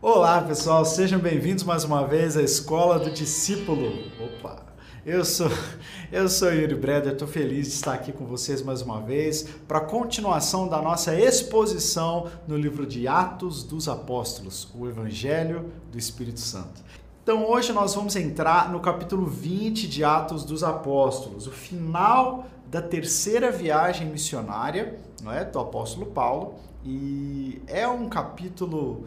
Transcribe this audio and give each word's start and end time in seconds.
Olá, 0.00 0.40
pessoal, 0.40 0.84
sejam 0.84 1.18
bem-vindos 1.18 1.64
mais 1.64 1.82
uma 1.82 2.06
vez 2.06 2.36
à 2.36 2.42
Escola 2.42 3.00
do 3.00 3.10
Discípulo. 3.10 3.92
Opa! 4.20 4.64
Eu 5.04 5.24
sou 5.24 5.48
eu 6.12 6.28
sou 6.28 6.52
Yuri 6.52 6.76
Breder, 6.76 7.14
estou 7.14 7.26
feliz 7.26 7.66
de 7.66 7.72
estar 7.72 7.94
aqui 7.94 8.12
com 8.12 8.24
vocês 8.24 8.62
mais 8.62 8.80
uma 8.80 9.00
vez 9.00 9.42
para 9.66 9.78
a 9.78 9.84
continuação 9.84 10.68
da 10.68 10.80
nossa 10.80 11.18
exposição 11.18 12.30
no 12.46 12.56
livro 12.56 12.86
de 12.86 13.08
Atos 13.08 13.64
dos 13.64 13.88
Apóstolos, 13.88 14.68
o 14.72 14.86
Evangelho 14.86 15.72
do 15.90 15.98
Espírito 15.98 16.38
Santo. 16.38 16.80
Então 17.20 17.50
hoje 17.50 17.72
nós 17.72 17.92
vamos 17.92 18.14
entrar 18.14 18.70
no 18.70 18.78
capítulo 18.78 19.26
20 19.26 19.88
de 19.88 20.04
Atos 20.04 20.44
dos 20.44 20.62
Apóstolos, 20.62 21.48
o 21.48 21.50
final 21.50 22.46
da 22.68 22.80
terceira 22.80 23.50
viagem 23.50 24.06
missionária, 24.06 24.96
não 25.24 25.32
é, 25.32 25.44
do 25.44 25.58
apóstolo 25.58 26.06
Paulo, 26.06 26.54
e 26.84 27.60
é 27.66 27.86
um 27.88 28.08
capítulo 28.08 29.06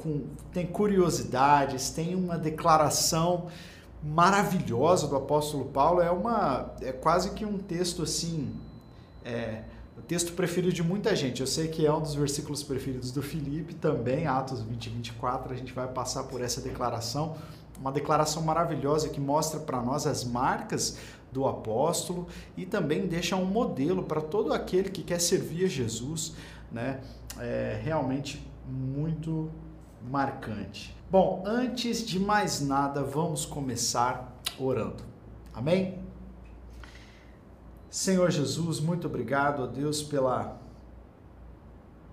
com, 0.00 0.24
tem 0.52 0.66
curiosidades, 0.66 1.90
tem 1.90 2.14
uma 2.14 2.38
declaração 2.38 3.48
maravilhosa 4.02 5.06
do 5.06 5.16
apóstolo 5.16 5.66
Paulo. 5.66 6.00
É 6.00 6.10
uma 6.10 6.72
é 6.80 6.92
quase 6.92 7.30
que 7.30 7.44
um 7.44 7.58
texto 7.58 8.02
assim, 8.02 8.54
é, 9.24 9.62
o 9.96 10.02
texto 10.02 10.32
preferido 10.32 10.72
de 10.72 10.82
muita 10.82 11.14
gente. 11.14 11.40
Eu 11.40 11.46
sei 11.46 11.68
que 11.68 11.84
é 11.84 11.92
um 11.92 12.00
dos 12.00 12.14
versículos 12.14 12.62
preferidos 12.62 13.10
do 13.10 13.22
Felipe 13.22 13.74
também, 13.74 14.26
Atos 14.26 14.62
20 14.62 14.86
e 14.86 14.90
24. 14.90 15.52
A 15.52 15.56
gente 15.56 15.72
vai 15.72 15.88
passar 15.88 16.24
por 16.24 16.40
essa 16.40 16.60
declaração, 16.60 17.36
uma 17.80 17.92
declaração 17.92 18.42
maravilhosa 18.42 19.08
que 19.08 19.20
mostra 19.20 19.60
para 19.60 19.80
nós 19.82 20.06
as 20.06 20.24
marcas 20.24 20.98
do 21.30 21.46
apóstolo 21.46 22.26
e 22.56 22.64
também 22.64 23.06
deixa 23.06 23.36
um 23.36 23.44
modelo 23.44 24.02
para 24.02 24.20
todo 24.20 24.52
aquele 24.52 24.88
que 24.88 25.02
quer 25.02 25.20
servir 25.20 25.64
a 25.64 25.68
Jesus, 25.68 26.34
né? 26.72 27.00
É 27.38 27.80
realmente 27.82 28.44
muito 28.66 29.50
marcante. 30.02 30.96
Bom, 31.10 31.42
antes 31.46 32.06
de 32.06 32.20
mais 32.20 32.60
nada, 32.60 33.02
vamos 33.02 33.46
começar 33.46 34.38
orando. 34.58 35.02
Amém? 35.54 35.98
Senhor 37.90 38.30
Jesus, 38.30 38.80
muito 38.80 39.06
obrigado, 39.06 39.62
ó 39.62 39.66
Deus, 39.66 40.02
pela 40.02 40.58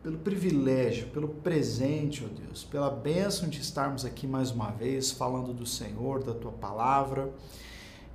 pelo 0.01 0.19
privilégio, 0.19 1.07
pelo 1.07 1.27
presente, 1.27 2.23
ó 2.23 2.27
Deus, 2.27 2.63
pela 2.63 2.91
bênção 2.91 3.49
de 3.49 3.59
estarmos 3.59 4.05
aqui 4.05 4.27
mais 4.27 4.51
uma 4.51 4.69
vez 4.69 5.09
falando 5.11 5.51
do 5.51 5.65
Senhor, 5.65 6.23
da 6.23 6.33
tua 6.33 6.51
palavra. 6.51 7.33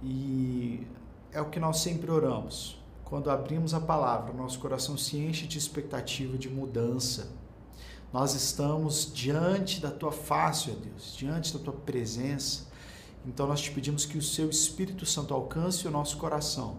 E 0.00 0.86
é 1.32 1.41
o 1.41 1.50
que 1.50 1.58
nós 1.58 1.78
sempre 1.78 2.08
oramos. 2.08 2.80
Quando 3.04 3.28
abrimos 3.28 3.74
a 3.74 3.80
palavra, 3.80 4.32
nosso 4.32 4.60
coração 4.60 4.96
se 4.96 5.18
enche 5.18 5.48
de 5.48 5.58
expectativa 5.58 6.38
de 6.38 6.48
mudança, 6.48 7.32
nós 8.12 8.34
estamos 8.34 9.11
diante 9.12 9.80
da 9.80 9.91
tua 9.91 10.12
face, 10.12 10.70
ó 10.70 10.75
Deus, 10.75 11.14
diante 11.16 11.56
da 11.56 11.62
tua 11.62 11.72
presença. 11.72 12.66
Então 13.27 13.47
nós 13.47 13.61
te 13.61 13.70
pedimos 13.70 14.05
que 14.05 14.19
o 14.19 14.22
seu 14.22 14.50
Espírito 14.50 15.06
Santo 15.06 15.33
alcance 15.33 15.86
o 15.86 15.91
nosso 15.91 16.16
coração 16.16 16.78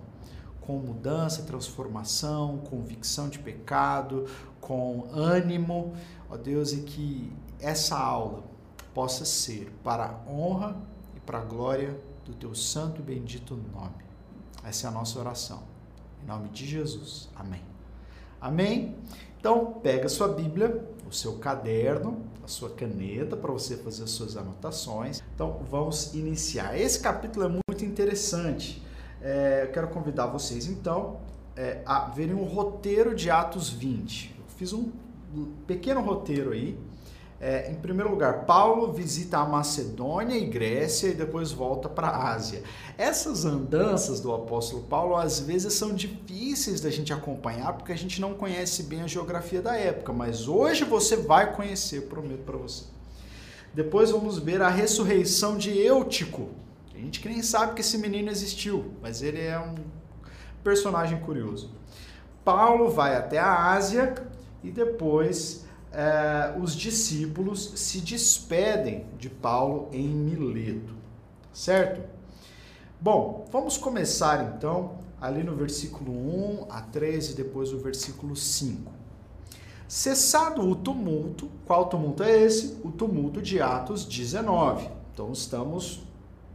com 0.61 0.77
mudança, 0.77 1.41
transformação, 1.41 2.59
convicção 2.59 3.27
de 3.27 3.39
pecado, 3.39 4.25
com 4.61 5.07
ânimo, 5.11 5.93
ó 6.29 6.37
Deus, 6.37 6.71
e 6.71 6.81
que 6.83 7.33
essa 7.59 7.97
aula 7.97 8.43
possa 8.93 9.25
ser 9.25 9.73
para 9.83 10.05
a 10.05 10.31
honra 10.31 10.77
e 11.15 11.19
para 11.19 11.39
a 11.39 11.43
glória 11.43 11.99
do 12.25 12.33
teu 12.33 12.53
santo 12.53 13.01
e 13.01 13.03
bendito 13.03 13.55
nome. 13.73 14.05
Essa 14.63 14.87
é 14.87 14.89
a 14.89 14.93
nossa 14.93 15.19
oração. 15.19 15.63
Em 16.23 16.27
nome 16.27 16.49
de 16.49 16.67
Jesus. 16.67 17.27
Amém. 17.35 17.61
Amém. 18.39 18.95
Então, 19.41 19.73
pega 19.81 20.05
a 20.05 20.09
sua 20.09 20.27
Bíblia, 20.27 20.85
o 21.09 21.11
seu 21.11 21.39
caderno, 21.39 22.21
a 22.43 22.47
sua 22.47 22.69
caneta 22.69 23.35
para 23.35 23.51
você 23.51 23.75
fazer 23.75 24.03
as 24.03 24.11
suas 24.11 24.37
anotações. 24.37 25.19
Então, 25.33 25.65
vamos 25.67 26.13
iniciar. 26.13 26.79
Esse 26.79 26.99
capítulo 26.99 27.47
é 27.47 27.49
muito 27.49 27.83
interessante. 27.83 28.85
É, 29.19 29.63
eu 29.63 29.71
quero 29.71 29.87
convidar 29.87 30.27
vocês, 30.27 30.67
então, 30.67 31.21
é, 31.57 31.81
a 31.87 32.01
verem 32.01 32.35
um 32.35 32.43
roteiro 32.43 33.15
de 33.15 33.31
Atos 33.31 33.71
20. 33.71 34.35
Eu 34.37 34.45
fiz 34.57 34.73
um 34.73 34.91
pequeno 35.65 36.01
roteiro 36.01 36.51
aí 36.51 36.77
é, 37.43 37.71
em 37.71 37.73
primeiro 37.73 38.11
lugar, 38.11 38.45
Paulo 38.45 38.93
visita 38.93 39.39
a 39.39 39.45
Macedônia 39.45 40.37
e 40.37 40.45
Grécia 40.45 41.07
e 41.07 41.15
depois 41.15 41.51
volta 41.51 41.89
para 41.89 42.07
a 42.07 42.33
Ásia. 42.33 42.61
Essas 42.99 43.45
andanças 43.45 44.19
do 44.19 44.31
apóstolo 44.31 44.83
Paulo 44.83 45.15
às 45.15 45.39
vezes 45.39 45.73
são 45.73 45.91
difíceis 45.91 46.79
da 46.81 46.91
gente 46.91 47.11
acompanhar 47.11 47.73
porque 47.73 47.91
a 47.91 47.97
gente 47.97 48.21
não 48.21 48.35
conhece 48.35 48.83
bem 48.83 49.01
a 49.01 49.07
geografia 49.07 49.59
da 49.59 49.75
época, 49.75 50.13
mas 50.13 50.47
hoje 50.47 50.83
você 50.83 51.15
vai 51.15 51.51
conhecer, 51.55 52.01
prometo 52.01 52.43
para 52.43 52.57
você. 52.57 52.83
Depois 53.73 54.11
vamos 54.11 54.37
ver 54.37 54.61
a 54.61 54.69
ressurreição 54.69 55.57
de 55.57 55.75
Eutico. 55.75 56.49
A 56.93 56.97
gente 56.99 57.19
que 57.19 57.27
nem 57.27 57.41
sabe 57.41 57.73
que 57.73 57.81
esse 57.81 57.97
menino 57.97 58.29
existiu, 58.29 58.93
mas 59.01 59.23
ele 59.23 59.41
é 59.41 59.57
um 59.57 59.73
personagem 60.63 61.19
curioso. 61.21 61.71
Paulo 62.45 62.91
vai 62.91 63.15
até 63.15 63.39
a 63.39 63.71
Ásia 63.71 64.13
e 64.63 64.69
depois 64.69 65.60
é, 65.91 66.53
os 66.59 66.75
discípulos 66.75 67.73
se 67.75 67.99
despedem 67.99 69.05
de 69.17 69.29
Paulo 69.29 69.89
em 69.91 70.07
Mileto, 70.07 70.95
certo? 71.53 72.01
Bom, 72.99 73.45
vamos 73.51 73.77
começar 73.77 74.55
então 74.55 74.99
ali 75.19 75.43
no 75.43 75.55
versículo 75.55 76.11
1 76.11 76.67
a 76.69 76.81
3 76.81 77.31
e 77.31 77.33
depois 77.35 77.73
o 77.73 77.77
versículo 77.77 78.35
5. 78.35 78.91
Cessado 79.87 80.67
o 80.67 80.75
tumulto, 80.75 81.49
qual 81.65 81.87
tumulto 81.87 82.23
é 82.23 82.41
esse? 82.41 82.79
O 82.83 82.91
tumulto 82.91 83.41
de 83.41 83.61
Atos 83.61 84.05
19. 84.05 84.89
Então 85.13 85.31
estamos 85.33 86.01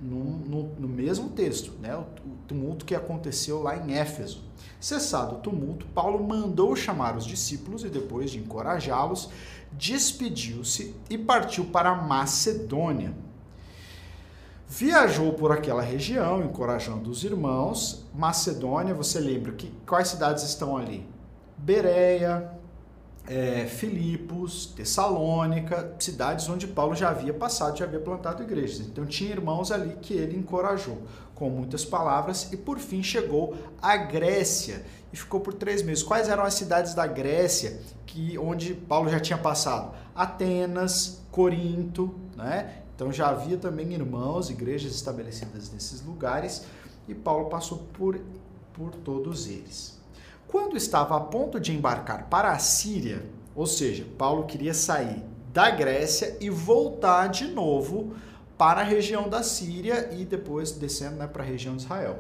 no, 0.01 0.25
no, 0.25 0.63
no 0.79 0.89
mesmo 0.89 1.31
texto, 1.31 1.73
né? 1.81 1.97
O, 1.97 2.05
tumulto 2.47 2.85
que 2.85 2.95
aconteceu 2.95 3.63
lá 3.63 3.77
em 3.77 3.95
Éfeso. 3.95 4.45
Cessado 4.81 5.37
o 5.37 5.39
tumulto, 5.39 5.87
Paulo 5.87 6.23
mandou 6.23 6.77
chamar 6.77 7.17
os 7.17 7.25
discípulos 7.25 7.83
e, 7.83 7.89
depois 7.89 8.31
de 8.31 8.39
encorajá-los, 8.39 9.31
despediu-se 9.73 10.95
e 11.11 11.19
partiu 11.19 11.65
para 11.67 11.95
Macedônia. 11.95 13.15
Viajou 14.69 15.33
por 15.33 15.53
aquela 15.53 15.83
região, 15.83 16.43
encorajando 16.43 17.11
os 17.11 17.25
irmãos. 17.25 18.05
Macedônia, 18.13 18.95
você 18.95 19.21
lembra 19.21 19.53
que 19.53 19.73
quais 19.87 20.09
cidades 20.09 20.43
estão 20.43 20.77
ali? 20.77 21.09
Bereia, 21.57 22.56
é, 23.27 23.67
Filipos, 23.67 24.67
Tessalônica, 24.67 25.95
cidades 25.99 26.49
onde 26.49 26.67
Paulo 26.67 26.95
já 26.95 27.11
havia 27.11 27.35
passado, 27.35 27.79
já 27.79 27.85
havia 27.85 28.01
plantado 28.01 28.43
igrejas. 28.43 28.81
Então 28.81 29.05
tinha 29.05 29.31
irmãos 29.31 29.73
ali 29.73 29.97
que 30.01 30.15
ele 30.15 30.37
encorajou 30.37 30.99
com 31.35 31.51
muitas 31.51 31.85
palavras 31.85 32.53
e 32.53 32.57
por 32.57 32.79
fim 32.79 33.03
chegou 33.03 33.55
à 33.83 33.97
Grécia 33.97 34.85
e 35.13 35.17
ficou 35.17 35.41
por 35.41 35.55
três 35.55 35.83
meses. 35.83 36.03
Quais 36.03 36.29
eram 36.29 36.45
as 36.45 36.55
cidades 36.55 36.95
da 36.95 37.07
Grécia 37.07 37.81
que 38.07 38.39
onde 38.39 38.75
Paulo 38.75 39.11
já 39.11 39.21
tinha 39.21 39.39
passado? 39.39 39.95
Atenas, 40.15 41.23
Corinto, 41.31 42.15
né? 42.37 42.83
Então 42.95 43.13
já 43.13 43.29
havia 43.29 43.59
também 43.59 43.93
irmãos, 43.93 44.49
igrejas 44.49 44.95
estabelecidas 44.95 45.71
nesses 45.71 46.03
lugares 46.03 46.65
e 47.07 47.15
Paulo 47.15 47.51
passou 47.51 47.79
por 47.93 48.19
por 48.73 48.95
todos 48.95 49.47
eles. 49.47 49.96
Quando 50.49 50.77
estava 50.77 51.17
a 51.17 51.21
ponto 51.21 51.59
de 51.59 51.73
embarcar 51.73 52.29
para 52.29 52.53
a 52.53 52.59
Síria, 52.59 53.25
ou 53.55 53.67
seja, 53.67 54.07
Paulo 54.17 54.45
queria 54.45 54.75
sair 54.75 55.23
da 55.53 55.71
Grécia 55.71 56.37
e 56.41 56.49
voltar 56.49 57.29
de 57.29 57.49
novo 57.49 58.15
para 58.57 58.81
a 58.81 58.85
região 58.85 59.29
da 59.29 59.43
Síria 59.43 60.11
e 60.13 60.25
depois 60.25 60.73
descendo 60.73 61.17
né, 61.17 61.27
para 61.27 61.43
a 61.43 61.47
região 61.47 61.75
de 61.75 61.83
Israel. 61.83 62.19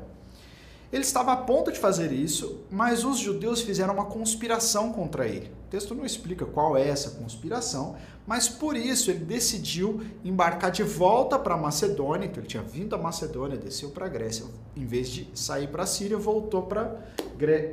Ele 0.92 1.02
estava 1.02 1.32
a 1.32 1.36
ponto 1.36 1.70
de 1.70 1.78
fazer 1.78 2.12
isso, 2.12 2.64
mas 2.70 3.04
os 3.04 3.18
judeus 3.18 3.60
fizeram 3.60 3.94
uma 3.94 4.06
conspiração 4.06 4.92
contra 4.92 5.26
ele. 5.26 5.52
Texto 5.76 5.94
não 5.94 6.06
explica 6.06 6.46
qual 6.46 6.74
é 6.74 6.88
essa 6.88 7.10
conspiração, 7.10 7.96
mas 8.26 8.48
por 8.48 8.74
isso 8.74 9.10
ele 9.10 9.26
decidiu 9.26 10.00
embarcar 10.24 10.70
de 10.70 10.82
volta 10.82 11.38
para 11.38 11.54
Macedônia. 11.54 12.24
Então 12.24 12.40
ele 12.40 12.48
tinha 12.48 12.62
vindo 12.62 12.88
da 12.88 12.96
Macedônia, 12.96 13.58
desceu 13.58 13.90
para 13.90 14.06
a 14.06 14.08
Grécia. 14.08 14.46
Em 14.74 14.86
vez 14.86 15.06
de 15.10 15.28
sair 15.34 15.68
para 15.68 15.82
a 15.82 15.86
Síria, 15.86 16.16
voltou 16.16 16.62
para 16.62 16.98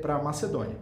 a 0.04 0.22
Macedônia. 0.22 0.76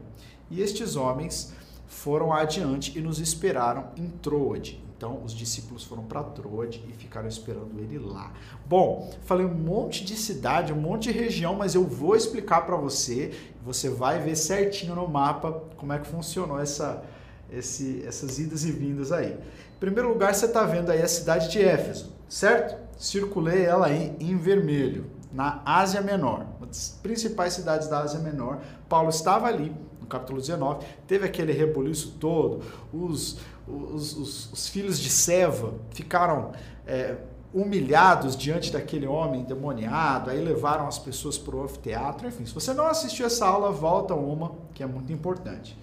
E 0.50 0.64
estes 0.64 0.96
homens 0.96 1.54
foram 1.86 2.34
adiante 2.34 2.98
e 2.98 3.02
nos 3.02 3.20
esperaram 3.20 3.90
em 3.96 4.08
Troade. 4.08 4.84
Então, 4.98 5.20
os 5.24 5.34
discípulos 5.34 5.84
foram 5.84 6.04
para 6.04 6.22
Troade 6.22 6.84
e 6.88 6.94
ficaram 6.94 7.28
esperando 7.28 7.80
ele 7.80 7.98
lá. 7.98 8.32
Bom, 8.68 9.12
falei 9.24 9.44
um 9.44 9.54
monte 9.54 10.06
de 10.06 10.16
cidade, 10.16 10.72
um 10.72 10.80
monte 10.80 11.12
de 11.12 11.18
região, 11.20 11.56
mas 11.56 11.74
eu 11.74 11.84
vou 11.84 12.16
explicar 12.16 12.68
para 12.68 12.76
você. 12.76 13.32
Você 13.66 13.90
vai 13.90 14.20
ver 14.20 14.36
certinho 14.36 14.94
no 14.94 15.08
mapa 15.08 15.64
como 15.76 15.92
é 15.92 15.98
que 15.98 16.06
funcionou 16.06 16.60
essa, 16.60 17.04
esse, 17.52 18.04
essas 18.08 18.40
idas 18.40 18.64
e 18.64 18.72
vindas 18.72 19.12
aí. 19.12 19.34
Em 19.34 19.80
primeiro 19.80 20.10
lugar, 20.10 20.34
você 20.34 20.46
está 20.46 20.64
vendo 20.64 20.92
aí 20.92 21.02
a 21.02 21.08
cidade 21.08 21.50
de 21.50 21.62
Éfeso, 21.62 22.12
certo? 22.30 22.78
Circulei 22.98 23.64
ela 23.64 23.88
aí 23.88 24.16
em 24.20 24.38
vermelho, 24.38 25.06
na 25.32 25.62
Ásia 25.66 26.02
Menor, 26.02 26.46
uma 26.58 26.68
das 26.68 27.00
principais 27.02 27.54
cidades 27.54 27.88
da 27.88 28.00
Ásia 28.00 28.20
Menor. 28.20 28.62
Paulo 28.88 29.10
estava 29.10 29.48
ali, 29.48 29.74
capítulo 30.08 30.40
19, 30.40 30.86
teve 31.08 31.26
aquele 31.26 31.54
rebuliço 31.54 32.16
todo, 32.20 32.62
os, 32.94 33.40
os, 33.68 34.18
os, 34.18 34.54
os 34.54 34.68
filhos 34.68 35.00
de 35.00 35.10
Seva 35.10 35.74
ficaram 35.92 36.52
é, 36.86 37.16
humilhados 37.54 38.36
diante 38.36 38.72
daquele 38.72 39.08
homem 39.08 39.44
demoniado, 39.44 40.30
aí 40.30 40.44
levaram 40.44 40.88
as 40.88 41.00
pessoas 41.00 41.38
para 41.38 41.56
o 41.56 41.64
anfiteatro, 41.64 42.28
enfim, 42.28 42.46
se 42.46 42.54
você 42.54 42.74
não 42.74 42.88
assistiu 42.88 43.26
essa 43.26 43.46
aula, 43.46 43.72
volta 43.72 44.14
uma, 44.14 44.54
que 44.74 44.84
é 44.84 44.86
muito 44.86 45.12
importante. 45.12 45.78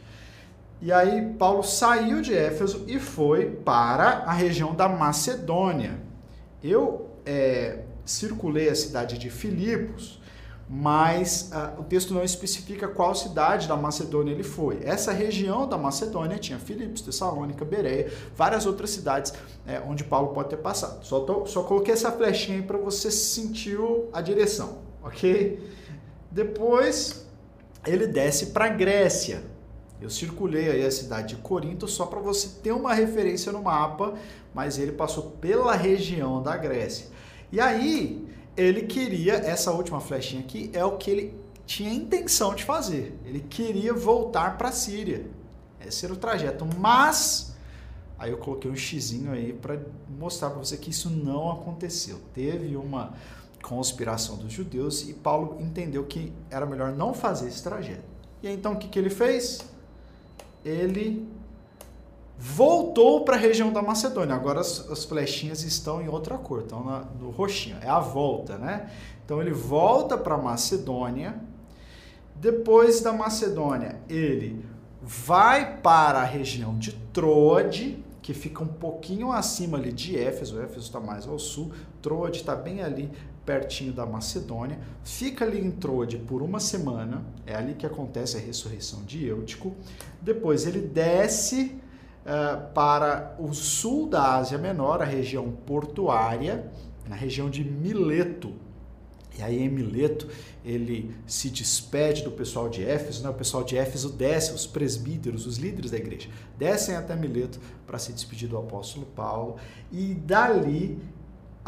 E 0.81 0.93
aí 0.93 1.35
Paulo 1.39 1.63
saiu 1.63 2.23
de 2.23 2.37
Éfeso 2.37 2.85
e 2.87 3.01
foi 3.01 3.47
para 3.51 4.23
a 4.27 4.33
região 4.33 4.75
da 4.75 4.89
Macedônia. 4.89 6.01
Eu 6.63 7.11
é, 7.27 7.81
circulei 8.05 8.69
a 8.69 8.75
cidade 8.75 9.19
de 9.19 9.29
Filipos, 9.29 10.21
mas 10.69 11.51
uh, 11.53 11.81
o 11.81 11.85
texto 11.85 12.13
não 12.13 12.23
especifica 12.23 12.87
qual 12.87 13.15
cidade 13.15 13.67
da 13.67 13.77
Macedônia 13.77 14.33
ele 14.33 14.43
foi. 14.43 14.81
Essa 14.85 15.13
região 15.13 15.67
da 15.67 15.79
Macedônia 15.79 16.39
tinha 16.39 16.59
Filipos, 16.59 17.01
Tessalônica, 17.01 17.65
Bereia, 17.65 18.13
várias 18.37 18.67
outras 18.67 18.91
cidades 18.91 19.33
é, 19.67 19.81
onde 19.81 20.05
Paulo 20.05 20.29
pode 20.29 20.51
ter 20.51 20.59
passado. 20.59 21.05
Só, 21.05 21.21
tô, 21.21 21.47
só 21.47 21.63
coloquei 21.63 21.95
essa 21.95 22.13
flechinha 22.13 22.59
aí 22.59 22.63
para 22.63 22.77
você 22.77 23.11
sentir 23.11 23.79
a 24.13 24.21
direção, 24.21 24.79
ok? 25.03 25.59
Depois 26.31 27.27
ele 27.87 28.07
desce 28.07 28.47
para 28.47 28.67
a 28.67 28.69
Grécia. 28.69 29.43
Eu 30.01 30.11
circulei 30.11 30.71
aí 30.71 30.85
a 30.85 30.91
cidade 30.91 31.35
de 31.35 31.43
Corinto 31.43 31.89
só 31.89 32.07
para 32.07 32.21
você 32.21 32.61
ter 32.63 32.73
uma 32.73 32.95
referência 32.95 33.51
no 33.51 33.63
mapa, 33.63 34.15
mas 34.55 34.79
ele 34.79 34.93
passou 34.93 35.33
pela 35.41 35.75
região 35.75 36.43
da 36.43 36.57
Grécia. 36.57 37.09
E 37.51 37.61
aí 37.61 38.27
ele 38.57 38.83
queria, 38.83 39.35
essa 39.35 39.73
última 39.73 40.01
flechinha 40.01 40.43
aqui 40.43 40.71
é 40.73 40.85
o 40.85 40.97
que 40.97 41.11
ele 41.11 41.35
tinha 41.67 41.93
intenção 41.93 42.55
de 42.55 42.65
fazer. 42.65 43.19
Ele 43.25 43.41
queria 43.41 43.93
voltar 43.93 44.57
para 44.57 44.69
a 44.69 44.73
Síria. 44.73 45.27
Esse 45.85 46.05
era 46.05 46.15
o 46.15 46.17
trajeto. 46.17 46.67
Mas, 46.79 47.55
aí 48.19 48.31
eu 48.31 48.39
coloquei 48.39 48.71
um 48.71 48.77
xizinho 48.77 49.33
aí 49.33 49.53
para 49.53 49.79
mostrar 50.09 50.51
para 50.51 50.59
você 50.59 50.77
que 50.77 50.91
isso 50.91 51.11
não 51.11 51.51
aconteceu. 51.51 52.21
Teve 52.33 52.77
uma 52.77 53.15
conspiração 53.63 54.37
dos 54.37 54.53
judeus 54.53 55.09
e 55.09 55.13
Paulo 55.13 55.59
entendeu 55.61 56.05
que 56.05 56.33
era 56.51 56.65
melhor 56.65 56.93
não 56.93 57.13
fazer 57.13 57.49
esse 57.49 57.63
trajeto. 57.63 58.05
E 58.43 58.49
então 58.49 58.73
o 58.73 58.77
que, 58.77 58.89
que 58.89 58.99
ele 58.99 59.11
fez? 59.11 59.61
Ele 60.65 61.27
voltou 62.39 63.25
para 63.25 63.35
a 63.37 63.39
região 63.39 63.73
da 63.73 63.83
Macedônia. 63.83 64.35
Agora 64.35 64.61
as, 64.61 64.89
as, 64.91 65.05
flechinhas 65.05 65.63
estão 65.63 66.01
em 66.01 66.09
outra 66.09 66.39
cor, 66.39 66.61
estão 66.61 66.85
na, 66.85 67.01
no 67.19 67.31
roxinho. 67.31 67.77
É 67.81 67.89
a 67.89 67.99
volta, 67.99 68.57
né? 68.57 68.91
Então 69.25 69.43
ele 69.43 69.53
volta 69.53 70.17
para 70.17 70.37
a 70.37 70.39
Macedônia. 70.39 71.41
Depois 72.37 73.01
da 73.01 73.13
Macedônia, 73.13 74.01
ele 74.09 74.65
vai 75.03 75.79
para 75.79 76.21
a 76.21 76.25
região 76.25 76.79
de 76.79 76.93
Troade, 77.13 78.05
que 78.23 78.33
fica 78.33 78.63
um 78.63 78.69
pouquinho 78.69 79.33
acima 79.33 79.77
ali 79.77 79.93
de 79.93 80.17
Éfeso. 80.17 80.61
Éfeso 80.61 80.87
está 80.87 81.01
mais 81.01 81.27
ao 81.27 81.39
sul. 81.39 81.73
Troade 82.01 82.39
está 82.39 82.55
bem 82.55 82.81
ali 82.81 83.11
pertinho 83.49 83.95
da 83.95 84.05
Macedônia. 84.05 84.79
Fica 85.03 85.47
ali 85.47 85.59
em 85.59 85.71
Troade 85.71 86.19
por 86.19 86.43
uma 86.43 86.61
semana. 86.61 87.25
É 87.47 87.55
ali 87.55 87.73
que 87.73 87.87
acontece 87.87 88.37
a 88.37 88.41
ressurreição 88.41 89.05
de 89.05 89.27
Eutico. 89.27 89.75
Depois 90.21 90.67
ele 90.67 90.83
desce 90.83 91.75
uh, 92.27 92.71
para 92.75 93.35
o 93.39 93.55
sul 93.55 94.07
da 94.07 94.37
Ásia 94.37 94.59
Menor, 94.59 95.01
a 95.01 95.07
região 95.07 95.51
portuária, 95.51 96.71
na 97.09 97.17
região 97.17 97.49
de 97.49 97.65
Mileto. 97.65 98.53
E 99.39 99.43
aí 99.43 99.63
em 99.63 99.69
Mileto 99.71 100.29
ele 100.63 101.15
se 101.27 101.49
despede 101.49 102.25
do 102.25 102.31
pessoal 102.31 102.69
de 102.69 102.85
Éfeso, 102.85 103.23
né? 103.23 103.31
o 103.31 103.35
pessoal 103.35 103.65
de 103.65 103.79
Éfeso 103.79 104.11
desce, 104.11 104.53
os 104.53 104.67
presbíteros, 104.67 105.47
os 105.47 105.57
líderes 105.57 105.91
da 105.91 105.97
igreja, 105.97 106.29
descem 106.59 106.97
até 106.97 107.17
Mileto 107.17 107.59
para 107.87 107.99
se 107.99 108.13
despedir 108.13 108.47
do 108.47 108.59
apóstolo 108.59 109.07
Paulo 109.07 109.57
e 109.91 110.13
dali 110.13 111.01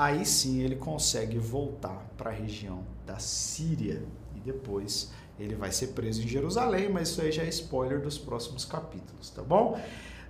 aí 0.01 0.25
sim 0.25 0.63
ele 0.63 0.77
consegue 0.77 1.39
voltar 1.39 2.11
para 2.17 2.31
a 2.31 2.33
região 2.33 2.83
da 3.07 3.19
Síria 3.19 4.03
e 4.35 4.41
depois 4.41 5.13
ele 5.39 5.55
vai 5.55 5.71
ser 5.71 5.89
preso 5.89 6.23
em 6.23 6.27
Jerusalém, 6.27 6.89
mas 6.89 7.11
isso 7.11 7.21
aí 7.21 7.31
já 7.31 7.43
é 7.43 7.49
spoiler 7.49 8.01
dos 8.01 8.17
próximos 8.17 8.65
capítulos, 8.65 9.29
tá 9.29 9.43
bom? 9.43 9.79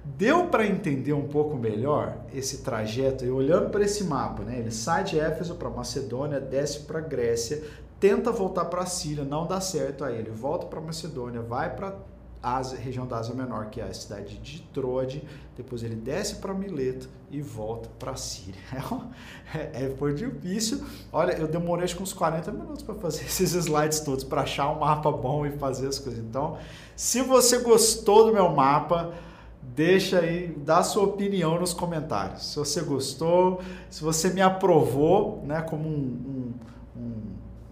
Deu 0.05 0.49
para 0.49 0.67
entender 0.67 1.13
um 1.13 1.29
pouco 1.29 1.57
melhor 1.57 2.19
esse 2.35 2.59
trajeto 2.59 3.25
e 3.25 3.31
olhando 3.31 3.71
para 3.71 3.85
esse 3.85 4.03
mapa, 4.03 4.43
né? 4.43 4.59
Ele 4.59 4.73
sai 4.73 5.05
de 5.05 5.21
Éfeso 5.21 5.55
para 5.55 5.71
Macedônia, 5.71 6.41
desce 6.41 6.81
para 6.81 7.01
Grécia, 7.01 7.63
tenta 8.01 8.33
voltar 8.33 8.65
para 8.65 8.83
a 8.83 8.87
Síria, 8.87 9.25
não 9.25 9.47
dá 9.47 9.61
certo 9.61 10.03
aí 10.03 10.19
ele 10.19 10.31
volta 10.31 10.67
para 10.67 10.81
Macedônia, 10.81 11.43
vai 11.43 11.77
para 11.77 11.97
a 12.43 12.61
região 12.63 13.07
da 13.07 13.19
Ásia 13.19 13.35
Menor, 13.35 13.67
que 13.67 13.81
é 13.81 13.85
a 13.85 13.93
cidade 13.93 14.39
de 14.39 14.63
Troade, 14.73 15.23
depois 15.57 15.83
ele 15.83 15.95
desce 15.95 16.37
para 16.37 16.55
Mileto 16.55 17.09
e 17.31 17.43
volta 17.43 17.91
para 17.99 18.13
a 18.13 18.17
Síria. 18.17 18.61
É, 19.53 19.87
é, 19.87 19.97
foi 19.99 20.15
difícil. 20.15 20.81
Olha, 21.13 21.33
eu 21.33 21.49
demorei 21.49 21.85
acho 21.85 21.97
que 21.97 22.03
uns 22.05 22.13
40 22.13 22.53
minutos 22.53 22.85
para 22.85 22.95
fazer 22.95 23.25
esses 23.27 23.53
slides 23.53 23.99
todos, 23.99 24.23
para 24.23 24.43
achar 24.43 24.71
um 24.71 24.79
mapa 24.79 25.11
bom 25.11 25.45
e 25.45 25.51
fazer 25.51 25.89
as 25.89 25.99
coisas. 25.99 26.21
Então, 26.25 26.57
se 26.95 27.21
você 27.21 27.59
gostou 27.59 28.27
do 28.27 28.33
meu 28.33 28.49
mapa, 28.51 29.13
deixa 29.61 30.21
aí, 30.21 30.55
dá 30.57 30.85
sua 30.85 31.03
opinião 31.03 31.59
nos 31.59 31.73
comentários. 31.73 32.47
Se 32.53 32.57
você 32.61 32.81
gostou, 32.83 33.61
se 33.91 34.05
você 34.05 34.31
me 34.31 34.41
aprovou, 34.41 35.43
né, 35.45 35.63
como 35.63 35.89
um, 35.89 36.53
um, 36.97 37.01
um 37.01 37.23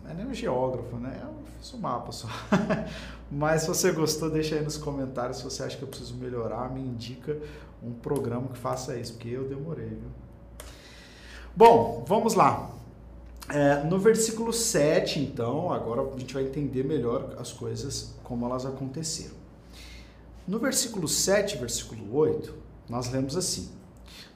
não 0.03 0.11
é 0.11 0.15
nem 0.15 0.26
um 0.26 0.35
geógrafo, 0.35 0.97
né, 0.97 1.17
eu 1.23 1.35
fiz 1.61 1.75
um 1.75 1.79
mapa 1.79 2.11
só. 2.11 2.26
Mas 3.30 3.62
se 3.62 3.69
você 3.69 3.92
gostou, 3.92 4.30
deixa 4.30 4.54
aí 4.54 4.62
nos 4.62 4.78
comentários 4.78 5.38
se 5.38 5.44
você 5.44 5.62
acha 5.62 5.76
que 5.76 5.82
eu 5.82 5.88
preciso 5.88 6.14
melhorar, 6.14 6.72
me 6.72 6.80
indica 6.80 7.36
um 7.82 7.92
programa 7.92 8.48
que 8.48 8.58
faça 8.58 8.96
isso, 8.96 9.14
porque 9.14 9.28
eu 9.28 9.48
demorei, 9.48 9.88
viu? 9.88 10.10
Bom, 11.54 12.04
vamos 12.06 12.34
lá. 12.34 12.70
É, 13.50 13.82
no 13.84 13.98
versículo 13.98 14.52
7, 14.52 15.20
então, 15.20 15.72
agora 15.72 16.02
a 16.02 16.19
gente 16.19 16.34
vai 16.34 16.44
entender 16.44 16.84
melhor 16.84 17.34
as 17.38 17.52
coisas 17.52 18.14
como 18.22 18.46
elas 18.46 18.66
aconteceram. 18.66 19.34
No 20.46 20.58
versículo 20.58 21.08
7, 21.08 21.58
versículo 21.58 22.14
8, 22.14 22.54
nós 22.88 23.10
lemos 23.10 23.36
assim: 23.36 23.70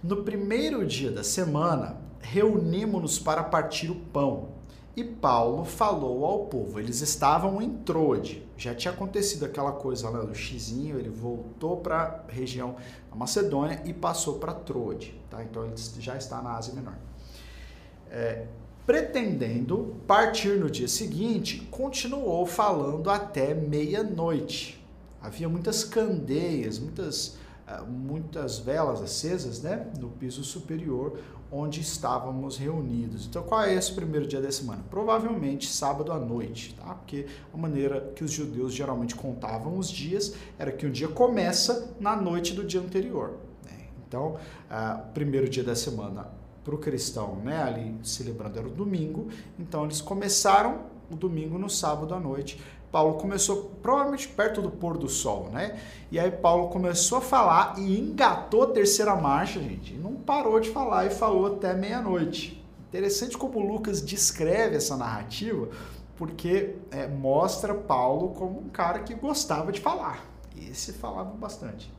No 0.02 0.22
primeiro 0.22 0.86
dia 0.86 1.10
da 1.10 1.22
semana, 1.22 1.96
reunimos-nos 2.20 3.18
para 3.18 3.42
partir 3.42 3.90
o 3.90 3.94
pão. 3.94 4.48
E 4.94 5.02
Paulo 5.02 5.64
falou 5.64 6.24
ao 6.24 6.46
povo. 6.46 6.78
Eles 6.78 7.00
estavam 7.00 7.62
em 7.62 7.70
Troade. 7.78 8.46
Já 8.56 8.74
tinha 8.74 8.92
acontecido 8.92 9.44
aquela 9.44 9.72
coisa 9.72 10.10
lá 10.10 10.22
do 10.22 10.34
xizinho, 10.34 10.98
ele 10.98 11.08
voltou 11.08 11.78
para 11.78 12.24
a 12.28 12.32
região 12.32 12.76
da 13.10 13.16
Macedônia 13.16 13.82
e 13.84 13.92
passou 13.92 14.38
para 14.38 14.52
Troade. 14.52 15.18
Tá? 15.30 15.42
Então 15.42 15.64
ele 15.64 15.74
já 15.98 16.16
está 16.16 16.42
na 16.42 16.56
Ásia 16.56 16.74
Menor. 16.74 16.98
É, 18.10 18.46
pretendendo 18.84 19.96
partir 20.06 20.58
no 20.58 20.70
dia 20.70 20.88
seguinte, 20.88 21.66
continuou 21.70 22.44
falando 22.44 23.08
até 23.08 23.54
meia-noite 23.54 24.82
havia 25.22 25.48
muitas 25.48 25.84
candeias, 25.84 26.78
muitas, 26.78 27.36
ah, 27.66 27.82
muitas 27.82 28.58
velas 28.58 29.00
acesas 29.00 29.62
né, 29.62 29.86
no 29.98 30.08
piso 30.08 30.42
superior 30.42 31.18
onde 31.52 31.80
estávamos 31.80 32.56
reunidos. 32.56 33.26
Então, 33.26 33.42
qual 33.42 33.62
é 33.62 33.74
esse 33.74 33.92
primeiro 33.92 34.26
dia 34.26 34.40
da 34.40 34.50
semana? 34.50 34.82
Provavelmente 34.88 35.68
sábado 35.68 36.10
à 36.10 36.18
noite, 36.18 36.74
tá? 36.74 36.94
Porque 36.94 37.26
a 37.52 37.56
maneira 37.58 38.12
que 38.16 38.24
os 38.24 38.30
judeus 38.30 38.72
geralmente 38.72 39.14
contavam 39.14 39.76
os 39.76 39.90
dias 39.90 40.34
era 40.58 40.72
que 40.72 40.86
um 40.86 40.90
dia 40.90 41.08
começa 41.08 41.94
na 42.00 42.16
noite 42.16 42.54
do 42.54 42.64
dia 42.64 42.80
anterior. 42.80 43.36
Né? 43.66 43.84
Então, 44.08 44.36
uh, 44.70 45.08
o 45.10 45.12
primeiro 45.12 45.46
dia 45.46 45.62
da 45.62 45.76
semana 45.76 46.26
para 46.64 46.74
o 46.74 46.78
cristão, 46.78 47.36
né, 47.36 47.62
ali 47.62 47.96
celebrando 48.02 48.58
era 48.58 48.68
o 48.68 48.70
domingo, 48.70 49.28
então 49.58 49.84
eles 49.84 50.00
começaram 50.00 50.86
o 51.10 51.16
domingo 51.16 51.58
no 51.58 51.68
sábado 51.68 52.14
à 52.14 52.20
noite 52.20 52.58
Paulo 52.92 53.14
começou 53.14 53.72
provavelmente 53.82 54.28
perto 54.28 54.60
do 54.60 54.70
pôr 54.70 54.98
do 54.98 55.08
sol, 55.08 55.48
né? 55.50 55.80
E 56.10 56.20
aí 56.20 56.30
Paulo 56.30 56.68
começou 56.68 57.18
a 57.18 57.22
falar 57.22 57.78
e 57.78 57.98
engatou 57.98 58.64
a 58.64 58.66
terceira 58.66 59.16
marcha, 59.16 59.58
gente, 59.60 59.94
e 59.94 59.96
não 59.96 60.12
parou 60.12 60.60
de 60.60 60.68
falar 60.68 61.06
e 61.06 61.10
falou 61.10 61.46
até 61.46 61.72
meia-noite. 61.72 62.62
Interessante 62.88 63.38
como 63.38 63.58
Lucas 63.58 64.04
descreve 64.04 64.76
essa 64.76 64.94
narrativa, 64.94 65.70
porque 66.16 66.76
é, 66.90 67.08
mostra 67.08 67.74
Paulo 67.74 68.34
como 68.34 68.60
um 68.60 68.68
cara 68.68 68.98
que 68.98 69.14
gostava 69.14 69.72
de 69.72 69.80
falar. 69.80 70.26
E 70.54 70.68
esse 70.68 70.92
falava 70.92 71.30
bastante. 71.30 71.90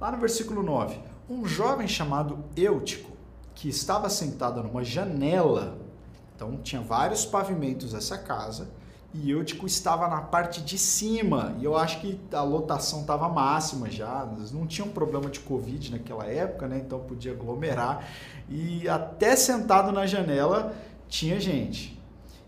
Lá 0.00 0.10
no 0.10 0.16
versículo 0.16 0.62
9, 0.62 0.98
um 1.28 1.44
jovem 1.44 1.86
chamado 1.86 2.42
Eutico, 2.56 3.12
que 3.54 3.68
estava 3.68 4.08
sentado 4.08 4.62
numa 4.62 4.82
janela, 4.82 5.76
então 6.34 6.56
tinha 6.62 6.80
vários 6.80 7.26
pavimentos 7.26 7.92
essa 7.92 8.16
casa, 8.16 8.70
e 9.20 9.30
eu 9.30 9.44
tipo, 9.44 9.66
estava 9.66 10.06
na 10.08 10.20
parte 10.20 10.60
de 10.60 10.78
cima 10.78 11.56
e 11.58 11.64
eu 11.64 11.76
acho 11.76 12.00
que 12.00 12.18
a 12.32 12.42
lotação 12.42 13.00
estava 13.00 13.28
máxima 13.28 13.90
já, 13.90 14.28
eles 14.36 14.52
não 14.52 14.66
tinham 14.66 14.88
problema 14.88 15.28
de 15.28 15.40
Covid 15.40 15.90
naquela 15.90 16.26
época, 16.26 16.68
né? 16.68 16.82
então 16.84 17.00
podia 17.00 17.32
aglomerar 17.32 18.08
e 18.48 18.88
até 18.88 19.34
sentado 19.34 19.90
na 19.90 20.06
janela 20.06 20.74
tinha 21.08 21.40
gente. 21.40 22.00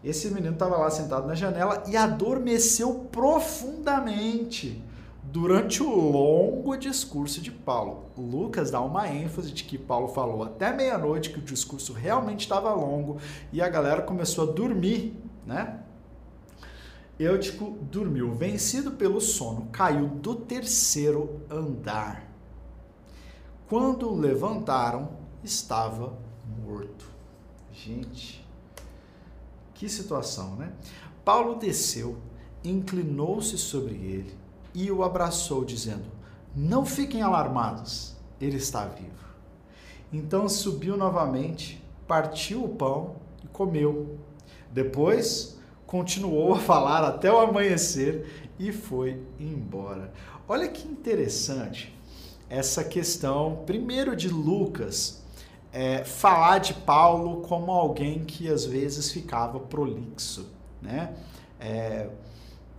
esse 0.04 0.28
menino 0.30 0.52
estava 0.52 0.76
lá 0.76 0.90
sentado 0.90 1.26
na 1.26 1.34
janela 1.34 1.82
e 1.88 1.96
adormeceu 1.96 3.06
profundamente 3.10 4.82
durante 5.24 5.82
o 5.82 5.88
longo 5.88 6.76
discurso 6.76 7.40
de 7.40 7.50
Paulo. 7.50 8.04
Lucas 8.16 8.70
dá 8.70 8.80
uma 8.80 9.08
ênfase 9.08 9.52
de 9.52 9.64
que 9.64 9.78
Paulo 9.78 10.08
falou 10.08 10.42
até 10.42 10.72
meia-noite 10.72 11.30
que 11.30 11.38
o 11.38 11.42
discurso 11.42 11.92
realmente 11.92 12.40
estava 12.40 12.72
longo 12.74 13.18
e 13.52 13.60
a 13.60 13.68
galera 13.68 14.02
começou 14.02 14.48
a 14.48 14.52
dormir, 14.52 15.16
né? 15.46 15.79
Eutico 17.20 17.76
dormiu, 17.82 18.32
vencido 18.32 18.92
pelo 18.92 19.20
sono, 19.20 19.68
caiu 19.70 20.08
do 20.08 20.34
terceiro 20.34 21.42
andar. 21.50 22.26
Quando 23.68 24.10
levantaram, 24.14 25.10
estava 25.44 26.16
morto. 26.64 27.04
Gente, 27.70 28.42
que 29.74 29.86
situação, 29.86 30.56
né? 30.56 30.72
Paulo 31.22 31.56
desceu, 31.56 32.16
inclinou-se 32.64 33.58
sobre 33.58 33.96
ele 33.96 34.34
e 34.74 34.90
o 34.90 35.04
abraçou, 35.04 35.62
dizendo: 35.62 36.10
Não 36.56 36.86
fiquem 36.86 37.20
alarmados, 37.20 38.16
ele 38.40 38.56
está 38.56 38.86
vivo. 38.86 39.28
Então 40.10 40.48
subiu 40.48 40.96
novamente, 40.96 41.84
partiu 42.08 42.64
o 42.64 42.68
pão 42.70 43.16
e 43.44 43.46
comeu. 43.48 44.18
Depois 44.72 45.59
continuou 45.90 46.54
a 46.54 46.58
falar 46.60 47.02
até 47.02 47.32
o 47.32 47.40
amanhecer 47.40 48.24
e 48.56 48.70
foi 48.70 49.20
embora. 49.40 50.12
Olha 50.48 50.68
que 50.68 50.86
interessante 50.86 51.92
essa 52.48 52.84
questão, 52.84 53.64
primeiro 53.66 54.14
de 54.14 54.28
Lucas, 54.28 55.20
é, 55.72 56.04
falar 56.04 56.58
de 56.58 56.74
Paulo 56.74 57.40
como 57.40 57.72
alguém 57.72 58.24
que 58.24 58.48
às 58.48 58.64
vezes 58.64 59.10
ficava 59.10 59.58
prolixo, 59.58 60.48
né? 60.80 61.12
É, 61.58 62.08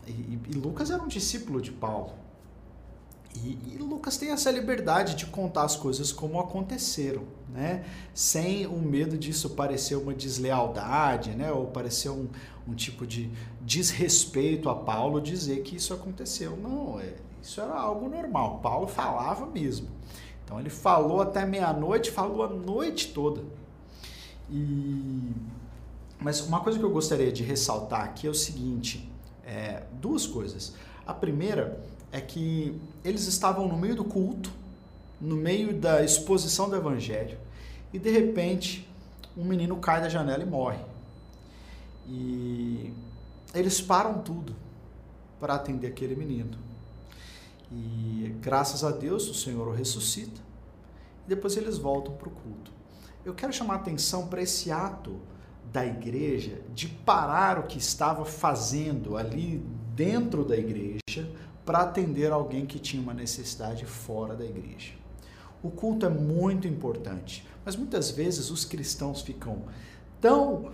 e, 0.08 0.40
e, 0.50 0.54
Lucas 0.54 0.90
era 0.90 1.04
um 1.04 1.08
discípulo 1.10 1.62
de 1.62 1.72
Paulo. 1.72 2.14
E, 3.36 3.58
e, 3.74 3.78
Lucas 3.78 4.18
tem 4.18 4.32
essa 4.32 4.52
liberdade 4.52 5.16
de 5.16 5.26
contar 5.26 5.64
as 5.64 5.76
coisas 5.76 6.12
como 6.12 6.40
aconteceram, 6.40 7.24
né? 7.50 7.86
Sem 8.14 8.68
o 8.68 8.78
medo 8.78 9.18
disso 9.18 9.52
parecer 9.52 9.96
uma 9.96 10.14
deslealdade, 10.14 11.32
né? 11.32 11.52
Ou 11.52 11.68
parecer 11.68 12.10
um, 12.10 12.28
um 12.68 12.74
tipo 12.74 13.08
de 13.08 13.32
desrespeito 13.62 14.70
a 14.70 14.76
Paulo 14.76 15.22
dizer 15.22 15.62
que 15.62 15.78
isso 15.78 15.94
aconteceu. 15.94 16.58
Não, 16.58 17.00
é, 17.00 17.14
isso 17.42 17.62
era 17.62 17.74
algo 17.74 18.10
normal. 18.10 18.60
Paulo 18.60 18.88
falava 18.88 19.46
mesmo. 19.46 19.88
Então 20.44 20.60
ele 20.60 20.70
falou 20.70 21.22
até 21.22 21.46
meia-noite, 21.46 22.12
falou 22.12 22.44
a 22.44 22.50
noite 22.50 23.14
toda. 23.14 23.44
E 24.50 25.32
mas 26.22 26.40
uma 26.42 26.60
coisa 26.60 26.78
que 26.78 26.86
eu 26.86 26.92
gostaria 26.92 27.32
de 27.32 27.42
ressaltar 27.42 28.02
aqui 28.02 28.28
é 28.28 28.30
o 28.30 28.34
seguinte: 28.34 29.10
é, 29.44 29.84
duas 30.00 30.28
coisas. 30.28 30.76
A 31.06 31.14
primeira 31.14 31.82
é 32.12 32.20
que 32.20 32.80
eles 33.04 33.26
estavam 33.28 33.68
no 33.68 33.78
meio 33.78 33.96
do 33.96 34.04
culto, 34.04 34.52
no 35.20 35.36
meio 35.36 35.74
da 35.74 36.04
exposição 36.04 36.70
do 36.70 36.76
evangelho, 36.76 37.38
e 37.94 38.00
de 38.00 38.10
repente 38.10 38.88
um 39.38 39.46
menino 39.46 39.78
cai 39.78 40.02
da 40.02 40.10
janela 40.10 40.44
e 40.44 40.46
morre. 40.46 40.84
E 42.08 42.92
eles 43.54 43.80
param 43.80 44.20
tudo 44.22 44.54
para 45.40 45.56
atender 45.56 45.88
aquele 45.88 46.16
menino. 46.16 46.58
E 47.72 48.36
graças 48.42 48.84
a 48.84 48.92
Deus 48.92 49.30
o 49.30 49.34
Senhor 49.34 49.68
o 49.68 49.72
ressuscita 49.72 50.42
e 51.26 51.30
depois 51.30 51.56
eles 51.56 51.78
voltam 51.78 52.14
para 52.14 52.28
o 52.28 52.32
culto. 52.32 52.72
Eu 53.24 53.34
quero 53.34 53.54
chamar 53.54 53.76
a 53.76 53.78
atenção 53.78 54.28
para 54.28 54.42
esse 54.42 54.72
ato 54.72 55.20
da 55.72 55.86
igreja 55.86 56.62
de 56.74 56.88
parar 56.88 57.60
o 57.60 57.64
que 57.64 57.78
estava 57.78 58.26
fazendo 58.26 59.16
ali 59.16 59.64
dentro 59.96 60.44
da 60.44 60.58
igreja 60.58 61.30
para 61.66 61.80
atender 61.80 62.32
alguém 62.32 62.66
que 62.66 62.80
tinha 62.80 63.02
uma 63.02 63.14
necessidade 63.14 63.86
fora 63.86 64.36
da 64.36 64.46
igreja. 64.46 64.94
O 65.64 65.70
culto 65.70 66.06
é 66.06 66.10
muito 66.10 66.68
importante, 66.68 67.48
mas 67.64 67.76
muitas 67.76 68.10
vezes 68.10 68.50
os 68.50 68.66
cristãos 68.66 69.22
ficam 69.22 69.64
tão 70.20 70.72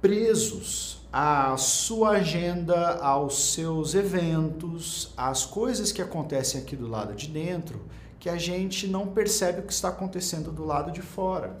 presos 0.00 1.02
à 1.12 1.56
sua 1.56 2.10
agenda, 2.10 2.98
aos 2.98 3.52
seus 3.52 3.94
eventos, 3.94 5.12
às 5.16 5.44
coisas 5.44 5.90
que 5.90 6.00
acontecem 6.00 6.60
aqui 6.60 6.76
do 6.76 6.86
lado 6.86 7.14
de 7.14 7.28
dentro, 7.28 7.80
que 8.20 8.28
a 8.28 8.36
gente 8.36 8.86
não 8.86 9.08
percebe 9.08 9.60
o 9.60 9.62
que 9.64 9.72
está 9.72 9.88
acontecendo 9.88 10.52
do 10.52 10.64
lado 10.64 10.92
de 10.92 11.02
fora. 11.02 11.56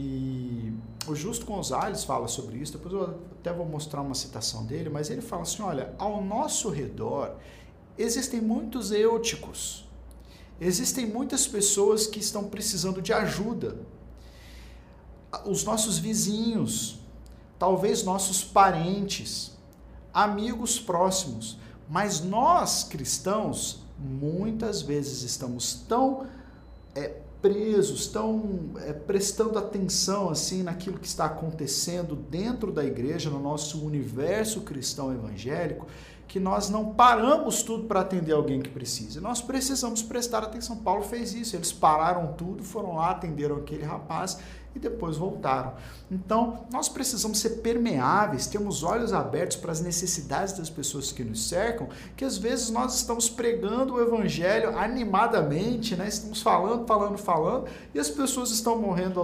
E 0.00 0.72
o 1.08 1.14
Justo 1.16 1.44
Gonzalez 1.44 2.04
fala 2.04 2.28
sobre 2.28 2.58
isso, 2.58 2.72
depois 2.72 2.94
eu 2.94 3.18
até 3.40 3.52
vou 3.52 3.66
mostrar 3.66 4.00
uma 4.00 4.14
citação 4.14 4.64
dele, 4.64 4.88
mas 4.88 5.10
ele 5.10 5.20
fala 5.20 5.42
assim: 5.42 5.60
olha, 5.60 5.92
ao 5.98 6.22
nosso 6.22 6.70
redor 6.70 7.34
existem 7.96 8.40
muitos 8.40 8.92
eúticos, 8.92 9.88
existem 10.60 11.04
muitas 11.04 11.48
pessoas 11.48 12.06
que 12.06 12.20
estão 12.20 12.44
precisando 12.44 13.02
de 13.02 13.12
ajuda. 13.12 13.76
Os 15.44 15.64
nossos 15.64 15.98
vizinhos, 15.98 17.00
talvez 17.58 18.04
nossos 18.04 18.44
parentes, 18.44 19.58
amigos 20.14 20.78
próximos, 20.78 21.58
mas 21.88 22.20
nós 22.20 22.84
cristãos 22.84 23.82
muitas 23.98 24.80
vezes 24.80 25.22
estamos 25.22 25.74
tão 25.88 26.24
é, 26.94 27.20
presos, 27.40 28.00
estão 28.00 28.70
é, 28.80 28.92
prestando 28.92 29.58
atenção 29.58 30.28
assim 30.30 30.62
naquilo 30.62 30.98
que 30.98 31.06
está 31.06 31.26
acontecendo 31.26 32.16
dentro 32.16 32.72
da 32.72 32.84
igreja, 32.84 33.30
no 33.30 33.38
nosso 33.38 33.84
universo 33.84 34.62
cristão 34.62 35.12
evangélico, 35.12 35.86
que 36.26 36.38
nós 36.38 36.68
não 36.68 36.92
paramos 36.92 37.62
tudo 37.62 37.84
para 37.84 38.00
atender 38.00 38.32
alguém 38.32 38.60
que 38.60 38.68
precisa. 38.68 39.20
Nós 39.20 39.40
precisamos 39.40 40.02
prestar 40.02 40.42
atenção. 40.42 40.76
Paulo 40.76 41.02
fez 41.02 41.32
isso. 41.32 41.56
Eles 41.56 41.72
pararam 41.72 42.34
tudo, 42.34 42.62
foram 42.62 42.96
lá, 42.96 43.10
atenderam 43.10 43.56
aquele 43.56 43.82
rapaz 43.82 44.38
e 44.74 44.78
depois 44.78 45.16
voltaram. 45.16 45.74
Então, 46.10 46.66
nós 46.72 46.88
precisamos 46.88 47.38
ser 47.38 47.50
permeáveis, 47.60 48.46
termos 48.46 48.82
olhos 48.82 49.12
abertos 49.12 49.56
para 49.56 49.72
as 49.72 49.80
necessidades 49.80 50.52
das 50.54 50.70
pessoas 50.70 51.12
que 51.12 51.24
nos 51.24 51.48
cercam, 51.48 51.88
que 52.16 52.24
às 52.24 52.38
vezes 52.38 52.70
nós 52.70 52.94
estamos 52.94 53.28
pregando 53.28 53.94
o 53.94 54.00
evangelho 54.00 54.76
animadamente, 54.78 55.96
né? 55.96 56.08
Estamos 56.08 56.40
falando, 56.40 56.86
falando, 56.86 57.18
falando, 57.18 57.66
e 57.94 57.98
as 57.98 58.08
pessoas 58.08 58.50
estão 58.50 58.78
morrendo 58.78 59.22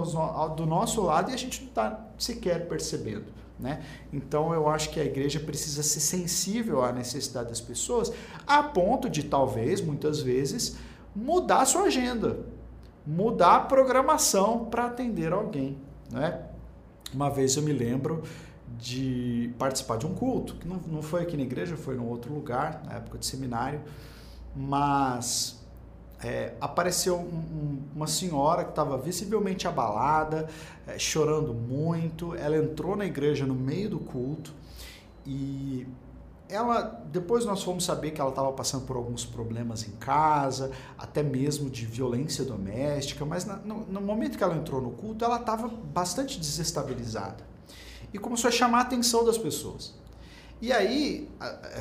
do 0.55 0.65
nosso 0.65 1.01
lado 1.01 1.31
e 1.31 1.33
a 1.33 1.37
gente 1.37 1.61
não 1.61 1.69
está 1.69 2.05
sequer 2.17 2.67
percebendo. 2.67 3.25
Né? 3.57 3.81
Então 4.11 4.53
eu 4.53 4.67
acho 4.67 4.89
que 4.89 4.99
a 4.99 5.05
igreja 5.05 5.39
precisa 5.39 5.81
ser 5.81 6.01
sensível 6.01 6.83
à 6.83 6.91
necessidade 6.91 7.47
das 7.47 7.61
pessoas, 7.61 8.11
a 8.45 8.61
ponto 8.61 9.09
de 9.09 9.23
talvez, 9.23 9.79
muitas 9.79 10.19
vezes, 10.19 10.75
mudar 11.15 11.65
sua 11.65 11.83
agenda 11.83 12.39
mudar 13.05 13.55
a 13.55 13.59
programação 13.61 14.65
para 14.65 14.85
atender 14.85 15.31
alguém. 15.31 15.77
Né? 16.11 16.41
Uma 17.13 17.29
vez 17.29 17.55
eu 17.55 17.63
me 17.63 17.73
lembro 17.73 18.23
de 18.77 19.53
participar 19.57 19.97
de 19.97 20.05
um 20.05 20.13
culto, 20.13 20.55
que 20.55 20.67
não, 20.67 20.77
não 20.87 21.01
foi 21.01 21.21
aqui 21.21 21.37
na 21.37 21.43
igreja, 21.43 21.77
foi 21.77 21.95
em 21.95 21.99
outro 21.99 22.33
lugar, 22.33 22.81
na 22.85 22.93
época 22.95 23.17
de 23.17 23.25
seminário, 23.25 23.81
mas 24.55 25.63
é, 26.23 26.53
apareceu 26.59 27.17
um, 27.17 27.19
um, 27.19 27.79
uma 27.95 28.07
senhora 28.07 28.63
que 28.63 28.71
estava 28.71 28.97
visivelmente 28.97 29.67
abalada, 29.67 30.47
é, 30.87 30.97
chorando 30.97 31.53
muito. 31.53 32.35
Ela 32.35 32.57
entrou 32.57 32.95
na 32.95 33.05
igreja 33.05 33.45
no 33.45 33.53
meio 33.53 33.89
do 33.89 33.99
culto 33.99 34.53
e 35.25 35.87
ela 36.47 37.03
depois 37.11 37.45
nós 37.45 37.63
fomos 37.63 37.85
saber 37.85 38.11
que 38.11 38.21
ela 38.21 38.29
estava 38.29 38.51
passando 38.51 38.85
por 38.85 38.95
alguns 38.95 39.25
problemas 39.25 39.87
em 39.87 39.91
casa, 39.93 40.71
até 40.97 41.23
mesmo 41.23 41.69
de 41.69 41.85
violência 41.85 42.43
doméstica, 42.43 43.25
mas 43.25 43.45
na, 43.45 43.57
no, 43.57 43.85
no, 43.85 44.01
momento 44.01 44.37
que 44.37 44.43
ela 44.43 44.55
entrou 44.55 44.81
no 44.81 44.91
culto, 44.91 45.23
ela 45.25 45.37
estava 45.37 45.67
bastante 45.67 46.39
desestabilizada 46.39 47.43
e 48.13 48.17
começou 48.17 48.47
a 48.47 48.51
chamar 48.51 48.79
a 48.79 48.81
atenção 48.81 49.25
das 49.25 49.37
pessoas. 49.37 49.93
E 50.61 50.71
aí 50.71 51.29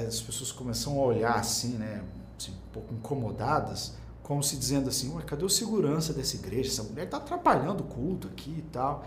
as 0.07 0.21
pessoas 0.21 0.51
começam 0.51 0.99
a 0.99 1.05
olhar 1.05 1.37
assim, 1.37 1.75
né, 1.75 2.03
assim, 2.39 2.53
um 2.53 2.73
pouco 2.73 2.93
incomodadas, 2.95 3.95
como 4.23 4.43
se 4.43 4.57
dizendo 4.57 4.89
assim, 4.89 5.15
cadê 5.27 5.45
o 5.45 5.49
segurança 5.49 6.13
dessa 6.13 6.37
igreja? 6.37 6.71
Essa 6.71 6.83
mulher 6.83 7.05
está 7.05 7.19
atrapalhando 7.19 7.85
o 7.85 7.87
culto 7.87 8.27
aqui 8.29 8.57
e 8.59 8.63
tal. 8.73 9.05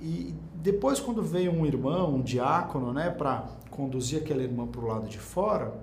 E 0.00 0.34
depois, 0.54 0.98
quando 0.98 1.22
veio 1.22 1.52
um 1.52 1.66
irmão, 1.66 2.16
um 2.16 2.22
diácono, 2.22 2.92
né, 2.92 3.10
para 3.10 3.48
conduzir 3.70 4.22
aquela 4.22 4.42
irmã 4.42 4.66
para 4.66 4.80
o 4.80 4.86
lado 4.86 5.08
de 5.08 5.18
fora, 5.18 5.74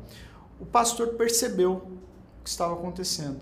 o 0.59 0.65
pastor 0.65 1.09
percebeu 1.09 1.73
o 1.73 2.43
que 2.43 2.49
estava 2.49 2.73
acontecendo. 2.73 3.39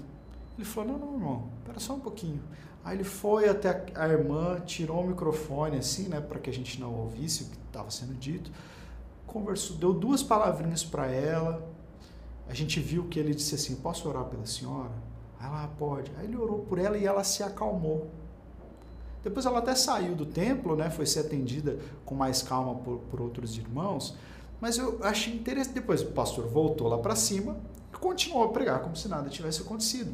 Ele 0.58 0.66
falou: 0.66 0.94
Não, 0.94 1.06
não, 1.06 1.14
irmão, 1.14 1.50
espera 1.60 1.80
só 1.80 1.94
um 1.94 2.00
pouquinho. 2.00 2.42
Aí 2.84 2.98
ele 2.98 3.04
foi 3.04 3.50
até 3.50 3.86
a 3.96 4.08
irmã, 4.08 4.60
tirou 4.60 5.02
o 5.02 5.08
microfone 5.08 5.78
assim, 5.78 6.08
né, 6.08 6.22
para 6.22 6.40
que 6.40 6.50
a 6.50 6.54
gente 6.54 6.80
não 6.80 6.94
ouvisse 6.94 7.44
o 7.44 7.46
que 7.48 7.58
estava 7.68 7.90
sendo 7.90 8.14
dito, 8.14 8.52
conversou, 9.26 9.76
deu 9.78 9.94
duas 9.94 10.22
palavrinhas 10.22 10.84
para 10.84 11.08
ela. 11.08 11.68
A 12.48 12.54
gente 12.54 12.80
viu 12.80 13.08
que 13.08 13.20
ele 13.20 13.34
disse 13.34 13.56
assim: 13.56 13.76
Posso 13.78 14.08
orar 14.08 14.26
pela 14.26 14.46
senhora? 14.46 14.92
Aí 15.40 15.48
ela 15.48 15.64
ah, 15.64 15.68
pode. 15.68 16.12
Aí 16.18 16.26
ele 16.26 16.38
orou 16.38 16.60
por 16.60 16.78
ela 16.78 16.98
e 16.98 17.06
ela 17.06 17.24
se 17.24 17.44
acalmou. 17.44 18.10
Depois 19.26 19.44
ela 19.48 19.58
até 19.58 19.74
saiu 19.74 20.14
do 20.14 20.24
templo, 20.24 20.76
né? 20.76 20.92
Foi 20.92 21.04
ser 21.04 21.22
atendida 21.22 21.80
com 22.06 22.14
mais 22.14 22.44
calma 22.44 22.76
por, 22.76 23.00
por 23.10 23.20
outros 23.20 23.58
irmãos. 23.58 24.16
Mas 24.62 24.78
eu 24.78 25.00
achei 25.02 25.34
interessante. 25.34 25.74
Depois 25.74 26.04
o 26.04 26.12
pastor 26.12 26.48
voltou 26.48 26.88
lá 26.88 27.00
para 27.00 27.16
cima 27.16 27.58
e 27.92 27.98
continuou 27.98 28.44
a 28.44 28.50
pregar 28.50 28.82
como 28.82 28.96
se 28.96 29.08
nada 29.08 29.28
tivesse 29.28 29.64
acontecido. 29.64 30.14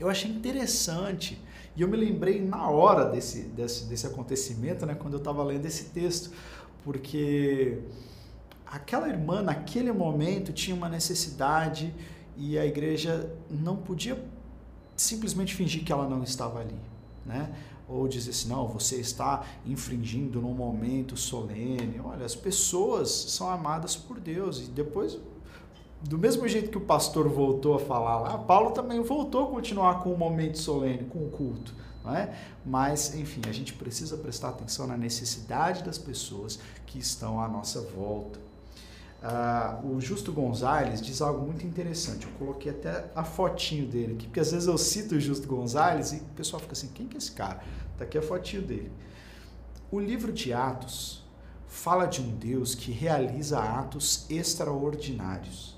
Eu 0.00 0.10
achei 0.10 0.28
interessante 0.28 1.40
e 1.76 1.82
eu 1.82 1.86
me 1.88 1.96
lembrei 1.96 2.44
na 2.44 2.68
hora 2.68 3.04
desse, 3.04 3.42
desse, 3.42 3.84
desse 3.84 4.08
acontecimento, 4.08 4.84
né? 4.84 4.96
Quando 4.96 5.14
eu 5.14 5.18
estava 5.18 5.44
lendo 5.44 5.64
esse 5.64 5.84
texto, 5.90 6.32
porque 6.82 7.78
aquela 8.66 9.08
irmã, 9.08 9.40
naquele 9.40 9.92
momento, 9.92 10.52
tinha 10.52 10.74
uma 10.74 10.88
necessidade 10.88 11.94
e 12.36 12.58
a 12.58 12.66
igreja 12.66 13.32
não 13.48 13.76
podia 13.76 14.20
simplesmente 14.96 15.54
fingir 15.54 15.84
que 15.84 15.92
ela 15.92 16.08
não 16.08 16.24
estava 16.24 16.58
ali, 16.58 16.74
né? 17.24 17.54
Ou 17.88 18.08
dizer 18.08 18.30
assim, 18.30 18.48
não, 18.48 18.66
você 18.66 18.96
está 18.96 19.44
infringindo 19.64 20.40
num 20.40 20.54
momento 20.54 21.16
solene. 21.16 22.00
Olha, 22.04 22.26
as 22.26 22.34
pessoas 22.34 23.10
são 23.10 23.48
amadas 23.48 23.94
por 23.94 24.18
Deus 24.18 24.58
e 24.58 24.70
depois 24.70 25.18
do 26.02 26.18
mesmo 26.18 26.46
jeito 26.46 26.70
que 26.70 26.78
o 26.78 26.80
pastor 26.80 27.28
voltou 27.28 27.74
a 27.74 27.78
falar 27.78 28.18
lá, 28.20 28.38
Paulo 28.38 28.72
também 28.72 29.02
voltou 29.02 29.44
a 29.44 29.50
continuar 29.50 30.02
com 30.02 30.12
o 30.12 30.18
momento 30.18 30.58
solene, 30.58 31.04
com 31.04 31.20
o 31.20 31.30
culto. 31.30 31.74
Não 32.04 32.14
é? 32.14 32.32
Mas, 32.64 33.16
enfim, 33.16 33.40
a 33.48 33.52
gente 33.52 33.72
precisa 33.72 34.16
prestar 34.16 34.50
atenção 34.50 34.86
na 34.86 34.96
necessidade 34.96 35.82
das 35.82 35.98
pessoas 35.98 36.60
que 36.86 37.00
estão 37.00 37.40
à 37.40 37.48
nossa 37.48 37.80
volta. 37.80 38.45
Uh, 39.22 39.96
o 39.96 40.00
Justo 40.00 40.30
Gonzalez 40.30 41.00
diz 41.00 41.20
algo 41.20 41.44
muito 41.44 41.66
interessante. 41.66 42.26
Eu 42.26 42.32
coloquei 42.38 42.70
até 42.70 43.10
a 43.14 43.24
fotinho 43.24 43.86
dele 43.86 44.12
aqui, 44.14 44.26
porque 44.26 44.40
às 44.40 44.52
vezes 44.52 44.68
eu 44.68 44.76
cito 44.76 45.14
o 45.14 45.20
Justo 45.20 45.48
Gonzalez 45.48 46.12
e 46.12 46.16
o 46.16 46.24
pessoal 46.36 46.60
fica 46.60 46.74
assim: 46.74 46.88
quem 46.88 47.06
que 47.06 47.16
é 47.16 47.18
esse 47.18 47.32
cara? 47.32 47.60
Tá 47.96 48.04
aqui 48.04 48.18
a 48.18 48.22
fotinho 48.22 48.62
dele. 48.62 48.92
O 49.90 49.98
livro 49.98 50.32
de 50.32 50.52
Atos 50.52 51.24
fala 51.66 52.06
de 52.06 52.20
um 52.20 52.36
Deus 52.36 52.74
que 52.74 52.92
realiza 52.92 53.58
atos 53.58 54.26
extraordinários. 54.30 55.76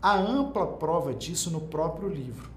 Há 0.00 0.16
ampla 0.16 0.66
prova 0.66 1.14
disso 1.14 1.50
no 1.50 1.60
próprio 1.60 2.08
livro. 2.08 2.50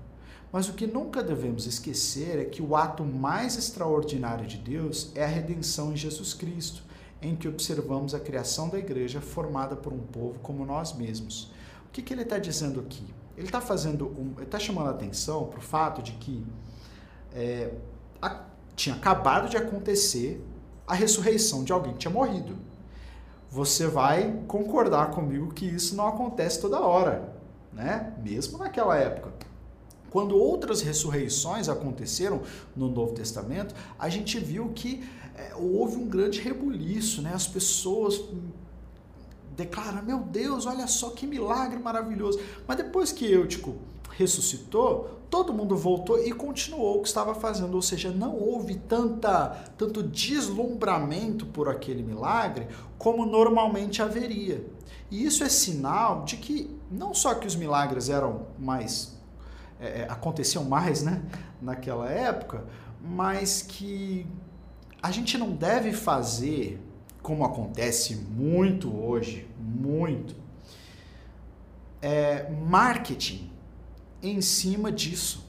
Mas 0.52 0.68
o 0.68 0.74
que 0.74 0.88
nunca 0.88 1.22
devemos 1.22 1.68
esquecer 1.68 2.40
é 2.40 2.46
que 2.46 2.62
o 2.62 2.76
ato 2.76 3.04
mais 3.04 3.58
extraordinário 3.58 4.48
de 4.48 4.58
Deus 4.58 5.12
é 5.16 5.24
a 5.24 5.28
redenção 5.28 5.94
em 5.94 5.96
Jesus 5.96 6.34
Cristo 6.34 6.84
em 7.22 7.36
que 7.36 7.48
observamos 7.48 8.14
a 8.14 8.20
criação 8.20 8.70
da 8.70 8.78
igreja 8.78 9.20
formada 9.20 9.76
por 9.76 9.92
um 9.92 10.00
povo 10.00 10.40
como 10.40 10.66
nós 10.66 10.94
mesmos. 10.94 11.52
O 11.88 11.92
que, 11.92 12.02
que 12.02 12.14
ele 12.14 12.22
está 12.22 12.38
dizendo 12.38 12.80
aqui? 12.80 13.06
Ele 13.36 13.48
está 13.48 13.62
fazendo, 13.62 14.08
um, 14.08 14.42
está 14.42 14.60
chamando 14.60 14.88
a 14.88 14.92
atenção 14.92 15.46
para 15.48 15.60
o 15.60 15.62
fato 15.62 16.02
de 16.02 16.14
que 16.14 16.46
é, 17.34 17.74
a, 18.22 18.44
tinha 18.76 18.96
acabado 18.96 19.50
de 19.50 19.58
acontecer 19.58 20.46
a 20.88 20.94
ressurreição 20.94 21.64
de 21.64 21.72
alguém 21.72 21.94
que 21.94 22.00
tinha 22.00 22.14
morrido. 22.14 22.56
Você 23.52 23.88
vai 23.88 24.44
concordar 24.48 25.12
comigo 25.12 25.54
que 25.54 25.66
isso 25.66 25.96
não 25.96 26.08
acontece 26.08 26.62
toda 26.62 26.80
hora, 26.80 27.34
né? 27.74 28.14
Mesmo 28.24 28.58
naquela 28.58 28.96
época. 28.98 29.49
Quando 30.10 30.36
outras 30.36 30.82
ressurreições 30.82 31.70
aconteceram 31.70 32.42
no 32.75 32.89
Novo 32.89 33.13
Testamento, 33.13 33.75
a 33.98 34.10
gente 34.10 34.39
viu 34.39 34.70
que 34.70 35.04
é, 35.36 35.54
houve 35.56 35.98
um 35.98 36.08
grande 36.08 36.42
rebuliço, 36.42 37.22
né? 37.22 37.34
As 37.34 37.48
pessoas 37.48 38.22
declaram: 39.56 40.04
Meu 40.04 40.20
Deus, 40.20 40.66
olha 40.66 40.88
só 40.88 41.12
que 41.12 41.28
milagre 41.28 41.80
maravilhoso. 41.80 42.39
Mas 42.68 42.78
depois 42.78 43.12
que 43.12 43.25
Eutico 43.25 43.75
ressuscitou, 44.18 45.20
todo 45.30 45.54
mundo 45.54 45.78
voltou 45.78 46.20
e 46.20 46.32
continuou 46.32 46.98
o 46.98 47.01
que 47.01 47.08
estava 47.08 47.36
fazendo, 47.36 47.75
ou 47.75 47.82
seja, 47.82 48.12
não 48.12 48.36
houve 48.36 48.75
tanta, 48.75 49.50
tanto 49.78 50.04
deslumbramento 50.04 51.46
por 51.46 51.70
aquele 51.70 52.04
milagre 52.04 52.68
como 52.98 53.25
normalmente 53.25 54.01
haveria. 54.01 54.66
E 55.12 55.25
isso 55.25 55.44
é 55.44 55.50
sinal 55.50 56.24
de 56.24 56.38
que 56.38 56.70
não 56.92 57.13
só 57.13 57.34
que 57.36 57.48
os 57.48 57.56
milagres 57.56 58.10
eram 58.10 58.48
mais 58.58 59.19
é, 59.80 60.02
é 60.02 60.08
aconteciam 60.10 60.64
mais, 60.64 61.04
né, 61.04 61.22
naquela 61.62 62.10
época, 62.10 62.66
mas 63.02 63.62
que 63.62 64.26
a 65.02 65.12
gente 65.12 65.38
não 65.38 65.52
deve 65.52 65.94
fazer, 65.94 66.80
como 67.22 67.46
acontece 67.46 68.15
muito 68.15 68.96
hoje, 68.96 69.48
muito, 69.60 70.36
é, 72.02 72.50
marketing 72.52 73.50
em 74.22 74.42
cima 74.42 74.92
disso, 74.92 75.48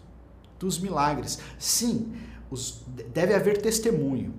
dos 0.58 0.78
milagres. 0.78 1.38
Sim, 1.58 2.12
os, 2.50 2.84
deve 3.12 3.34
haver 3.34 3.60
testemunho. 3.60 4.34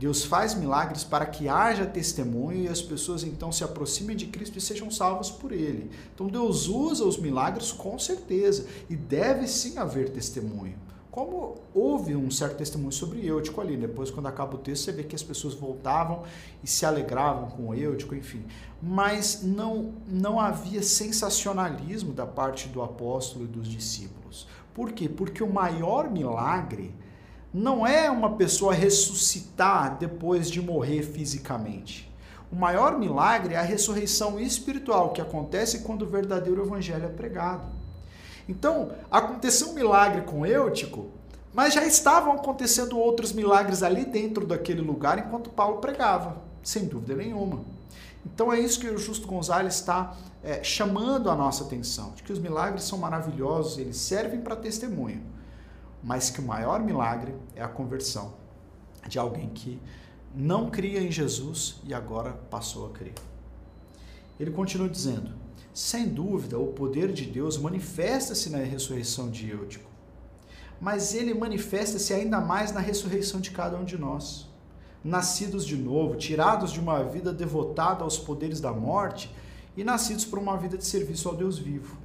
Deus 0.00 0.24
faz 0.24 0.54
milagres 0.54 1.04
para 1.04 1.26
que 1.26 1.46
haja 1.46 1.84
testemunho 1.84 2.64
e 2.64 2.68
as 2.68 2.80
pessoas 2.80 3.22
então 3.22 3.52
se 3.52 3.62
aproximem 3.62 4.16
de 4.16 4.28
Cristo 4.28 4.56
e 4.56 4.60
sejam 4.60 4.90
salvas 4.90 5.30
por 5.30 5.52
Ele. 5.52 5.90
Então 6.14 6.26
Deus 6.26 6.68
usa 6.68 7.04
os 7.04 7.18
milagres 7.18 7.70
com 7.70 7.98
certeza 7.98 8.66
e 8.88 8.96
deve 8.96 9.46
sim 9.46 9.76
haver 9.76 10.08
testemunho. 10.08 10.78
Como 11.10 11.56
houve 11.74 12.16
um 12.16 12.30
certo 12.30 12.56
testemunho 12.56 12.92
sobre 12.92 13.26
Eutico 13.26 13.60
ali, 13.60 13.76
depois 13.76 14.10
quando 14.10 14.24
acaba 14.24 14.54
o 14.54 14.58
texto 14.58 14.84
você 14.84 14.92
vê 14.92 15.02
que 15.02 15.14
as 15.14 15.22
pessoas 15.22 15.52
voltavam 15.52 16.22
e 16.64 16.66
se 16.66 16.86
alegravam 16.86 17.50
com 17.50 17.68
o 17.68 17.74
Eutico, 17.74 18.14
enfim. 18.14 18.42
Mas 18.82 19.42
não, 19.42 19.92
não 20.08 20.40
havia 20.40 20.82
sensacionalismo 20.82 22.14
da 22.14 22.26
parte 22.26 22.68
do 22.68 22.80
apóstolo 22.80 23.44
e 23.44 23.48
dos 23.48 23.68
discípulos. 23.68 24.48
Por 24.72 24.92
quê? 24.92 25.10
Porque 25.10 25.42
o 25.42 25.52
maior 25.52 26.10
milagre 26.10 26.94
não 27.52 27.86
é 27.86 28.10
uma 28.10 28.36
pessoa 28.36 28.72
ressuscitar 28.72 29.98
depois 29.98 30.50
de 30.50 30.62
morrer 30.62 31.02
fisicamente. 31.02 32.10
O 32.52 32.56
maior 32.56 32.98
milagre 32.98 33.54
é 33.54 33.58
a 33.58 33.62
ressurreição 33.62 34.38
espiritual 34.38 35.10
que 35.10 35.20
acontece 35.20 35.80
quando 35.80 36.02
o 36.02 36.08
verdadeiro 36.08 36.62
evangelho 36.62 37.04
é 37.04 37.08
pregado. 37.08 37.64
Então, 38.48 38.90
aconteceu 39.10 39.68
um 39.68 39.74
milagre 39.74 40.22
com 40.22 40.44
Eutico, 40.44 41.10
mas 41.52 41.74
já 41.74 41.84
estavam 41.84 42.32
acontecendo 42.32 42.98
outros 42.98 43.32
milagres 43.32 43.82
ali 43.82 44.04
dentro 44.04 44.46
daquele 44.46 44.80
lugar 44.80 45.18
enquanto 45.18 45.50
Paulo 45.50 45.78
pregava, 45.78 46.42
sem 46.62 46.86
dúvida 46.86 47.14
nenhuma. 47.14 47.64
Então 48.24 48.52
é 48.52 48.58
isso 48.58 48.80
que 48.80 48.88
o 48.88 48.98
Justo 48.98 49.26
Gonzalez 49.26 49.74
está 49.74 50.16
é, 50.42 50.62
chamando 50.62 51.30
a 51.30 51.34
nossa 51.34 51.64
atenção, 51.64 52.12
de 52.12 52.22
que 52.22 52.32
os 52.32 52.38
milagres 52.38 52.84
são 52.84 52.98
maravilhosos, 52.98 53.78
eles 53.78 53.96
servem 53.96 54.40
para 54.40 54.56
testemunho, 54.56 55.22
mas 56.02 56.30
que 56.30 56.40
o 56.40 56.44
maior 56.44 56.80
milagre 56.80 57.34
é 57.54 57.62
a 57.62 57.68
conversão 57.68 58.34
de 59.08 59.18
alguém 59.18 59.48
que 59.48 59.80
não 60.34 60.70
cria 60.70 61.00
em 61.00 61.10
Jesus 61.10 61.80
e 61.84 61.92
agora 61.92 62.32
passou 62.50 62.86
a 62.86 62.90
crer. 62.90 63.14
Ele 64.38 64.50
continua 64.50 64.88
dizendo: 64.88 65.32
sem 65.72 66.08
dúvida, 66.08 66.58
o 66.58 66.68
poder 66.68 67.12
de 67.12 67.24
Deus 67.24 67.58
manifesta-se 67.58 68.50
na 68.50 68.58
ressurreição 68.58 69.30
de 69.30 69.50
Eutico, 69.50 69.90
mas 70.80 71.14
ele 71.14 71.34
manifesta-se 71.34 72.12
ainda 72.12 72.40
mais 72.40 72.72
na 72.72 72.80
ressurreição 72.80 73.40
de 73.40 73.50
cada 73.50 73.76
um 73.76 73.84
de 73.84 73.98
nós. 73.98 74.48
Nascidos 75.02 75.64
de 75.64 75.76
novo, 75.76 76.16
tirados 76.16 76.72
de 76.72 76.80
uma 76.80 77.02
vida 77.02 77.32
devotada 77.32 78.04
aos 78.04 78.18
poderes 78.18 78.60
da 78.60 78.72
morte 78.72 79.34
e 79.76 79.82
nascidos 79.82 80.24
para 80.24 80.38
uma 80.38 80.56
vida 80.58 80.76
de 80.76 80.84
serviço 80.84 81.28
ao 81.28 81.36
Deus 81.36 81.58
vivo. 81.58 81.96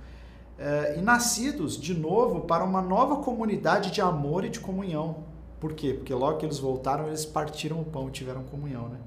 É, 0.58 0.96
e 0.98 1.02
nascidos 1.02 1.78
de 1.78 1.94
novo 1.94 2.42
para 2.42 2.64
uma 2.64 2.82
nova 2.82 3.18
comunidade 3.18 3.92
de 3.92 4.02
amor 4.02 4.46
e 4.46 4.50
de 4.50 4.60
comunhão. 4.60 5.24
Por 5.60 5.74
quê? 5.74 5.94
Porque 5.94 6.14
logo 6.14 6.38
que 6.38 6.46
eles 6.46 6.60
voltaram, 6.60 7.08
eles 7.08 7.26
partiram 7.26 7.82
o 7.82 7.86
pão 7.86 8.08
e 8.08 8.12
tiveram 8.12 8.44
comunhão. 8.44 8.88
Né? 8.88 8.98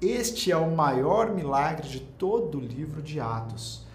Este 0.00 0.50
é 0.50 0.56
o 0.56 0.74
maior 0.74 1.32
milagre 1.32 1.88
de 1.88 2.00
todo 2.00 2.58
o 2.58 2.60
livro 2.60 3.00
de 3.00 3.20
Atos 3.20 3.86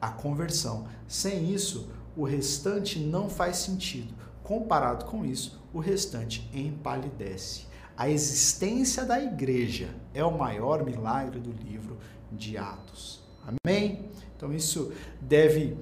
a 0.00 0.10
conversão. 0.10 0.86
Sem 1.08 1.52
isso, 1.52 1.88
o 2.16 2.24
restante 2.24 2.98
não 2.98 3.28
faz 3.28 3.56
sentido. 3.58 4.14
Comparado 4.42 5.04
com 5.06 5.24
isso, 5.24 5.60
o 5.72 5.80
restante 5.80 6.48
empalidece. 6.54 7.66
A 7.96 8.08
existência 8.08 9.04
da 9.04 9.20
igreja 9.20 9.88
é 10.14 10.24
o 10.24 10.36
maior 10.36 10.84
milagre 10.84 11.40
do 11.40 11.50
livro 11.50 11.98
de 12.30 12.56
Atos. 12.56 13.20
Amém? 13.64 14.08
Então 14.36 14.52
isso 14.52 14.92
deve 15.20 15.76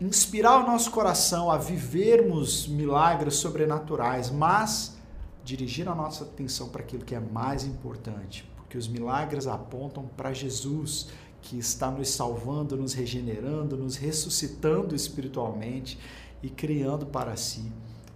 inspirar 0.00 0.64
o 0.64 0.66
nosso 0.66 0.90
coração 0.90 1.50
a 1.50 1.58
vivermos 1.58 2.66
milagres 2.66 3.34
sobrenaturais, 3.34 4.30
mas 4.30 4.96
dirigir 5.44 5.88
a 5.88 5.94
nossa 5.94 6.24
atenção 6.24 6.68
para 6.68 6.82
aquilo 6.82 7.04
que 7.04 7.14
é 7.14 7.20
mais 7.20 7.64
importante, 7.64 8.48
porque 8.56 8.78
os 8.78 8.88
milagres 8.88 9.46
apontam 9.46 10.08
para 10.16 10.32
Jesus, 10.32 11.08
que 11.42 11.58
está 11.58 11.90
nos 11.90 12.10
salvando, 12.10 12.76
nos 12.76 12.92
regenerando, 12.92 13.76
nos 13.76 13.96
ressuscitando 13.96 14.94
espiritualmente 14.94 15.98
e 16.42 16.48
criando 16.48 17.06
para 17.06 17.36
si 17.36 17.70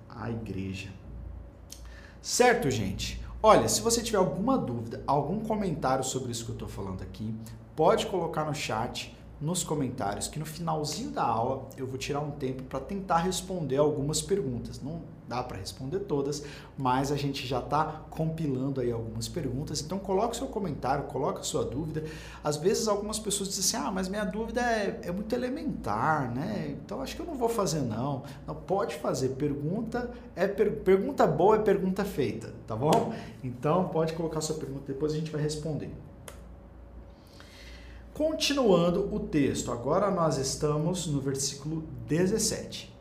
a 0.08 0.30
igreja. 0.30 0.90
Certo, 2.20 2.70
gente? 2.70 3.22
Olha, 3.42 3.68
se 3.68 3.82
você 3.82 4.02
tiver 4.02 4.16
alguma 4.16 4.56
dúvida, 4.56 5.02
algum 5.06 5.40
comentário 5.40 6.02
sobre 6.02 6.32
isso 6.32 6.44
que 6.44 6.50
eu 6.50 6.54
estou 6.54 6.68
falando 6.68 7.02
aqui, 7.02 7.34
pode 7.76 8.06
colocar 8.06 8.44
no 8.44 8.54
chat. 8.54 9.14
Nos 9.44 9.62
comentários 9.62 10.26
que 10.26 10.38
no 10.38 10.46
finalzinho 10.46 11.10
da 11.10 11.22
aula 11.22 11.68
eu 11.76 11.86
vou 11.86 11.98
tirar 11.98 12.20
um 12.20 12.30
tempo 12.30 12.62
para 12.64 12.80
tentar 12.80 13.18
responder 13.18 13.76
algumas 13.76 14.22
perguntas. 14.22 14.80
Não 14.82 15.02
dá 15.28 15.42
para 15.42 15.58
responder 15.58 16.00
todas, 16.00 16.44
mas 16.76 17.10
a 17.10 17.16
gente 17.16 17.46
já 17.46 17.58
está 17.58 18.02
compilando 18.10 18.80
aí 18.80 18.90
algumas 18.90 19.28
perguntas. 19.28 19.80
Então 19.80 19.98
coloque 19.98 20.36
seu 20.36 20.46
comentário, 20.46 21.04
coloque 21.04 21.40
a 21.40 21.42
sua 21.42 21.64
dúvida. 21.64 22.04
Às 22.42 22.56
vezes 22.56 22.88
algumas 22.88 23.18
pessoas 23.18 23.50
dizem 23.50 23.78
assim, 23.78 23.88
ah, 23.88 23.92
mas 23.92 24.08
minha 24.08 24.24
dúvida 24.24 24.60
é, 24.60 25.00
é 25.02 25.12
muito 25.12 25.34
elementar, 25.34 26.34
né? 26.34 26.76
Então 26.82 27.00
acho 27.02 27.14
que 27.14 27.22
eu 27.22 27.26
não 27.26 27.34
vou 27.34 27.48
fazer 27.48 27.80
não. 27.80 28.22
Não 28.46 28.54
pode 28.54 28.94
fazer. 28.96 29.30
Pergunta 29.30 30.10
é 30.34 30.46
per... 30.46 30.80
pergunta 30.80 31.26
boa 31.26 31.56
é 31.56 31.58
pergunta 31.58 32.04
feita, 32.04 32.52
tá 32.66 32.74
bom? 32.74 33.12
Então 33.42 33.88
pode 33.88 34.12
colocar 34.14 34.40
sua 34.40 34.56
pergunta, 34.56 34.84
depois 34.86 35.12
a 35.12 35.16
gente 35.16 35.30
vai 35.30 35.40
responder. 35.40 35.90
Continuando 38.14 39.12
o 39.12 39.18
texto, 39.18 39.72
agora 39.72 40.08
nós 40.08 40.38
estamos 40.38 41.08
no 41.08 41.20
versículo 41.20 41.82
17. 42.06 42.94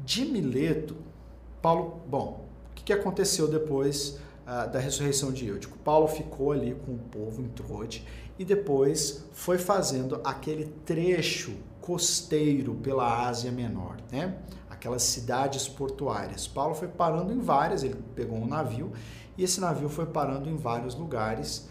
De 0.00 0.24
Mileto, 0.24 0.96
Paulo, 1.62 2.00
bom, 2.04 2.44
o 2.72 2.74
que 2.74 2.92
aconteceu 2.92 3.46
depois 3.46 4.18
uh, 4.42 4.68
da 4.72 4.80
ressurreição 4.80 5.30
de 5.30 5.46
Eutico? 5.46 5.78
Paulo 5.78 6.08
ficou 6.08 6.50
ali 6.50 6.74
com 6.84 6.94
o 6.94 6.98
povo 6.98 7.40
em 7.40 7.46
Troade 7.46 8.04
e 8.36 8.44
depois 8.44 9.24
foi 9.32 9.56
fazendo 9.56 10.20
aquele 10.24 10.64
trecho 10.84 11.54
costeiro 11.80 12.74
pela 12.74 13.28
Ásia 13.28 13.52
Menor, 13.52 13.98
né? 14.10 14.36
Aquelas 14.68 15.04
cidades 15.04 15.68
portuárias. 15.68 16.48
Paulo 16.48 16.74
foi 16.74 16.88
parando 16.88 17.32
em 17.32 17.38
várias, 17.38 17.84
ele 17.84 17.94
pegou 18.16 18.36
um 18.36 18.48
navio 18.48 18.90
e 19.36 19.44
esse 19.44 19.60
navio 19.60 19.88
foi 19.88 20.06
parando 20.06 20.50
em 20.50 20.56
vários 20.56 20.96
lugares 20.96 21.67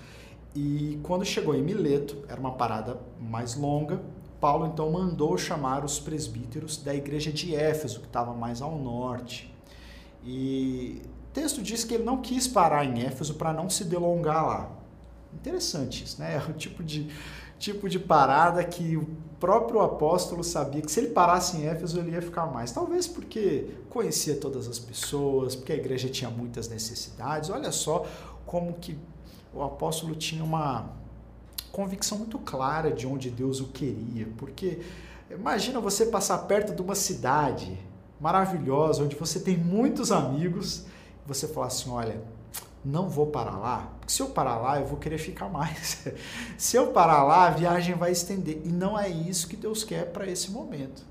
e 0.59 0.99
quando 1.03 1.23
chegou 1.23 1.53
em 1.53 1.61
Mileto, 1.61 2.17
era 2.27 2.39
uma 2.39 2.53
parada 2.53 2.99
mais 3.19 3.55
longa, 3.55 4.01
Paulo 4.41 4.65
então 4.65 4.89
mandou 4.91 5.37
chamar 5.37 5.85
os 5.85 5.99
presbíteros 5.99 6.77
da 6.77 6.95
igreja 6.95 7.31
de 7.31 7.53
Éfeso, 7.53 7.99
que 7.99 8.07
estava 8.07 8.33
mais 8.33 8.59
ao 8.59 8.75
norte. 8.75 9.53
E 10.25 10.99
o 11.29 11.31
texto 11.31 11.61
diz 11.61 11.83
que 11.83 11.93
ele 11.93 12.03
não 12.03 12.23
quis 12.23 12.47
parar 12.47 12.83
em 12.83 13.03
Éfeso 13.03 13.35
para 13.35 13.53
não 13.53 13.69
se 13.69 13.83
delongar 13.83 14.47
lá. 14.47 14.71
Interessante 15.31 16.03
isso, 16.03 16.19
né? 16.19 16.41
É 16.43 16.49
o 16.49 16.53
tipo 16.53 16.83
de, 16.83 17.07
tipo 17.59 17.87
de 17.87 17.99
parada 17.99 18.63
que 18.63 18.97
o 18.97 19.07
próprio 19.39 19.79
apóstolo 19.81 20.43
sabia 20.43 20.81
que 20.81 20.91
se 20.91 20.99
ele 20.99 21.09
parasse 21.09 21.57
em 21.57 21.67
Éfeso 21.67 21.99
ele 21.99 22.13
ia 22.13 22.21
ficar 22.21 22.47
mais. 22.47 22.71
Talvez 22.71 23.07
porque 23.07 23.75
conhecia 23.91 24.35
todas 24.35 24.67
as 24.67 24.79
pessoas, 24.79 25.55
porque 25.55 25.73
a 25.73 25.75
igreja 25.75 26.09
tinha 26.09 26.31
muitas 26.31 26.67
necessidades. 26.67 27.51
Olha 27.51 27.71
só 27.71 28.07
como 28.43 28.73
que 28.73 28.97
o 29.53 29.63
apóstolo 29.63 30.15
tinha 30.15 30.43
uma 30.43 30.89
convicção 31.71 32.17
muito 32.17 32.39
clara 32.39 32.91
de 32.91 33.05
onde 33.05 33.29
Deus 33.29 33.59
o 33.59 33.67
queria, 33.67 34.27
porque 34.37 34.81
imagina 35.29 35.79
você 35.79 36.05
passar 36.05 36.39
perto 36.39 36.73
de 36.73 36.81
uma 36.81 36.95
cidade 36.95 37.77
maravilhosa, 38.19 39.03
onde 39.03 39.15
você 39.15 39.39
tem 39.39 39.55
muitos 39.55 40.11
amigos, 40.11 40.79
e 40.79 41.27
você 41.27 41.47
falar 41.47 41.67
assim, 41.67 41.89
olha, 41.89 42.21
não 42.83 43.09
vou 43.09 43.27
parar 43.27 43.57
lá, 43.57 43.91
porque 43.99 44.13
se 44.13 44.21
eu 44.21 44.29
parar 44.29 44.57
lá, 44.57 44.79
eu 44.79 44.85
vou 44.87 44.97
querer 44.97 45.17
ficar 45.17 45.49
mais. 45.49 46.07
se 46.57 46.77
eu 46.77 46.87
parar 46.87 47.23
lá, 47.23 47.47
a 47.47 47.51
viagem 47.51 47.95
vai 47.95 48.11
estender. 48.11 48.61
E 48.63 48.69
não 48.69 48.97
é 48.97 49.09
isso 49.09 49.47
que 49.47 49.57
Deus 49.57 49.83
quer 49.83 50.11
para 50.11 50.25
esse 50.25 50.51
momento 50.51 51.05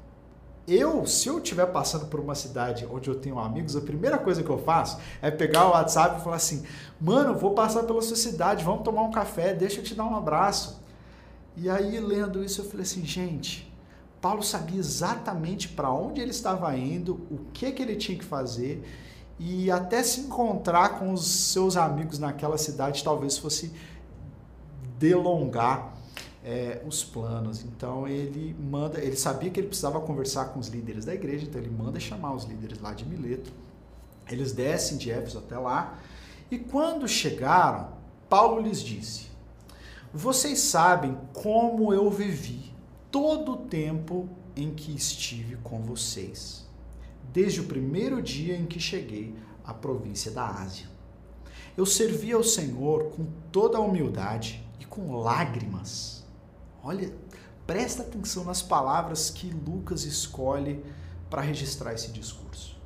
eu, 0.66 1.07
se 1.07 1.29
eu 1.29 1.38
estiver 1.38 1.66
passando 1.66 2.07
por 2.07 2.18
uma 2.18 2.35
cidade 2.35 2.87
onde 2.90 3.09
eu 3.09 3.14
tenho 3.14 3.38
amigos, 3.38 3.76
a 3.76 3.81
primeira 3.81 4.18
coisa 4.18 4.42
que 4.42 4.50
eu 4.50 4.59
faço 4.59 4.98
é 5.22 5.31
pegar 5.31 5.66
o 5.66 5.70
WhatsApp 5.70 6.20
e 6.20 6.24
falar 6.24 6.37
assim: 6.37 6.64
mano, 7.00 7.35
vou 7.35 7.55
passar 7.55 7.85
pela 7.85 8.02
sua 8.02 8.16
cidade, 8.16 8.64
vamos 8.64 8.83
tomar 8.83 9.02
um 9.02 9.11
café, 9.11 9.55
deixa 9.55 9.81
eu 9.81 9.85
te 9.85 9.94
dar 9.94 10.05
um 10.05 10.16
abraço. 10.16 10.83
E 11.57 11.70
aí, 11.70 12.00
lendo 12.00 12.42
isso, 12.42 12.61
eu 12.61 12.64
falei 12.64 12.83
assim: 12.83 13.05
gente, 13.05 13.72
Paulo 14.20 14.42
sabia 14.42 14.79
exatamente 14.79 15.68
para 15.68 15.90
onde 15.92 16.20
ele 16.20 16.33
estava 16.33 16.76
indo, 16.76 17.14
o 17.31 17.38
que, 17.52 17.70
que 17.70 17.83
ele 17.83 17.94
tinha 17.94 18.18
que 18.18 18.24
fazer, 18.24 18.83
e 19.38 19.70
até 19.70 20.02
se 20.02 20.20
encontrar 20.20 20.98
com 20.98 21.12
os 21.12 21.26
seus 21.26 21.76
amigos 21.76 22.18
naquela 22.18 22.59
cidade 22.59 23.05
talvez 23.05 23.38
fosse 23.38 23.72
delongar 24.98 25.95
é, 26.46 26.80
os 26.87 27.02
planos. 27.02 27.64
Então 27.64 28.06
ele 28.06 28.54
manda, 28.54 29.00
ele 29.02 29.16
sabia 29.16 29.50
que 29.50 29.59
ele 29.59 29.66
precisava 29.66 30.00
conversar 30.00 30.46
com 30.46 30.61
os 30.61 30.68
líderes 30.68 31.04
da 31.04 31.12
igreja, 31.12 31.44
então 31.44 31.61
ele 31.61 31.70
manda 31.70 31.98
chamar 31.98 32.32
os 32.32 32.44
líderes 32.44 32.78
lá 32.78 32.94
de 32.94 33.04
Mileto. 33.04 33.52
Eles 34.30 34.52
descem 34.52 34.96
de 34.96 35.11
Éfeso 35.11 35.38
até 35.38 35.59
lá 35.59 35.98
e 36.48 36.56
quando 36.59 37.09
chegaram, 37.09 37.88
Paulo 38.28 38.61
lhes 38.61 38.80
disse: 38.80 39.26
Vocês 40.14 40.61
sabem 40.61 41.18
como 41.32 41.92
eu 41.92 42.09
vivi 42.09 42.72
todo 43.11 43.52
o 43.52 43.56
tempo 43.56 44.28
em 44.54 44.72
que 44.72 44.94
estive 44.94 45.56
com 45.56 45.80
vocês, 45.82 46.64
desde 47.32 47.61
o 47.61 47.64
primeiro 47.64 48.22
dia 48.22 48.56
em 48.56 48.66
que 48.66 48.78
cheguei 48.78 49.35
à 49.64 49.74
província 49.74 50.30
da 50.30 50.48
Ásia. 50.48 50.87
Eu 51.76 51.85
servi 51.85 52.32
ao 52.32 52.42
Senhor 52.42 53.11
com 53.11 53.26
toda 53.52 53.76
a 53.76 53.80
humildade 53.80 54.64
e 54.80 54.85
com 54.85 55.14
lágrimas 55.16 56.15
Olha, 56.87 57.12
presta 57.66 58.03
atenção 58.03 58.44
nas 58.44 58.62
palavras 58.62 59.29
que 59.29 59.49
Lucas 59.49 60.05
escolhe 60.05 60.85
para 61.29 61.42
registrar 61.42 61.92
esse 61.92 62.12
discurso. 62.12 62.77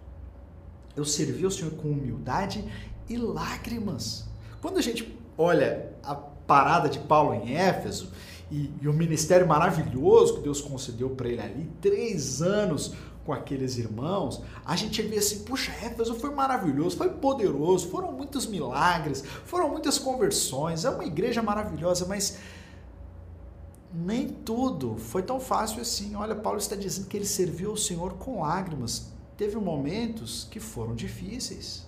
Eu 0.96 1.04
servi 1.04 1.44
ao 1.44 1.50
Senhor 1.50 1.72
com 1.72 1.90
humildade 1.90 2.64
e 3.10 3.18
lágrimas. 3.18 4.26
Quando 4.62 4.78
a 4.78 4.80
gente 4.80 5.14
olha 5.36 5.92
a 6.02 6.14
parada 6.14 6.88
de 6.88 6.98
Paulo 7.00 7.34
em 7.34 7.54
Éfeso 7.54 8.10
e, 8.50 8.72
e 8.80 8.88
o 8.88 8.92
ministério 8.94 9.46
maravilhoso 9.46 10.36
que 10.36 10.40
Deus 10.40 10.62
concedeu 10.62 11.10
para 11.10 11.28
ele 11.28 11.42
ali, 11.42 11.70
três 11.82 12.40
anos 12.40 12.94
com 13.26 13.34
aqueles 13.34 13.76
irmãos, 13.76 14.42
a 14.64 14.76
gente 14.76 15.02
vê 15.02 15.18
assim, 15.18 15.40
puxa, 15.40 15.72
Éfeso 15.72 16.14
foi 16.14 16.30
maravilhoso, 16.34 16.96
foi 16.96 17.10
poderoso, 17.10 17.90
foram 17.90 18.12
muitos 18.12 18.46
milagres, 18.46 19.22
foram 19.44 19.68
muitas 19.68 19.98
conversões, 19.98 20.86
é 20.86 20.90
uma 20.90 21.04
igreja 21.04 21.42
maravilhosa, 21.42 22.06
mas 22.06 22.38
nem 23.92 24.28
tudo 24.28 24.96
foi 24.96 25.22
tão 25.22 25.40
fácil 25.40 25.80
assim. 25.80 26.14
Olha, 26.14 26.34
Paulo 26.34 26.58
está 26.58 26.76
dizendo 26.76 27.08
que 27.08 27.16
ele 27.16 27.26
serviu 27.26 27.70
ao 27.70 27.76
Senhor 27.76 28.14
com 28.14 28.40
lágrimas. 28.40 29.12
Teve 29.36 29.56
momentos 29.56 30.46
que 30.50 30.60
foram 30.60 30.94
difíceis. 30.94 31.86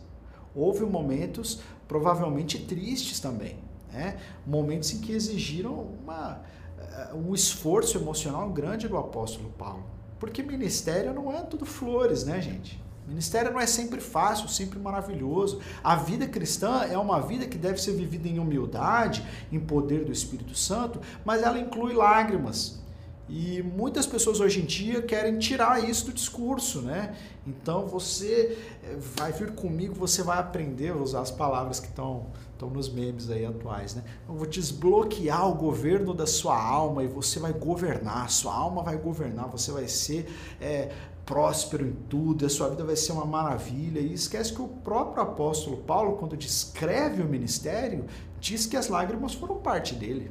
Houve 0.55 0.85
momentos 0.85 1.61
provavelmente 1.87 2.59
tristes 2.59 3.21
também. 3.21 3.59
Né? 3.93 4.19
Momentos 4.47 4.93
em 4.93 5.01
que 5.01 5.13
exigiram 5.13 5.75
uma, 6.03 6.43
eh, 6.79 7.15
um 7.15 7.35
esforço 7.35 7.99
emocional 7.99 8.51
grande 8.51 8.89
do 8.89 8.97
apóstolo 8.97 9.51
Paulo. 9.51 9.85
Porque 10.19 10.43
ministério 10.43 11.13
não 11.13 11.33
é 11.33 11.43
tudo 11.43 11.67
flores, 11.67 12.25
né, 12.25 12.41
gente? 12.41 12.83
Ministério 13.07 13.53
não 13.53 13.61
é 13.61 13.67
sempre 13.67 14.01
fácil, 14.01 14.49
sempre 14.49 14.79
maravilhoso. 14.79 15.61
A 15.83 15.97
vida 15.97 16.27
cristã 16.27 16.85
é 16.85 16.97
uma 16.97 17.21
vida 17.21 17.47
que 17.47 17.59
deve 17.59 17.81
ser 17.81 17.93
vivida 17.93 18.29
em 18.29 18.39
humildade, 18.39 19.25
em 19.51 19.59
poder 19.59 20.05
do 20.05 20.13
Espírito 20.13 20.55
Santo, 20.55 21.01
mas 21.25 21.43
ela 21.43 21.59
inclui 21.59 21.95
lágrimas. 21.95 22.81
E 23.29 23.63
muitas 23.63 24.07
pessoas 24.07 24.41
hoje 24.41 24.61
em 24.61 24.67
dia 24.67 25.01
querem 25.01 25.39
tirar 25.39 25.83
isso 25.89 26.07
do 26.07 26.13
discurso, 26.13 26.83
né? 26.83 27.17
Então 27.47 27.87
você 27.87 28.59
eh, 28.85 28.97
vai 28.99 29.33
vir 29.33 29.53
comigo, 29.53 29.95
você 29.95 30.23
vai 30.23 30.39
aprender, 30.39 30.93
vou 30.93 31.03
usar 31.03 31.21
as 31.21 31.31
palavras 31.31 31.81
que 31.81 31.87
estão 31.87 32.27
estão 32.63 32.71
nos 32.71 32.89
memes 32.89 33.29
aí 33.29 33.45
atuais, 33.45 33.95
né? 33.95 34.05
Eu 34.29 34.35
vou 34.37 34.47
desbloquear 34.47 35.49
o 35.49 35.55
governo 35.55 36.15
da 36.15 36.27
sua 36.27 36.61
alma 36.61 37.03
e 37.03 37.09
você 37.09 37.41
vai 37.41 37.53
governar, 37.53 38.31
sua 38.31 38.55
alma 38.55 38.83
vai 38.83 38.97
governar, 38.97 39.49
você 39.49 39.73
vai 39.73 39.89
ser 39.89 40.33
é, 40.61 40.93
próspero 41.25 41.87
em 41.87 41.93
tudo, 42.09 42.45
a 42.45 42.49
sua 42.49 42.69
vida 42.69 42.85
vai 42.85 42.97
ser 42.97 43.13
uma 43.13 43.25
maravilha. 43.25 44.01
E 44.01 44.13
esquece 44.13 44.53
que 44.53 44.63
o 44.63 44.69
próprio 44.69 45.23
apóstolo 45.23 45.79
Paulo, 45.79 46.17
quando 46.17 46.37
descreve 46.37 47.23
o 47.23 47.27
ministério, 47.27 48.07
diz 48.41 48.67
que 48.67 48.77
as 48.77 48.89
lágrimas 48.89 49.35
foram 49.35 49.57
parte 49.57 49.95
dele. 49.95 50.31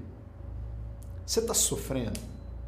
Você 1.25 1.39
está 1.39 1.53
sofrendo, 1.53 2.19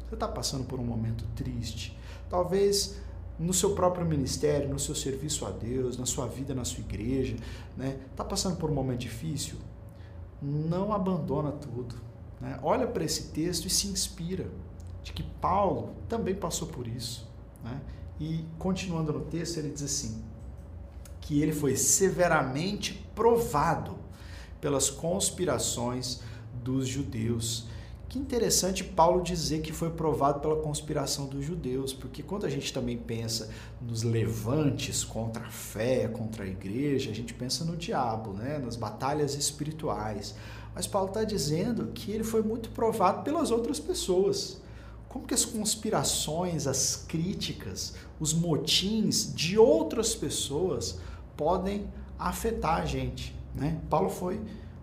você 0.08 0.14
está 0.14 0.26
passando 0.26 0.64
por 0.64 0.80
um 0.80 0.84
momento 0.84 1.24
triste. 1.34 1.98
Talvez 2.30 2.96
no 3.38 3.52
seu 3.52 3.74
próprio 3.74 4.06
ministério, 4.06 4.68
no 4.68 4.78
seu 4.78 4.94
serviço 4.94 5.44
a 5.44 5.50
Deus, 5.50 5.98
na 5.98 6.06
sua 6.06 6.26
vida, 6.26 6.54
na 6.54 6.64
sua 6.64 6.80
igreja, 6.80 7.36
né? 7.76 7.98
Está 8.10 8.24
passando 8.24 8.56
por 8.56 8.70
um 8.70 8.74
momento 8.74 9.00
difícil? 9.00 9.58
Não 10.40 10.92
abandona 10.92 11.50
tudo. 11.52 11.96
Né? 12.40 12.58
Olha 12.62 12.86
para 12.86 13.04
esse 13.04 13.28
texto 13.28 13.66
e 13.66 13.70
se 13.70 13.88
inspira 13.88 14.46
de 15.02 15.12
que 15.12 15.22
Paulo 15.22 15.90
também 16.08 16.34
passou 16.34 16.68
por 16.68 16.86
isso. 16.86 17.28
E 18.20 18.44
continuando 18.58 19.12
no 19.12 19.20
texto, 19.20 19.58
ele 19.58 19.70
diz 19.70 19.82
assim: 19.82 20.22
que 21.20 21.40
ele 21.40 21.52
foi 21.52 21.76
severamente 21.76 23.06
provado 23.14 23.96
pelas 24.60 24.90
conspirações 24.90 26.20
dos 26.62 26.86
judeus. 26.86 27.66
Que 28.08 28.18
interessante 28.18 28.84
Paulo 28.84 29.22
dizer 29.22 29.60
que 29.60 29.72
foi 29.72 29.90
provado 29.90 30.38
pela 30.38 30.56
conspiração 30.56 31.26
dos 31.26 31.44
judeus, 31.44 31.92
porque 31.92 32.22
quando 32.22 32.46
a 32.46 32.48
gente 32.48 32.72
também 32.72 32.96
pensa 32.96 33.50
nos 33.80 34.02
levantes 34.02 35.02
contra 35.02 35.46
a 35.46 35.50
fé, 35.50 36.06
contra 36.06 36.44
a 36.44 36.46
igreja, 36.46 37.10
a 37.10 37.14
gente 37.14 37.34
pensa 37.34 37.64
no 37.64 37.76
diabo, 37.76 38.32
né? 38.32 38.58
nas 38.58 38.76
batalhas 38.76 39.34
espirituais. 39.34 40.34
Mas 40.74 40.86
Paulo 40.86 41.08
está 41.08 41.24
dizendo 41.24 41.86
que 41.94 42.12
ele 42.12 42.22
foi 42.22 42.42
muito 42.42 42.68
provado 42.70 43.22
pelas 43.22 43.50
outras 43.50 43.80
pessoas. 43.80 44.60
Como 45.14 45.28
que 45.28 45.32
as 45.32 45.44
conspirações, 45.44 46.66
as 46.66 46.96
críticas, 46.96 47.94
os 48.18 48.34
motins 48.34 49.32
de 49.32 49.56
outras 49.56 50.12
pessoas 50.12 50.98
podem 51.36 51.88
afetar 52.18 52.82
a 52.82 52.84
gente. 52.84 53.32
Né? 53.54 53.80
Paulo 53.88 54.10
foi 54.10 54.40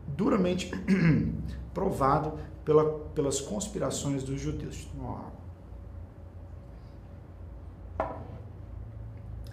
duramente 0.07 0.71
provado 1.73 2.39
pela, 2.63 2.99
pelas 3.09 3.41
conspirações 3.41 4.23
dos 4.23 4.39
judeus. 4.39 4.87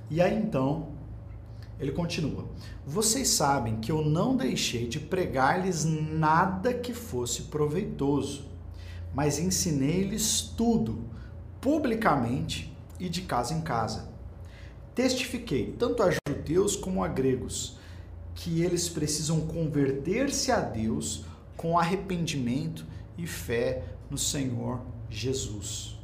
E 0.09 0.23
aí 0.23 0.39
então, 0.39 0.91
ele 1.81 1.91
continua: 1.91 2.45
Vocês 2.87 3.31
sabem 3.31 3.81
que 3.81 3.91
eu 3.91 4.05
não 4.05 4.37
deixei 4.37 4.87
de 4.87 5.01
pregar-lhes 5.01 5.85
nada 5.85 6.73
que 6.73 6.95
fosse 6.95 7.43
proveitoso, 7.43 8.47
mas 9.15 9.39
ensinei-lhes 9.39 10.41
tudo, 10.57 11.05
publicamente 11.61 12.77
e 12.99 13.09
de 13.09 13.23
casa 13.23 13.55
em 13.55 13.61
casa. 13.61 14.09
Testifiquei 14.95 15.75
tanto 15.79 16.03
a 16.03 16.11
judeus 16.11 16.77
como 16.77 17.05
a 17.05 17.09
gregos 17.09 17.79
que 18.35 18.63
eles 18.63 18.89
precisam 18.89 19.41
converter-se 19.41 20.53
a 20.53 20.61
Deus 20.61 21.25
com 21.57 21.79
arrependimento 21.79 22.87
e 23.17 23.27
fé 23.27 23.83
no 24.09 24.17
Senhor 24.17 24.81
Jesus. 25.11 25.99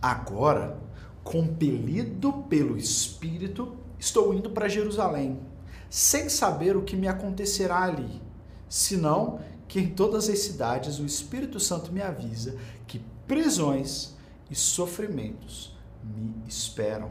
Agora, 0.00 0.78
compelido 1.22 2.32
pelo 2.50 2.76
Espírito, 2.76 3.74
estou 3.98 4.34
indo 4.34 4.50
para 4.50 4.68
Jerusalém, 4.68 5.40
sem 5.88 6.28
saber 6.28 6.76
o 6.76 6.82
que 6.82 6.96
me 6.96 7.08
acontecerá 7.08 7.82
ali, 7.82 8.20
senão 8.68 9.40
que 9.74 9.80
em 9.80 9.88
todas 9.88 10.28
as 10.28 10.38
cidades 10.38 11.00
o 11.00 11.04
Espírito 11.04 11.58
Santo 11.58 11.92
me 11.92 12.00
avisa 12.00 12.56
que 12.86 13.00
prisões 13.26 14.14
e 14.48 14.54
sofrimentos 14.54 15.76
me 16.00 16.32
esperam. 16.46 17.10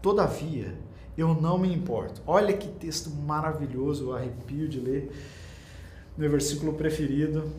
Todavia, 0.00 0.74
eu 1.14 1.34
não 1.34 1.58
me 1.58 1.70
importo. 1.70 2.22
Olha 2.26 2.56
que 2.56 2.66
texto 2.66 3.10
maravilhoso, 3.10 4.04
eu 4.04 4.16
arrepio 4.16 4.66
de 4.66 4.80
ler. 4.80 5.12
Meu 6.16 6.30
versículo 6.30 6.72
preferido. 6.72 7.52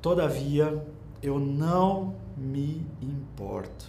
Todavia, 0.00 0.80
eu 1.20 1.40
não 1.40 2.14
me 2.36 2.86
importo. 3.02 3.86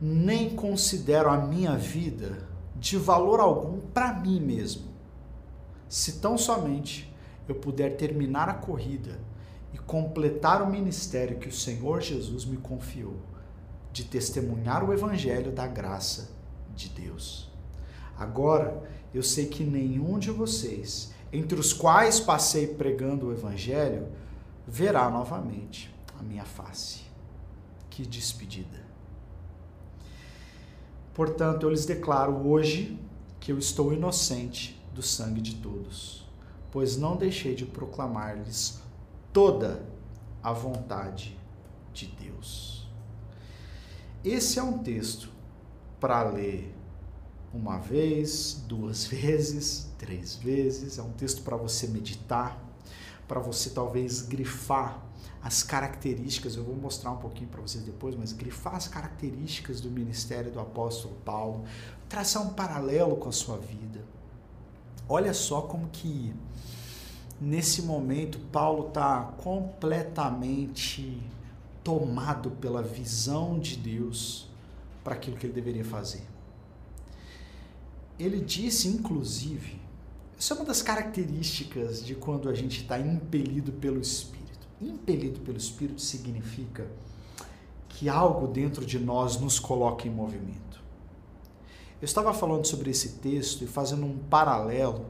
Nem 0.00 0.54
considero 0.54 1.28
a 1.28 1.38
minha 1.38 1.76
vida 1.76 2.38
de 2.76 2.96
valor 2.96 3.40
algum 3.40 3.80
para 3.80 4.14
mim 4.14 4.38
mesmo. 4.38 4.84
Se 5.88 6.20
tão 6.20 6.38
somente 6.38 7.12
eu 7.48 7.54
puder 7.54 7.96
terminar 7.96 8.48
a 8.48 8.54
corrida 8.54 9.18
e 9.72 9.78
completar 9.78 10.62
o 10.62 10.70
ministério 10.70 11.38
que 11.38 11.48
o 11.48 11.52
Senhor 11.52 12.00
Jesus 12.00 12.44
me 12.44 12.56
confiou 12.56 13.16
de 13.92 14.04
testemunhar 14.04 14.82
o 14.82 14.92
evangelho 14.92 15.52
da 15.52 15.66
graça 15.66 16.30
de 16.74 16.88
Deus. 16.88 17.50
Agora, 18.16 18.82
eu 19.12 19.22
sei 19.22 19.46
que 19.46 19.64
nenhum 19.64 20.18
de 20.18 20.30
vocês, 20.30 21.12
entre 21.32 21.58
os 21.58 21.72
quais 21.72 22.18
passei 22.20 22.66
pregando 22.66 23.26
o 23.26 23.32
evangelho, 23.32 24.08
verá 24.66 25.10
novamente 25.10 25.94
a 26.18 26.22
minha 26.22 26.44
face. 26.44 27.02
Que 27.90 28.04
despedida. 28.04 28.82
Portanto, 31.12 31.64
eu 31.64 31.70
lhes 31.70 31.86
declaro 31.86 32.48
hoje 32.48 32.98
que 33.38 33.52
eu 33.52 33.58
estou 33.58 33.92
inocente 33.92 34.80
do 34.92 35.02
sangue 35.02 35.40
de 35.40 35.56
todos, 35.56 36.23
pois 36.74 36.96
não 36.96 37.16
deixei 37.16 37.54
de 37.54 37.64
proclamar-lhes 37.64 38.80
toda 39.32 39.86
a 40.42 40.52
vontade 40.52 41.38
de 41.92 42.06
Deus. 42.06 42.88
Esse 44.24 44.58
é 44.58 44.62
um 44.64 44.78
texto 44.78 45.30
para 46.00 46.24
ler 46.24 46.74
uma 47.52 47.78
vez, 47.78 48.60
duas 48.66 49.06
vezes, 49.06 49.88
três 49.96 50.34
vezes. 50.34 50.98
É 50.98 51.02
um 51.02 51.12
texto 51.12 51.42
para 51.42 51.56
você 51.56 51.86
meditar, 51.86 52.60
para 53.28 53.38
você 53.38 53.70
talvez 53.70 54.22
grifar 54.22 55.00
as 55.40 55.62
características. 55.62 56.56
Eu 56.56 56.64
vou 56.64 56.74
mostrar 56.74 57.12
um 57.12 57.18
pouquinho 57.18 57.50
para 57.50 57.62
vocês 57.62 57.84
depois, 57.84 58.16
mas 58.16 58.32
grifar 58.32 58.74
as 58.74 58.88
características 58.88 59.80
do 59.80 59.92
ministério 59.92 60.50
do 60.50 60.58
apóstolo 60.58 61.14
Paulo, 61.24 61.66
traçar 62.08 62.42
um 62.42 62.52
paralelo 62.52 63.14
com 63.14 63.28
a 63.28 63.32
sua 63.32 63.58
vida. 63.58 64.04
Olha 65.08 65.32
só 65.32 65.60
como 65.62 65.88
que 65.90 66.34
nesse 67.44 67.82
momento, 67.82 68.38
Paulo 68.50 68.88
está 68.88 69.34
completamente 69.38 71.20
tomado 71.82 72.50
pela 72.52 72.82
visão 72.82 73.58
de 73.58 73.76
Deus 73.76 74.48
para 75.02 75.14
aquilo 75.14 75.36
que 75.36 75.46
ele 75.46 75.52
deveria 75.52 75.84
fazer. 75.84 76.22
Ele 78.18 78.40
disse, 78.40 78.88
inclusive, 78.88 79.78
isso 80.38 80.52
é 80.52 80.56
uma 80.56 80.64
das 80.64 80.80
características 80.80 82.02
de 82.02 82.14
quando 82.14 82.48
a 82.48 82.54
gente 82.54 82.80
está 82.82 82.98
impelido 82.98 83.72
pelo 83.72 84.00
Espírito. 84.00 84.66
Impelido 84.80 85.40
pelo 85.40 85.58
Espírito 85.58 86.00
significa 86.00 86.86
que 87.88 88.08
algo 88.08 88.46
dentro 88.46 88.84
de 88.84 88.98
nós 88.98 89.38
nos 89.38 89.60
coloca 89.60 90.08
em 90.08 90.10
movimento. 90.10 90.82
Eu 92.00 92.06
estava 92.06 92.32
falando 92.32 92.66
sobre 92.66 92.90
esse 92.90 93.18
texto 93.18 93.62
e 93.62 93.66
fazendo 93.66 94.06
um 94.06 94.18
paralelo 94.18 95.06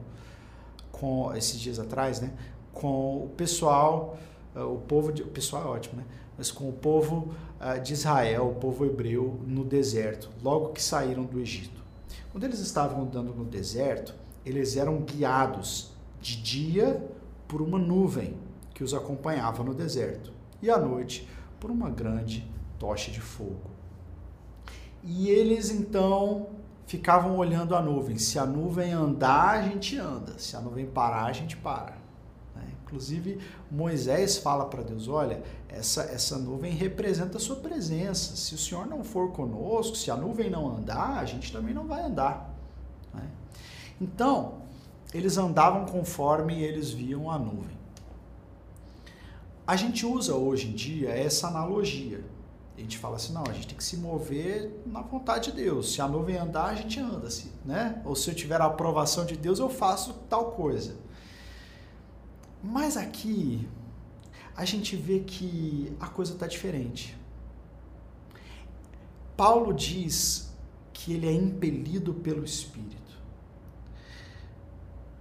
com 1.04 1.34
esses 1.36 1.60
dias 1.60 1.78
atrás, 1.78 2.18
né, 2.18 2.32
com 2.72 3.26
o 3.26 3.28
pessoal, 3.36 4.16
eh, 4.56 4.62
o 4.62 4.78
povo 4.78 5.12
de, 5.12 5.22
o 5.22 5.26
pessoal 5.26 5.62
é 5.64 5.66
ótimo, 5.66 5.96
né, 5.96 6.04
mas 6.38 6.50
com 6.50 6.66
o 6.66 6.72
povo 6.72 7.34
uh, 7.60 7.78
de 7.78 7.92
Israel, 7.92 8.48
o 8.48 8.54
povo 8.54 8.86
hebreu 8.86 9.38
no 9.46 9.64
deserto, 9.64 10.30
logo 10.42 10.70
que 10.70 10.82
saíram 10.82 11.24
do 11.24 11.38
Egito. 11.38 11.84
Quando 12.32 12.44
eles 12.44 12.58
estavam 12.58 13.02
andando 13.02 13.34
no 13.34 13.44
deserto, 13.44 14.14
eles 14.46 14.78
eram 14.78 15.02
guiados 15.02 15.92
de 16.22 16.40
dia 16.40 17.06
por 17.46 17.60
uma 17.60 17.78
nuvem 17.78 18.38
que 18.74 18.82
os 18.82 18.94
acompanhava 18.94 19.62
no 19.62 19.74
deserto 19.74 20.32
e 20.62 20.70
à 20.70 20.78
noite 20.78 21.28
por 21.60 21.70
uma 21.70 21.90
grande 21.90 22.50
tocha 22.78 23.12
de 23.12 23.20
fogo. 23.20 23.70
E 25.02 25.28
eles 25.28 25.70
então 25.70 26.48
ficavam 26.86 27.36
olhando 27.36 27.74
a 27.74 27.82
nuvem. 27.82 28.18
Se 28.18 28.38
a 28.38 28.46
nuvem 28.46 28.92
andar, 28.92 29.58
a 29.58 29.62
gente 29.62 29.98
anda. 29.98 30.38
Se 30.38 30.56
a 30.56 30.60
nuvem 30.60 30.86
parar, 30.86 31.24
a 31.24 31.32
gente 31.32 31.56
para. 31.56 31.96
Né? 32.54 32.62
Inclusive, 32.82 33.40
Moisés 33.70 34.38
fala 34.38 34.66
para 34.66 34.82
Deus: 34.82 35.08
olha, 35.08 35.42
essa, 35.68 36.02
essa 36.02 36.38
nuvem 36.38 36.72
representa 36.72 37.38
a 37.38 37.40
sua 37.40 37.56
presença. 37.56 38.36
Se 38.36 38.54
o 38.54 38.58
Senhor 38.58 38.86
não 38.86 39.02
for 39.02 39.32
conosco, 39.32 39.96
se 39.96 40.10
a 40.10 40.16
nuvem 40.16 40.50
não 40.50 40.76
andar, 40.76 41.18
a 41.18 41.24
gente 41.24 41.52
também 41.52 41.74
não 41.74 41.86
vai 41.86 42.02
andar. 42.02 42.54
Né? 43.12 43.28
Então, 44.00 44.54
eles 45.12 45.38
andavam 45.38 45.86
conforme 45.86 46.62
eles 46.62 46.90
viam 46.90 47.30
a 47.30 47.38
nuvem. 47.38 47.84
A 49.66 49.76
gente 49.76 50.04
usa 50.04 50.34
hoje 50.34 50.68
em 50.68 50.72
dia 50.72 51.10
essa 51.10 51.48
analogia. 51.48 52.22
A 52.76 52.80
gente 52.80 52.98
fala 52.98 53.16
assim, 53.16 53.32
não, 53.32 53.44
a 53.48 53.52
gente 53.52 53.68
tem 53.68 53.76
que 53.76 53.84
se 53.84 53.96
mover 53.96 54.82
na 54.84 55.00
vontade 55.00 55.52
de 55.52 55.56
Deus. 55.62 55.92
Se 55.92 56.00
a 56.00 56.08
nuvem 56.08 56.36
andar, 56.36 56.66
a 56.66 56.74
gente 56.74 56.98
anda, 56.98 57.30
-se, 57.30 57.52
né? 57.64 58.02
Ou 58.04 58.16
se 58.16 58.28
eu 58.28 58.34
tiver 58.34 58.60
a 58.60 58.64
aprovação 58.64 59.24
de 59.24 59.36
Deus, 59.36 59.60
eu 59.60 59.70
faço 59.70 60.12
tal 60.28 60.52
coisa. 60.52 60.96
Mas 62.62 62.96
aqui 62.96 63.68
a 64.56 64.64
gente 64.64 64.96
vê 64.96 65.20
que 65.20 65.94
a 66.00 66.08
coisa 66.08 66.32
está 66.32 66.46
diferente. 66.46 67.16
Paulo 69.36 69.72
diz 69.72 70.52
que 70.92 71.12
ele 71.12 71.28
é 71.28 71.32
impelido 71.32 72.14
pelo 72.14 72.44
Espírito. 72.44 72.94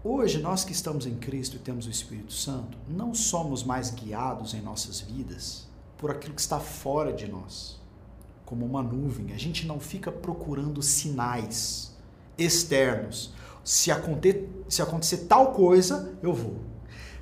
Hoje, 0.03 0.39
nós 0.39 0.65
que 0.65 0.71
estamos 0.71 1.05
em 1.05 1.15
Cristo 1.15 1.55
e 1.55 1.59
temos 1.59 1.85
o 1.85 1.89
Espírito 1.89 2.33
Santo, 2.33 2.77
não 2.87 3.13
somos 3.13 3.63
mais 3.63 3.91
guiados 3.91 4.53
em 4.53 4.61
nossas 4.61 4.99
vidas 4.99 5.67
por 6.03 6.11
aquilo 6.11 6.35
que 6.35 6.41
está 6.41 6.59
fora 6.59 7.13
de 7.13 7.31
nós, 7.31 7.79
como 8.45 8.65
uma 8.65 8.83
nuvem. 8.83 9.31
A 9.31 9.37
gente 9.37 9.65
não 9.65 9.79
fica 9.79 10.11
procurando 10.11 10.81
sinais 10.81 11.95
externos. 12.37 13.33
Se 13.63 13.89
acontecer, 13.89 14.49
se 14.67 14.81
acontecer 14.81 15.17
tal 15.29 15.53
coisa, 15.53 16.13
eu 16.21 16.33
vou. 16.33 16.57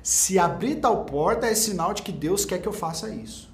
Se 0.02 0.36
abrir 0.36 0.80
tal 0.80 1.04
porta, 1.04 1.46
é 1.46 1.54
sinal 1.54 1.94
de 1.94 2.02
que 2.02 2.10
Deus 2.10 2.44
quer 2.44 2.58
que 2.60 2.66
eu 2.66 2.72
faça 2.72 3.08
isso. 3.08 3.48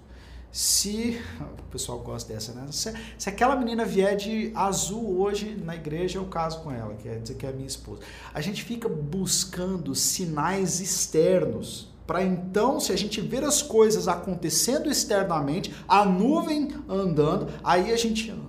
Se. 0.50 1.20
O 1.68 1.70
pessoal 1.70 1.98
gosta 1.98 2.32
dessa, 2.32 2.54
né? 2.54 2.66
Se, 2.72 2.94
se 3.18 3.28
aquela 3.28 3.54
menina 3.54 3.84
vier 3.84 4.16
de 4.16 4.50
azul 4.54 5.20
hoje 5.20 5.54
na 5.62 5.76
igreja, 5.76 6.18
eu 6.18 6.24
caso 6.24 6.62
com 6.62 6.72
ela, 6.72 6.94
quer 6.94 7.20
dizer 7.20 7.34
que 7.34 7.44
é 7.44 7.52
minha 7.52 7.66
esposa. 7.66 8.00
A 8.32 8.40
gente 8.40 8.64
fica 8.64 8.88
buscando 8.88 9.94
sinais 9.94 10.80
externos 10.80 11.92
para 12.08 12.24
então, 12.24 12.80
se 12.80 12.90
a 12.90 12.96
gente 12.96 13.20
ver 13.20 13.44
as 13.44 13.60
coisas 13.60 14.08
acontecendo 14.08 14.90
externamente, 14.90 15.74
a 15.86 16.06
nuvem 16.06 16.68
andando, 16.88 17.48
aí 17.62 17.92
a 17.92 17.98
gente 17.98 18.30
anda. 18.30 18.48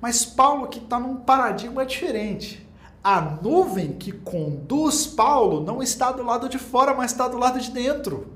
Mas 0.00 0.24
Paulo 0.24 0.66
aqui 0.66 0.78
está 0.78 1.00
num 1.00 1.16
paradigma 1.16 1.84
diferente. 1.84 2.64
A 3.02 3.20
nuvem 3.20 3.94
que 3.94 4.12
conduz 4.12 5.08
Paulo 5.08 5.60
não 5.60 5.82
está 5.82 6.12
do 6.12 6.22
lado 6.22 6.48
de 6.48 6.56
fora, 6.56 6.94
mas 6.94 7.10
está 7.10 7.26
do 7.26 7.36
lado 7.36 7.58
de 7.58 7.72
dentro. 7.72 8.28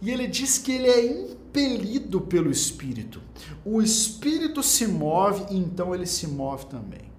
E 0.00 0.08
ele 0.08 0.28
diz 0.28 0.58
que 0.58 0.70
ele 0.70 0.86
é 0.86 1.04
impelido 1.04 2.20
pelo 2.20 2.52
Espírito. 2.52 3.20
O 3.64 3.82
Espírito 3.82 4.62
se 4.62 4.86
move 4.86 5.44
e 5.50 5.58
então 5.58 5.92
ele 5.92 6.06
se 6.06 6.28
move 6.28 6.66
também. 6.66 7.10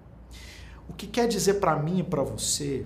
O 0.88 0.94
que 0.94 1.08
quer 1.08 1.28
dizer 1.28 1.56
para 1.56 1.76
mim 1.76 2.00
e 2.00 2.04
para 2.04 2.24
você 2.24 2.86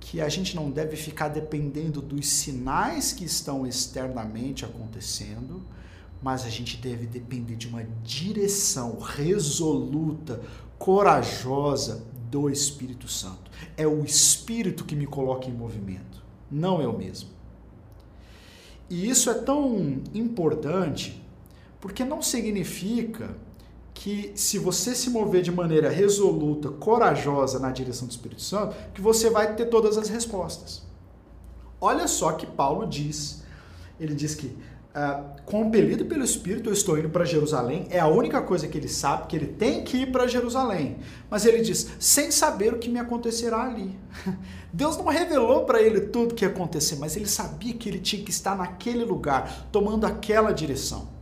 que 0.00 0.20
a 0.20 0.28
gente 0.28 0.56
não 0.56 0.70
deve 0.70 0.96
ficar 0.96 1.28
dependendo 1.28 2.00
dos 2.00 2.26
sinais 2.26 3.12
que 3.12 3.24
estão 3.24 3.66
externamente 3.66 4.64
acontecendo, 4.64 5.62
mas 6.22 6.44
a 6.44 6.48
gente 6.48 6.78
deve 6.78 7.06
depender 7.06 7.54
de 7.54 7.68
uma 7.68 7.84
direção 8.02 8.98
resoluta, 8.98 10.40
corajosa 10.78 12.04
do 12.30 12.48
Espírito 12.48 13.06
Santo. 13.08 13.50
É 13.76 13.86
o 13.86 14.02
Espírito 14.02 14.84
que 14.84 14.96
me 14.96 15.06
coloca 15.06 15.48
em 15.48 15.52
movimento, 15.52 16.22
não 16.50 16.80
eu 16.80 16.96
mesmo. 16.96 17.28
E 18.88 19.08
isso 19.08 19.30
é 19.30 19.34
tão 19.34 20.00
importante 20.14 21.22
porque 21.80 22.04
não 22.04 22.20
significa 22.20 23.36
que 24.00 24.32
se 24.34 24.58
você 24.58 24.94
se 24.94 25.10
mover 25.10 25.42
de 25.42 25.52
maneira 25.52 25.90
resoluta, 25.90 26.70
corajosa 26.70 27.58
na 27.58 27.70
direção 27.70 28.08
do 28.08 28.10
Espírito 28.10 28.40
Santo, 28.40 28.74
que 28.94 29.00
você 29.00 29.28
vai 29.28 29.54
ter 29.54 29.66
todas 29.66 29.98
as 29.98 30.08
respostas. 30.08 30.82
Olha 31.78 32.08
só 32.08 32.32
que 32.32 32.46
Paulo 32.46 32.86
diz. 32.86 33.42
Ele 34.00 34.14
diz 34.14 34.34
que 34.34 34.56
Uh, 34.90 35.40
compelido 35.44 36.04
pelo 36.06 36.24
Espírito, 36.24 36.68
eu 36.68 36.72
estou 36.72 36.98
indo 36.98 37.08
para 37.08 37.24
Jerusalém. 37.24 37.86
É 37.90 38.00
a 38.00 38.08
única 38.08 38.42
coisa 38.42 38.66
que 38.66 38.76
ele 38.76 38.88
sabe, 38.88 39.28
que 39.28 39.36
ele 39.36 39.46
tem 39.46 39.84
que 39.84 39.98
ir 39.98 40.10
para 40.10 40.26
Jerusalém. 40.26 40.98
Mas 41.30 41.46
ele 41.46 41.62
diz, 41.62 41.92
sem 42.00 42.32
saber 42.32 42.74
o 42.74 42.78
que 42.80 42.90
me 42.90 42.98
acontecerá 42.98 43.62
ali. 43.62 43.96
Deus 44.72 44.96
não 44.96 45.04
revelou 45.04 45.64
para 45.64 45.80
ele 45.80 46.00
tudo 46.00 46.32
o 46.32 46.34
que 46.34 46.44
ia 46.44 46.50
acontecer, 46.50 46.96
mas 46.96 47.14
ele 47.14 47.28
sabia 47.28 47.72
que 47.72 47.88
ele 47.88 48.00
tinha 48.00 48.20
que 48.24 48.32
estar 48.32 48.56
naquele 48.56 49.04
lugar, 49.04 49.68
tomando 49.70 50.06
aquela 50.06 50.50
direção. 50.50 51.19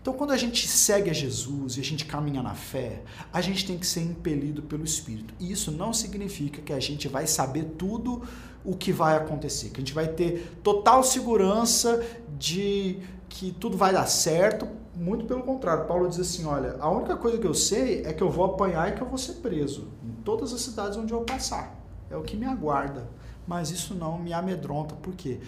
Então, 0.00 0.14
quando 0.14 0.30
a 0.30 0.36
gente 0.36 0.66
segue 0.66 1.10
a 1.10 1.12
Jesus 1.12 1.76
e 1.76 1.80
a 1.80 1.84
gente 1.84 2.06
caminha 2.06 2.42
na 2.42 2.54
fé, 2.54 3.02
a 3.30 3.42
gente 3.42 3.66
tem 3.66 3.76
que 3.78 3.86
ser 3.86 4.00
impelido 4.00 4.62
pelo 4.62 4.82
Espírito. 4.82 5.34
E 5.38 5.52
isso 5.52 5.70
não 5.70 5.92
significa 5.92 6.62
que 6.62 6.72
a 6.72 6.80
gente 6.80 7.06
vai 7.06 7.26
saber 7.26 7.64
tudo 7.76 8.22
o 8.64 8.74
que 8.74 8.92
vai 8.92 9.16
acontecer, 9.16 9.68
que 9.68 9.76
a 9.76 9.80
gente 9.80 9.92
vai 9.92 10.08
ter 10.08 10.58
total 10.62 11.02
segurança 11.02 12.02
de 12.38 12.98
que 13.28 13.52
tudo 13.52 13.76
vai 13.76 13.92
dar 13.92 14.06
certo. 14.06 14.66
Muito 14.94 15.26
pelo 15.26 15.42
contrário, 15.42 15.86
Paulo 15.86 16.08
diz 16.08 16.18
assim: 16.18 16.46
olha, 16.46 16.76
a 16.80 16.90
única 16.90 17.16
coisa 17.16 17.36
que 17.36 17.46
eu 17.46 17.54
sei 17.54 18.02
é 18.04 18.12
que 18.14 18.22
eu 18.22 18.30
vou 18.30 18.46
apanhar 18.46 18.88
e 18.88 18.92
que 18.92 19.02
eu 19.02 19.06
vou 19.06 19.18
ser 19.18 19.34
preso 19.34 19.88
em 20.02 20.12
todas 20.22 20.52
as 20.54 20.62
cidades 20.62 20.96
onde 20.96 21.12
eu 21.12 21.20
passar. 21.22 21.78
É 22.10 22.16
o 22.16 22.22
que 22.22 22.36
me 22.36 22.46
aguarda. 22.46 23.08
Mas 23.46 23.70
isso 23.70 23.94
não 23.94 24.18
me 24.18 24.32
amedronta. 24.32 24.94
Por 24.94 25.14
quê? 25.14 25.40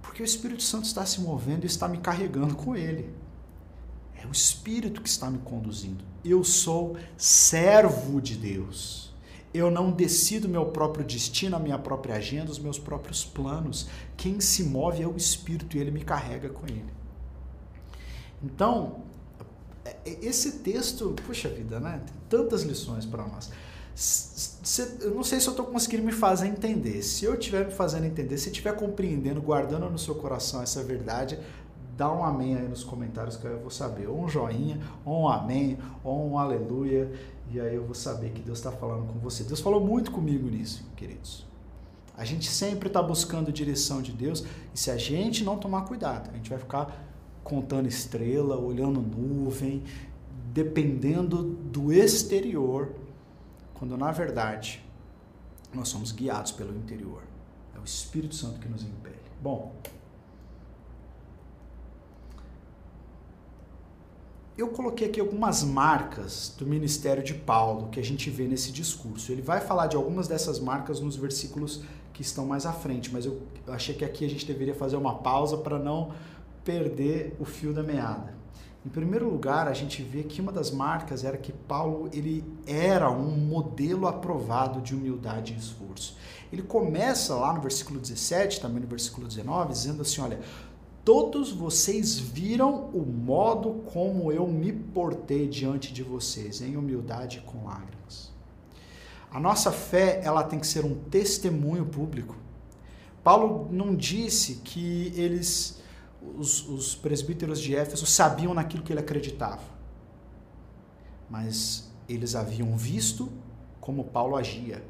Porque 0.00 0.22
o 0.22 0.24
Espírito 0.24 0.62
Santo 0.62 0.84
está 0.84 1.04
se 1.04 1.20
movendo 1.20 1.64
e 1.64 1.66
está 1.66 1.88
me 1.88 1.98
carregando 1.98 2.54
com 2.54 2.74
ele. 2.74 3.21
É 4.22 4.26
o 4.26 4.30
Espírito 4.30 5.00
que 5.00 5.08
está 5.08 5.28
me 5.30 5.38
conduzindo. 5.38 6.04
Eu 6.24 6.44
sou 6.44 6.96
servo 7.16 8.20
de 8.20 8.36
Deus. 8.36 9.12
Eu 9.52 9.70
não 9.70 9.90
decido 9.90 10.48
meu 10.48 10.66
próprio 10.66 11.04
destino, 11.04 11.56
a 11.56 11.58
minha 11.58 11.78
própria 11.78 12.14
agenda, 12.14 12.50
os 12.50 12.58
meus 12.58 12.78
próprios 12.78 13.24
planos. 13.24 13.88
Quem 14.16 14.40
se 14.40 14.64
move 14.64 15.02
é 15.02 15.06
o 15.06 15.16
Espírito 15.16 15.76
e 15.76 15.80
ele 15.80 15.90
me 15.90 16.04
carrega 16.04 16.48
com 16.48 16.66
ele. 16.66 16.92
Então, 18.42 19.02
é, 19.84 19.96
é, 20.06 20.24
esse 20.24 20.58
texto, 20.58 21.14
puxa 21.26 21.48
vida, 21.48 21.78
né? 21.80 22.00
Tem 22.06 22.14
tantas 22.28 22.62
lições 22.62 23.04
para 23.04 23.26
nós. 23.26 23.50
Eu 25.00 25.14
não 25.14 25.22
sei 25.22 25.38
se 25.38 25.46
eu 25.46 25.50
estou 25.50 25.66
conseguindo 25.66 26.02
me 26.02 26.12
fazer 26.12 26.46
entender. 26.46 27.02
Se 27.02 27.24
eu 27.26 27.34
estiver 27.34 27.66
me 27.66 27.72
fazendo 27.72 28.06
entender, 28.06 28.38
se 28.38 28.48
estiver 28.48 28.74
compreendendo, 28.74 29.42
guardando 29.42 29.90
no 29.90 29.98
seu 29.98 30.14
coração 30.14 30.62
essa 30.62 30.82
verdade, 30.82 31.38
dá 31.96 32.12
um 32.12 32.24
amém 32.24 32.56
aí 32.56 32.68
nos 32.68 32.84
comentários 32.84 33.36
que 33.36 33.44
eu 33.46 33.60
vou 33.60 33.70
saber. 33.70 34.08
Ou 34.08 34.24
um 34.24 34.28
joinha, 34.28 34.80
ou 35.04 35.22
um 35.22 35.28
amém, 35.28 35.78
ou 36.02 36.30
um 36.30 36.38
aleluia. 36.38 37.12
E 37.50 37.60
aí 37.60 37.74
eu 37.74 37.84
vou 37.84 37.94
saber 37.94 38.30
que 38.30 38.40
Deus 38.40 38.58
está 38.58 38.72
falando 38.72 39.12
com 39.12 39.18
você. 39.18 39.44
Deus 39.44 39.60
falou 39.60 39.84
muito 39.84 40.10
comigo 40.10 40.48
nisso, 40.48 40.84
queridos. 40.96 41.46
A 42.16 42.24
gente 42.24 42.48
sempre 42.50 42.88
está 42.88 43.02
buscando 43.02 43.52
direção 43.52 44.02
de 44.02 44.12
Deus. 44.12 44.44
E 44.74 44.78
se 44.78 44.90
a 44.90 44.96
gente 44.96 45.44
não 45.44 45.56
tomar 45.56 45.82
cuidado, 45.82 46.30
a 46.30 46.36
gente 46.36 46.50
vai 46.50 46.58
ficar 46.58 47.08
contando 47.42 47.88
estrela, 47.88 48.56
olhando 48.56 49.00
nuvem, 49.00 49.82
dependendo 50.52 51.42
do 51.42 51.92
exterior, 51.92 52.94
quando 53.74 53.96
na 53.96 54.12
verdade 54.12 54.84
nós 55.74 55.88
somos 55.88 56.12
guiados 56.12 56.52
pelo 56.52 56.76
interior. 56.76 57.22
É 57.74 57.78
o 57.78 57.84
Espírito 57.84 58.34
Santo 58.34 58.60
que 58.60 58.68
nos 58.68 58.82
impele. 58.82 59.16
Bom, 59.42 59.74
eu 64.56 64.68
coloquei 64.68 65.08
aqui 65.08 65.18
algumas 65.18 65.62
marcas 65.62 66.54
do 66.58 66.66
ministério 66.66 67.22
de 67.22 67.34
Paulo 67.34 67.88
que 67.88 67.98
a 67.98 68.04
gente 68.04 68.28
vê 68.28 68.46
nesse 68.46 68.70
discurso. 68.70 69.32
Ele 69.32 69.42
vai 69.42 69.60
falar 69.60 69.86
de 69.86 69.96
algumas 69.96 70.28
dessas 70.28 70.60
marcas 70.60 71.00
nos 71.00 71.16
versículos 71.16 71.82
que 72.12 72.20
estão 72.20 72.44
mais 72.44 72.66
à 72.66 72.72
frente, 72.72 73.10
mas 73.12 73.24
eu 73.24 73.40
achei 73.68 73.94
que 73.94 74.04
aqui 74.04 74.24
a 74.24 74.28
gente 74.28 74.46
deveria 74.46 74.74
fazer 74.74 74.96
uma 74.96 75.14
pausa 75.16 75.56
para 75.56 75.78
não 75.78 76.12
perder 76.62 77.34
o 77.40 77.44
fio 77.44 77.72
da 77.72 77.82
meada. 77.82 78.42
Em 78.84 78.88
primeiro 78.88 79.30
lugar, 79.30 79.68
a 79.68 79.72
gente 79.72 80.02
vê 80.02 80.24
que 80.24 80.40
uma 80.40 80.50
das 80.50 80.70
marcas 80.70 81.24
era 81.24 81.36
que 81.36 81.52
Paulo 81.52 82.10
ele 82.12 82.44
era 82.66 83.08
um 83.10 83.30
modelo 83.30 84.08
aprovado 84.08 84.80
de 84.80 84.94
humildade 84.94 85.54
e 85.54 85.56
esforço. 85.56 86.16
Ele 86.52 86.62
começa 86.62 87.34
lá 87.34 87.52
no 87.52 87.60
versículo 87.60 88.00
17, 88.00 88.60
também 88.60 88.80
no 88.82 88.88
versículo 88.88 89.26
19, 89.26 89.72
dizendo 89.72 90.02
assim, 90.02 90.20
olha, 90.20 90.40
Todos 91.04 91.50
vocês 91.50 92.16
viram 92.16 92.84
o 92.90 93.04
modo 93.04 93.82
como 93.92 94.30
eu 94.30 94.46
me 94.46 94.72
portei 94.72 95.48
diante 95.48 95.92
de 95.92 96.00
vocês, 96.00 96.60
em 96.60 96.76
humildade 96.76 97.38
e 97.38 97.40
com 97.40 97.64
lágrimas. 97.64 98.30
A 99.28 99.40
nossa 99.40 99.72
fé, 99.72 100.20
ela 100.22 100.44
tem 100.44 100.60
que 100.60 100.66
ser 100.66 100.84
um 100.84 100.94
testemunho 100.94 101.86
público. 101.86 102.36
Paulo 103.24 103.68
não 103.72 103.96
disse 103.96 104.56
que 104.62 105.12
eles, 105.16 105.80
os, 106.36 106.68
os 106.68 106.94
presbíteros 106.94 107.58
de 107.58 107.74
Éfeso, 107.74 108.06
sabiam 108.06 108.54
naquilo 108.54 108.84
que 108.84 108.92
ele 108.92 109.00
acreditava. 109.00 109.62
Mas 111.28 111.90
eles 112.08 112.36
haviam 112.36 112.76
visto 112.76 113.28
como 113.80 114.04
Paulo 114.04 114.36
agia. 114.36 114.84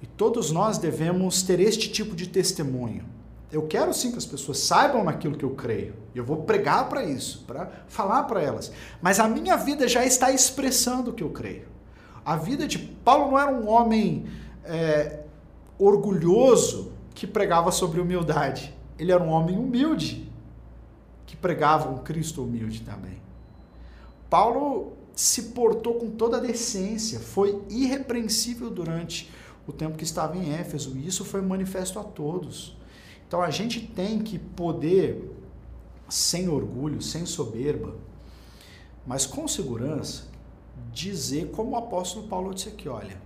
E 0.00 0.06
todos 0.06 0.50
nós 0.50 0.78
devemos 0.78 1.42
ter 1.42 1.60
este 1.60 1.90
tipo 1.90 2.16
de 2.16 2.26
testemunho 2.26 3.04
eu 3.52 3.66
quero 3.66 3.92
sim 3.92 4.10
que 4.10 4.16
as 4.16 4.24
pessoas 4.24 4.58
saibam 4.60 5.04
naquilo 5.04 5.36
que 5.36 5.44
eu 5.44 5.50
creio. 5.50 5.94
Eu 6.14 6.24
vou 6.24 6.38
pregar 6.38 6.88
para 6.88 7.04
isso, 7.04 7.44
para 7.46 7.70
falar 7.86 8.22
para 8.22 8.40
elas. 8.40 8.72
Mas 9.02 9.20
a 9.20 9.28
minha 9.28 9.56
vida 9.56 9.86
já 9.86 10.04
está 10.06 10.32
expressando 10.32 11.10
o 11.10 11.12
que 11.12 11.22
eu 11.22 11.28
creio. 11.28 11.68
A 12.24 12.34
vida 12.34 12.66
de 12.66 12.78
Paulo 12.78 13.32
não 13.32 13.38
era 13.38 13.52
um 13.52 13.68
homem 13.68 14.26
é, 14.64 15.24
orgulhoso 15.78 16.92
que 17.14 17.26
pregava 17.26 17.70
sobre 17.70 18.00
humildade. 18.00 18.74
Ele 18.98 19.12
era 19.12 19.22
um 19.22 19.28
homem 19.28 19.58
humilde 19.58 20.32
que 21.26 21.36
pregava 21.36 21.90
um 21.90 21.98
Cristo 21.98 22.42
humilde 22.42 22.80
também. 22.80 23.20
Paulo 24.30 24.94
se 25.14 25.50
portou 25.50 25.96
com 25.96 26.10
toda 26.10 26.38
a 26.38 26.40
decência, 26.40 27.20
foi 27.20 27.60
irrepreensível 27.68 28.70
durante 28.70 29.30
o 29.66 29.72
tempo 29.72 29.98
que 29.98 30.04
estava 30.04 30.38
em 30.38 30.54
Éfeso, 30.54 30.96
e 30.96 31.06
isso 31.06 31.22
foi 31.22 31.42
manifesto 31.42 31.98
a 31.98 32.02
todos. 32.02 32.80
Então 33.32 33.40
a 33.40 33.48
gente 33.48 33.80
tem 33.80 34.18
que 34.18 34.38
poder, 34.38 35.34
sem 36.06 36.50
orgulho, 36.50 37.00
sem 37.00 37.24
soberba, 37.24 37.96
mas 39.06 39.24
com 39.24 39.48
segurança, 39.48 40.28
dizer 40.92 41.50
como 41.50 41.70
o 41.70 41.76
apóstolo 41.76 42.28
Paulo 42.28 42.52
disse 42.52 42.68
aqui: 42.68 42.90
olha, 42.90 43.18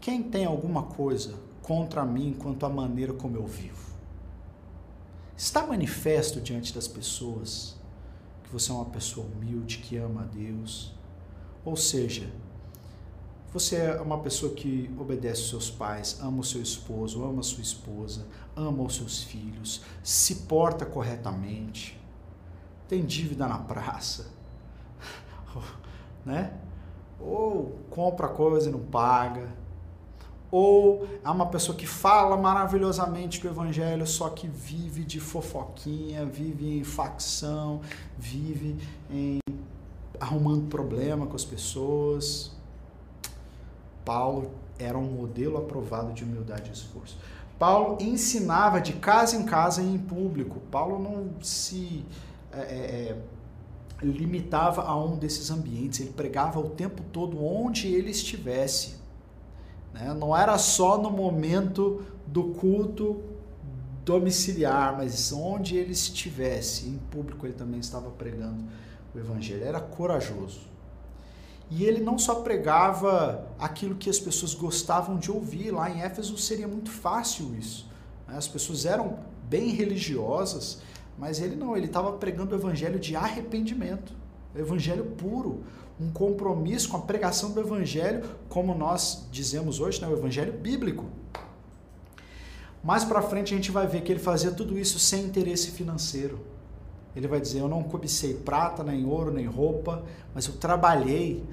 quem 0.00 0.20
tem 0.20 0.46
alguma 0.46 0.82
coisa 0.82 1.36
contra 1.62 2.04
mim 2.04 2.34
quanto 2.36 2.66
à 2.66 2.68
maneira 2.68 3.12
como 3.12 3.36
eu 3.36 3.46
vivo? 3.46 3.94
Está 5.36 5.64
manifesto 5.64 6.40
diante 6.40 6.74
das 6.74 6.88
pessoas 6.88 7.76
que 8.42 8.50
você 8.50 8.72
é 8.72 8.74
uma 8.74 8.86
pessoa 8.86 9.24
humilde, 9.24 9.78
que 9.78 9.96
ama 9.96 10.22
a 10.22 10.24
Deus? 10.24 10.92
Ou 11.64 11.76
seja, 11.76 12.28
você 13.52 13.76
é 13.76 14.00
uma 14.00 14.18
pessoa 14.18 14.54
que 14.54 14.90
obedece 14.98 15.48
seus 15.48 15.70
pais, 15.70 16.18
ama 16.22 16.40
o 16.40 16.44
seu 16.44 16.62
esposo, 16.62 17.22
ama 17.22 17.40
a 17.40 17.42
sua 17.42 17.62
esposa, 17.62 18.26
ama 18.56 18.82
os 18.82 18.96
seus 18.96 19.22
filhos, 19.22 19.82
se 20.02 20.36
porta 20.46 20.86
corretamente, 20.86 22.00
tem 22.88 23.04
dívida 23.04 23.46
na 23.46 23.58
praça, 23.58 24.30
né? 26.24 26.54
Ou 27.20 27.78
compra 27.90 28.28
coisa 28.28 28.68
e 28.68 28.72
não 28.72 28.80
paga, 28.80 29.48
ou 30.50 31.08
é 31.24 31.30
uma 31.30 31.46
pessoa 31.46 31.76
que 31.76 31.86
fala 31.86 32.36
maravilhosamente 32.36 33.40
do 33.40 33.48
evangelho, 33.48 34.06
só 34.06 34.28
que 34.28 34.46
vive 34.46 35.04
de 35.04 35.20
fofoquinha, 35.20 36.26
vive 36.26 36.78
em 36.78 36.84
facção, 36.84 37.80
vive 38.18 38.76
em 39.10 39.38
arrumando 40.20 40.68
problema 40.68 41.26
com 41.26 41.34
as 41.34 41.44
pessoas. 41.44 42.52
Paulo 44.04 44.50
era 44.78 44.96
um 44.96 45.10
modelo 45.10 45.58
aprovado 45.58 46.12
de 46.12 46.24
humildade 46.24 46.70
e 46.70 46.72
esforço. 46.72 47.16
Paulo 47.58 47.98
ensinava 48.00 48.80
de 48.80 48.94
casa 48.94 49.36
em 49.36 49.44
casa 49.44 49.82
e 49.82 49.94
em 49.94 49.98
público. 49.98 50.60
Paulo 50.70 50.98
não 50.98 51.42
se 51.42 52.04
é, 52.52 52.60
é, 52.60 52.64
é, 52.64 53.18
limitava 54.04 54.82
a 54.82 54.96
um 54.96 55.16
desses 55.16 55.50
ambientes, 55.50 56.00
ele 56.00 56.10
pregava 56.10 56.58
o 56.58 56.70
tempo 56.70 57.02
todo 57.12 57.42
onde 57.42 57.86
ele 57.86 58.10
estivesse. 58.10 58.96
Né? 59.94 60.12
Não 60.12 60.36
era 60.36 60.58
só 60.58 60.98
no 60.98 61.10
momento 61.10 62.02
do 62.26 62.44
culto 62.54 63.22
domiciliar, 64.04 64.96
mas 64.96 65.32
onde 65.32 65.76
ele 65.76 65.92
estivesse, 65.92 66.88
em 66.88 66.98
público 67.10 67.46
ele 67.46 67.54
também 67.54 67.78
estava 67.78 68.10
pregando 68.10 68.64
o 69.14 69.18
evangelho. 69.18 69.64
Era 69.64 69.80
corajoso. 69.80 70.71
E 71.70 71.84
ele 71.84 72.00
não 72.00 72.18
só 72.18 72.36
pregava 72.36 73.46
aquilo 73.58 73.94
que 73.94 74.10
as 74.10 74.18
pessoas 74.18 74.54
gostavam 74.54 75.16
de 75.16 75.30
ouvir, 75.30 75.70
lá 75.70 75.90
em 75.90 76.02
Éfeso 76.02 76.36
seria 76.36 76.68
muito 76.68 76.90
fácil 76.90 77.54
isso. 77.58 77.88
Né? 78.28 78.36
As 78.36 78.46
pessoas 78.46 78.84
eram 78.84 79.18
bem 79.48 79.70
religiosas, 79.70 80.80
mas 81.18 81.40
ele 81.40 81.56
não, 81.56 81.76
ele 81.76 81.86
estava 81.86 82.12
pregando 82.12 82.54
o 82.54 82.58
evangelho 82.58 82.98
de 82.98 83.16
arrependimento, 83.16 84.12
evangelho 84.54 85.04
puro, 85.16 85.64
um 86.00 86.10
compromisso 86.10 86.88
com 86.88 86.96
a 86.96 87.00
pregação 87.00 87.52
do 87.52 87.60
evangelho, 87.60 88.24
como 88.48 88.74
nós 88.74 89.26
dizemos 89.30 89.80
hoje, 89.80 90.00
né, 90.00 90.08
o 90.08 90.12
evangelho 90.12 90.52
bíblico. 90.52 91.06
Mais 92.82 93.04
para 93.04 93.22
frente 93.22 93.54
a 93.54 93.56
gente 93.56 93.70
vai 93.70 93.86
ver 93.86 94.02
que 94.02 94.10
ele 94.10 94.18
fazia 94.18 94.50
tudo 94.50 94.78
isso 94.78 94.98
sem 94.98 95.24
interesse 95.24 95.70
financeiro. 95.70 96.40
Ele 97.14 97.28
vai 97.28 97.40
dizer: 97.40 97.60
Eu 97.60 97.68
não 97.68 97.82
cobicei 97.82 98.34
prata, 98.34 98.82
nem 98.82 99.04
ouro, 99.04 99.32
nem 99.32 99.46
roupa, 99.46 100.04
mas 100.34 100.46
eu 100.46 100.54
trabalhei 100.54 101.44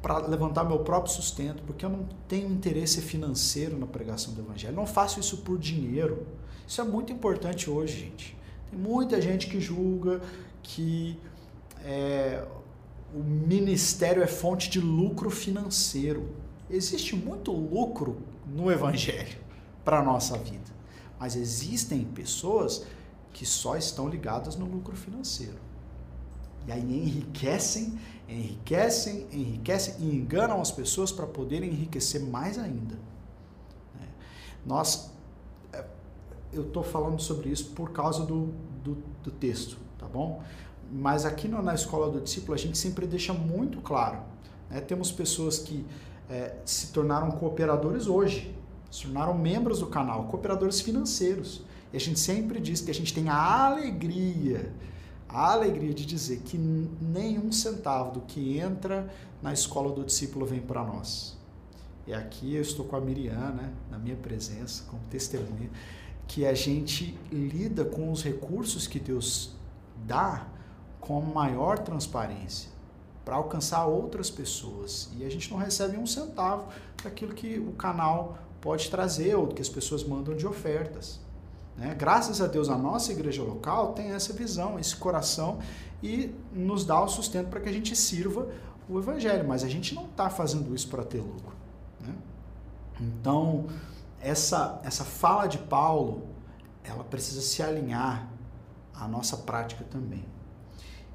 para 0.00 0.18
levantar 0.18 0.64
meu 0.64 0.80
próprio 0.80 1.12
sustento, 1.12 1.62
porque 1.62 1.84
eu 1.84 1.90
não 1.90 2.08
tenho 2.26 2.50
interesse 2.50 3.00
financeiro 3.00 3.78
na 3.78 3.86
pregação 3.86 4.34
do 4.34 4.40
evangelho. 4.40 4.74
Não 4.74 4.86
faço 4.86 5.20
isso 5.20 5.38
por 5.38 5.58
dinheiro. 5.58 6.26
Isso 6.66 6.80
é 6.80 6.84
muito 6.84 7.12
importante 7.12 7.70
hoje, 7.70 8.00
gente. 8.00 8.36
Tem 8.68 8.78
muita 8.78 9.20
gente 9.20 9.46
que 9.46 9.60
julga 9.60 10.20
que 10.62 11.16
é, 11.84 12.44
o 13.14 13.22
ministério 13.22 14.22
é 14.22 14.26
fonte 14.26 14.68
de 14.68 14.80
lucro 14.80 15.30
financeiro. 15.30 16.30
Existe 16.68 17.14
muito 17.14 17.52
lucro 17.52 18.22
no 18.46 18.72
evangelho 18.72 19.38
para 19.84 20.00
a 20.00 20.02
nossa 20.02 20.36
vida, 20.38 20.70
mas 21.18 21.36
existem 21.36 22.04
pessoas 22.04 22.86
que 23.32 23.46
só 23.46 23.76
estão 23.76 24.08
ligadas 24.08 24.56
no 24.56 24.66
lucro 24.66 24.96
financeiro. 24.96 25.58
E 26.66 26.72
aí 26.72 26.80
enriquecem, 26.80 27.98
enriquecem, 28.28 29.26
enriquecem 29.32 29.94
e 29.98 30.14
enganam 30.14 30.60
as 30.60 30.70
pessoas 30.70 31.10
para 31.10 31.26
poderem 31.26 31.70
enriquecer 31.70 32.20
mais 32.20 32.58
ainda. 32.58 32.94
Né? 33.98 34.08
Nós, 34.64 35.10
é, 35.72 35.84
eu 36.52 36.62
estou 36.62 36.82
falando 36.82 37.20
sobre 37.20 37.48
isso 37.50 37.70
por 37.70 37.90
causa 37.90 38.24
do, 38.24 38.52
do, 38.84 38.96
do 39.24 39.30
texto, 39.30 39.76
tá 39.98 40.06
bom? 40.06 40.42
Mas 40.90 41.24
aqui 41.24 41.48
na 41.48 41.74
escola 41.74 42.10
do 42.10 42.20
discípulo 42.20 42.54
a 42.54 42.58
gente 42.58 42.78
sempre 42.78 43.06
deixa 43.06 43.32
muito 43.32 43.80
claro. 43.80 44.20
Né? 44.70 44.80
Temos 44.80 45.10
pessoas 45.10 45.58
que 45.58 45.84
é, 46.28 46.56
se 46.64 46.92
tornaram 46.92 47.30
cooperadores 47.32 48.06
hoje, 48.06 48.54
se 48.90 49.04
tornaram 49.04 49.36
membros 49.36 49.80
do 49.80 49.86
canal, 49.86 50.24
cooperadores 50.24 50.80
financeiros. 50.80 51.62
E 51.92 51.96
a 51.96 52.00
gente 52.00 52.18
sempre 52.18 52.60
diz 52.60 52.80
que 52.80 52.90
a 52.90 52.94
gente 52.94 53.12
tem 53.12 53.28
a 53.28 53.66
alegria, 53.66 54.72
a 55.28 55.52
alegria 55.52 55.92
de 55.92 56.06
dizer 56.06 56.40
que 56.40 56.56
nenhum 56.56 57.52
centavo 57.52 58.12
do 58.12 58.20
que 58.22 58.58
entra 58.58 59.12
na 59.42 59.52
escola 59.52 59.92
do 59.92 60.04
discípulo 60.04 60.46
vem 60.46 60.60
para 60.60 60.82
nós. 60.82 61.36
E 62.06 62.12
aqui 62.12 62.54
eu 62.54 62.62
estou 62.62 62.84
com 62.84 62.96
a 62.96 63.00
Miriam, 63.00 63.52
né, 63.52 63.72
na 63.90 63.98
minha 63.98 64.16
presença, 64.16 64.84
como 64.88 65.02
testemunha, 65.10 65.70
que 66.26 66.46
a 66.46 66.54
gente 66.54 67.16
lida 67.30 67.84
com 67.84 68.10
os 68.10 68.22
recursos 68.22 68.86
que 68.86 68.98
Deus 68.98 69.54
dá 70.06 70.46
com 71.00 71.20
maior 71.20 71.78
transparência 71.78 72.70
para 73.24 73.36
alcançar 73.36 73.86
outras 73.86 74.30
pessoas. 74.30 75.10
E 75.16 75.24
a 75.24 75.30
gente 75.30 75.50
não 75.50 75.58
recebe 75.58 75.96
um 75.96 76.06
centavo 76.06 76.68
daquilo 77.02 77.34
que 77.34 77.58
o 77.58 77.72
canal 77.72 78.38
pode 78.60 78.90
trazer 78.90 79.34
ou 79.36 79.48
que 79.48 79.62
as 79.62 79.68
pessoas 79.68 80.02
mandam 80.04 80.36
de 80.36 80.46
ofertas. 80.46 81.20
Né? 81.76 81.94
Graças 81.94 82.40
a 82.40 82.46
Deus, 82.46 82.68
a 82.68 82.76
nossa 82.76 83.12
igreja 83.12 83.42
local 83.42 83.92
tem 83.92 84.10
essa 84.10 84.32
visão, 84.32 84.78
esse 84.78 84.96
coração 84.96 85.58
e 86.02 86.34
nos 86.52 86.84
dá 86.84 87.00
o 87.00 87.08
sustento 87.08 87.48
para 87.48 87.60
que 87.60 87.68
a 87.68 87.72
gente 87.72 87.94
sirva 87.96 88.48
o 88.88 88.98
evangelho, 88.98 89.46
mas 89.46 89.62
a 89.62 89.68
gente 89.68 89.94
não 89.94 90.04
está 90.04 90.28
fazendo 90.28 90.74
isso 90.74 90.88
para 90.88 91.04
ter 91.04 91.20
lucro. 91.20 91.54
Né? 92.00 92.14
Então, 93.00 93.66
essa, 94.20 94.80
essa 94.84 95.04
fala 95.04 95.46
de 95.46 95.58
Paulo, 95.58 96.26
ela 96.84 97.04
precisa 97.04 97.40
se 97.40 97.62
alinhar 97.62 98.28
à 98.94 99.08
nossa 99.08 99.36
prática 99.36 99.84
também. 99.84 100.24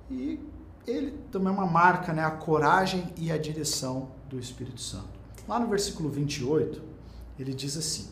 E 0.10 0.40
ele 0.86 1.12
também 1.32 1.50
é 1.50 1.52
uma 1.52 1.66
marca, 1.66 2.14
né, 2.14 2.24
a 2.24 2.32
coragem 2.32 3.14
e 3.18 3.32
a 3.32 3.38
direção 3.38 4.10
do 4.30 4.40
Espírito 4.40 4.80
Santo. 4.80 5.10
Lá 5.48 5.60
no 5.60 5.68
versículo 5.68 6.10
28, 6.10 6.82
ele 7.38 7.54
diz 7.54 7.78
assim: 7.78 8.10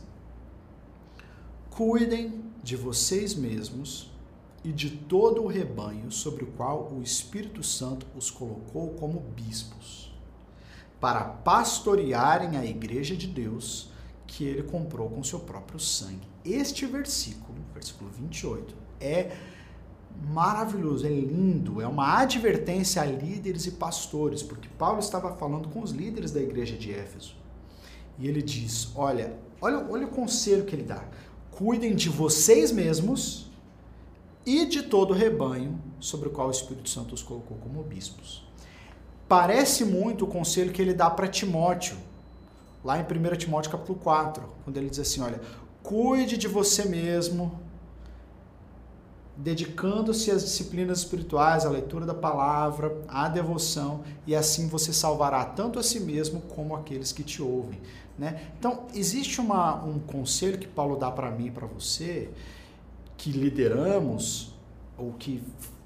Cuidem 1.75 2.41
de 2.63 2.77
vocês 2.77 3.35
mesmos 3.35 4.09
e 4.63 4.71
de 4.71 4.89
todo 4.89 5.43
o 5.43 5.47
rebanho 5.47 6.09
sobre 6.09 6.45
o 6.45 6.47
qual 6.47 6.89
o 6.89 7.03
Espírito 7.03 7.61
Santo 7.63 8.07
os 8.15 8.31
colocou 8.31 8.91
como 8.91 9.19
bispos, 9.19 10.17
para 11.01 11.25
pastorearem 11.25 12.55
a 12.55 12.65
igreja 12.65 13.13
de 13.13 13.27
Deus 13.27 13.89
que 14.25 14.45
ele 14.45 14.63
comprou 14.63 15.09
com 15.09 15.21
seu 15.21 15.41
próprio 15.41 15.77
sangue. 15.77 16.25
Este 16.45 16.85
versículo, 16.85 17.57
versículo 17.73 18.09
28, 18.09 18.73
é 19.01 19.35
maravilhoso, 20.29 21.05
é 21.05 21.09
lindo, 21.09 21.81
é 21.81 21.87
uma 21.87 22.21
advertência 22.21 23.01
a 23.01 23.05
líderes 23.05 23.65
e 23.65 23.71
pastores, 23.71 24.41
porque 24.41 24.69
Paulo 24.77 24.99
estava 24.99 25.35
falando 25.35 25.67
com 25.67 25.81
os 25.81 25.91
líderes 25.91 26.31
da 26.31 26.39
igreja 26.39 26.77
de 26.77 26.93
Éfeso. 26.93 27.35
E 28.17 28.29
ele 28.29 28.41
diz: 28.41 28.95
Olha, 28.95 29.37
olha, 29.59 29.85
olha 29.89 30.07
o 30.07 30.09
conselho 30.09 30.63
que 30.63 30.73
ele 30.73 30.83
dá 30.83 31.03
cuidem 31.55 31.95
de 31.95 32.09
vocês 32.09 32.71
mesmos 32.71 33.49
e 34.45 34.65
de 34.65 34.83
todo 34.83 35.11
o 35.11 35.13
rebanho 35.13 35.79
sobre 35.99 36.27
o 36.27 36.31
qual 36.31 36.49
o 36.49 36.51
Espírito 36.51 36.89
Santo 36.89 37.15
os 37.15 37.23
colocou 37.23 37.57
como 37.57 37.81
bispos. 37.81 38.45
Parece 39.27 39.85
muito 39.85 40.25
o 40.25 40.27
conselho 40.27 40.71
que 40.71 40.81
ele 40.81 40.93
dá 40.93 41.09
para 41.09 41.27
Timóteo, 41.27 41.97
lá 42.83 42.99
em 42.99 43.03
1 43.03 43.37
Timóteo 43.37 43.71
capítulo 43.71 43.97
4, 43.99 44.43
quando 44.63 44.77
ele 44.77 44.89
diz 44.89 44.99
assim, 44.99 45.21
olha, 45.21 45.41
cuide 45.81 46.37
de 46.37 46.47
você 46.47 46.85
mesmo, 46.85 47.59
dedicando-se 49.37 50.31
às 50.31 50.43
disciplinas 50.43 50.99
espirituais, 50.99 51.65
à 51.65 51.69
leitura 51.69 52.05
da 52.05 52.13
palavra, 52.13 52.95
à 53.07 53.27
devoção, 53.27 54.03
e 54.25 54.35
assim 54.35 54.67
você 54.67 54.93
salvará 54.93 55.43
tanto 55.43 55.77
a 55.77 55.83
si 55.83 55.99
mesmo 55.99 56.41
como 56.41 56.75
aqueles 56.75 57.11
que 57.11 57.23
te 57.23 57.41
ouvem. 57.41 57.79
Né? 58.17 58.49
Então, 58.57 58.83
existe 58.93 59.41
uma, 59.41 59.83
um 59.83 59.99
conselho 59.99 60.57
que 60.57 60.67
Paulo 60.67 60.95
dá 60.95 61.11
para 61.11 61.29
mim 61.31 61.47
e 61.47 61.51
para 61.51 61.67
você, 61.67 62.29
que 63.17 63.31
lideramos, 63.31 64.53
ou 64.97 65.11
que 65.13 65.43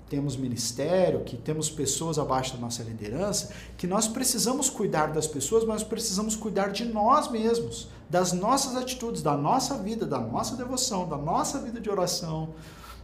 temos 0.08 0.36
ministério, 0.36 1.24
que 1.24 1.38
temos 1.38 1.70
pessoas 1.70 2.18
abaixo 2.18 2.54
da 2.54 2.60
nossa 2.60 2.84
liderança, 2.84 3.52
que 3.78 3.86
nós 3.86 4.08
precisamos 4.08 4.70
cuidar 4.70 5.08
das 5.08 5.28
pessoas, 5.28 5.64
mas 5.64 5.84
precisamos 5.84 6.36
cuidar 6.36 6.72
de 6.72 6.86
nós 6.86 7.30
mesmos, 7.30 7.88
das 8.10 8.34
nossas 8.34 8.76
atitudes, 8.76 9.22
da 9.22 9.38
nossa 9.38 9.78
vida, 9.78 10.06
da 10.06 10.20
nossa 10.20 10.56
devoção, 10.56 11.08
da 11.08 11.18
nossa 11.18 11.60
vida 11.60 11.80
de 11.80 11.90
oração, 11.90 12.50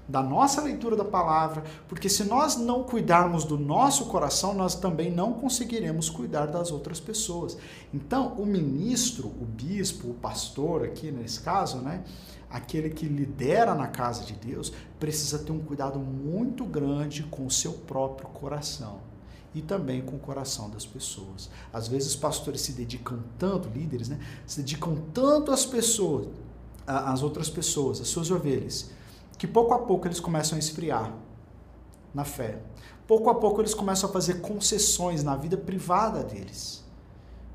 da 0.07 0.21
nossa 0.21 0.61
leitura 0.61 0.95
da 0.95 1.03
palavra, 1.03 1.63
porque 1.87 2.07
se 2.07 2.23
nós 2.23 2.55
não 2.55 2.83
cuidarmos 2.83 3.43
do 3.43 3.57
nosso 3.57 4.05
coração, 4.05 4.53
nós 4.53 4.75
também 4.75 5.11
não 5.11 5.33
conseguiremos 5.33 6.09
cuidar 6.09 6.45
das 6.45 6.71
outras 6.71 6.99
pessoas. 6.99 7.57
Então, 7.93 8.33
o 8.37 8.45
ministro, 8.45 9.27
o 9.27 9.45
bispo, 9.45 10.09
o 10.09 10.13
pastor, 10.13 10.83
aqui 10.83 11.11
nesse 11.11 11.39
caso, 11.41 11.77
né, 11.77 12.03
aquele 12.49 12.89
que 12.89 13.07
lidera 13.07 13.73
na 13.73 13.87
casa 13.87 14.23
de 14.23 14.33
Deus, 14.33 14.71
precisa 14.99 15.39
ter 15.39 15.51
um 15.51 15.59
cuidado 15.59 15.99
muito 15.99 16.63
grande 16.63 17.23
com 17.23 17.45
o 17.45 17.51
seu 17.51 17.73
próprio 17.73 18.27
coração 18.29 18.99
e 19.55 19.61
também 19.61 20.01
com 20.01 20.17
o 20.17 20.19
coração 20.19 20.69
das 20.69 20.85
pessoas. 20.85 21.49
Às 21.73 21.87
vezes, 21.87 22.15
pastores 22.15 22.61
se 22.61 22.73
dedicam 22.73 23.23
tanto, 23.39 23.69
líderes, 23.69 24.07
né, 24.07 24.19
se 24.45 24.57
dedicam 24.61 24.97
tanto 25.13 25.51
às 25.51 25.65
pessoas, 25.65 26.27
às 26.85 27.23
outras 27.23 27.49
pessoas, 27.49 27.99
às 27.99 28.07
suas 28.07 28.29
ovelhas 28.29 28.93
que 29.37 29.47
pouco 29.47 29.73
a 29.73 29.79
pouco 29.79 30.07
eles 30.07 30.19
começam 30.19 30.55
a 30.55 30.59
esfriar 30.59 31.13
na 32.13 32.23
fé. 32.23 32.59
Pouco 33.05 33.29
a 33.29 33.35
pouco 33.35 33.61
eles 33.61 33.73
começam 33.73 34.09
a 34.09 34.13
fazer 34.13 34.41
concessões 34.41 35.23
na 35.23 35.35
vida 35.35 35.57
privada 35.57 36.23
deles. 36.23 36.83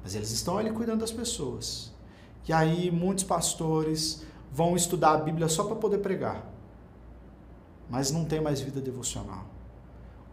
Mas 0.02 0.14
eles 0.14 0.30
estão 0.30 0.58
ali 0.58 0.70
cuidando 0.70 1.00
das 1.00 1.12
pessoas. 1.12 1.92
E 2.46 2.52
aí 2.52 2.90
muitos 2.90 3.24
pastores 3.24 4.22
vão 4.52 4.76
estudar 4.76 5.12
a 5.12 5.18
Bíblia 5.18 5.48
só 5.48 5.64
para 5.64 5.76
poder 5.76 5.98
pregar. 5.98 6.44
Mas 7.88 8.10
não 8.10 8.24
tem 8.24 8.40
mais 8.40 8.60
vida 8.60 8.80
devocional. 8.80 9.46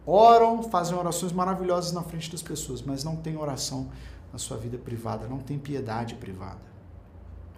Oram, 0.06 0.62
fazem 0.62 0.96
orações 0.96 1.32
maravilhosas 1.32 1.92
na 1.92 2.02
frente 2.02 2.30
das 2.30 2.42
pessoas, 2.42 2.80
mas 2.80 3.04
não 3.04 3.16
tem 3.16 3.36
oração 3.36 3.90
na 4.32 4.38
sua 4.38 4.56
vida 4.56 4.78
privada, 4.78 5.26
não 5.26 5.38
tem 5.38 5.58
piedade 5.58 6.14
privada. 6.14 6.62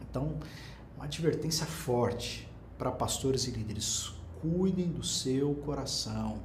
Então, 0.03 0.35
uma 0.97 1.05
advertência 1.05 1.65
forte 1.65 2.50
para 2.81 2.91
pastores 2.91 3.47
e 3.47 3.51
líderes. 3.51 4.11
Cuidem 4.41 4.89
do 4.89 5.05
seu 5.05 5.55
coração. 5.55 6.39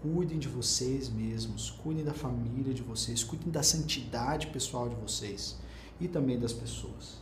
Cuidem 0.00 0.38
de 0.38 0.46
vocês 0.46 1.08
mesmos, 1.08 1.70
cuidem 1.82 2.04
da 2.04 2.14
família 2.14 2.72
de 2.72 2.82
vocês, 2.82 3.24
cuidem 3.24 3.50
da 3.50 3.64
santidade 3.64 4.46
pessoal 4.46 4.88
de 4.88 4.94
vocês 4.94 5.58
e 6.00 6.06
também 6.06 6.38
das 6.38 6.52
pessoas. 6.52 7.18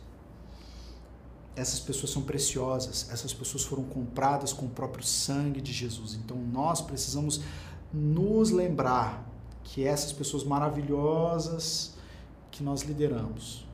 Essas 1.55 1.79
pessoas 1.79 2.11
são 2.11 2.21
preciosas, 2.21 3.09
essas 3.09 3.33
pessoas 3.33 3.63
foram 3.63 3.83
compradas 3.85 4.53
com 4.53 4.67
o 4.67 4.69
próprio 4.69 5.03
sangue 5.03 5.59
de 5.59 5.73
Jesus. 5.73 6.13
Então 6.13 6.37
nós 6.37 6.79
precisamos 6.79 7.41
nos 7.91 8.51
lembrar 8.51 9.27
que 9.63 9.83
essas 9.83 10.13
pessoas 10.13 10.43
maravilhosas 10.43 11.95
que 12.51 12.61
nós 12.61 12.83
lideramos, 12.83 13.66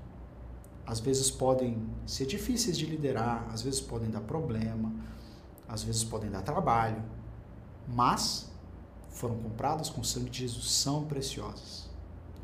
às 0.85 0.99
vezes 0.99 1.31
podem 1.31 1.81
ser 2.05 2.25
difíceis 2.25 2.77
de 2.77 2.85
liderar, 2.85 3.47
às 3.51 3.61
vezes 3.61 3.79
podem 3.79 4.09
dar 4.09 4.21
problema, 4.21 4.93
às 5.67 5.83
vezes 5.83 6.03
podem 6.03 6.29
dar 6.29 6.41
trabalho, 6.41 7.01
mas 7.87 8.51
foram 9.09 9.35
compradas 9.37 9.89
com 9.89 10.01
o 10.01 10.05
sangue 10.05 10.29
de 10.29 10.39
Jesus, 10.39 10.71
são 10.71 11.05
preciosas. 11.05 11.89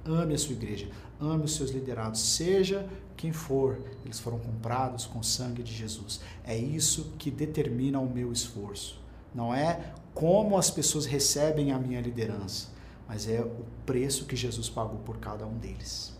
Ame 0.06 0.34
a 0.34 0.38
sua 0.38 0.54
igreja, 0.54 0.90
ame 1.20 1.44
os 1.44 1.56
seus 1.56 1.72
liderados, 1.72 2.22
seja 2.22 2.88
quem 3.18 3.34
for, 3.34 3.82
eles 4.06 4.20
foram 4.20 4.40
comprados 4.40 5.06
com 5.06 5.20
o 5.20 5.24
sangue 5.24 5.62
de 5.62 5.74
Jesus. 5.74 6.22
É 6.44 6.58
isso 6.58 7.14
que 7.18 7.30
determina 7.30 8.00
o 8.00 8.10
meu 8.10 8.32
esforço. 8.32 9.00
Não 9.36 9.54
é 9.54 9.94
como 10.14 10.58
as 10.58 10.72
pessoas 10.72 11.06
recebem 11.06 11.72
a 11.72 11.78
minha 11.78 12.00
liderança, 12.00 12.70
mas 13.08 13.28
é 13.28 13.42
o 13.42 13.66
preço 13.86 14.26
que 14.26 14.36
Jesus 14.36 14.70
pagou 14.70 15.00
por 15.00 15.18
cada 15.18 15.46
um 15.46 15.58
deles. 15.58 16.18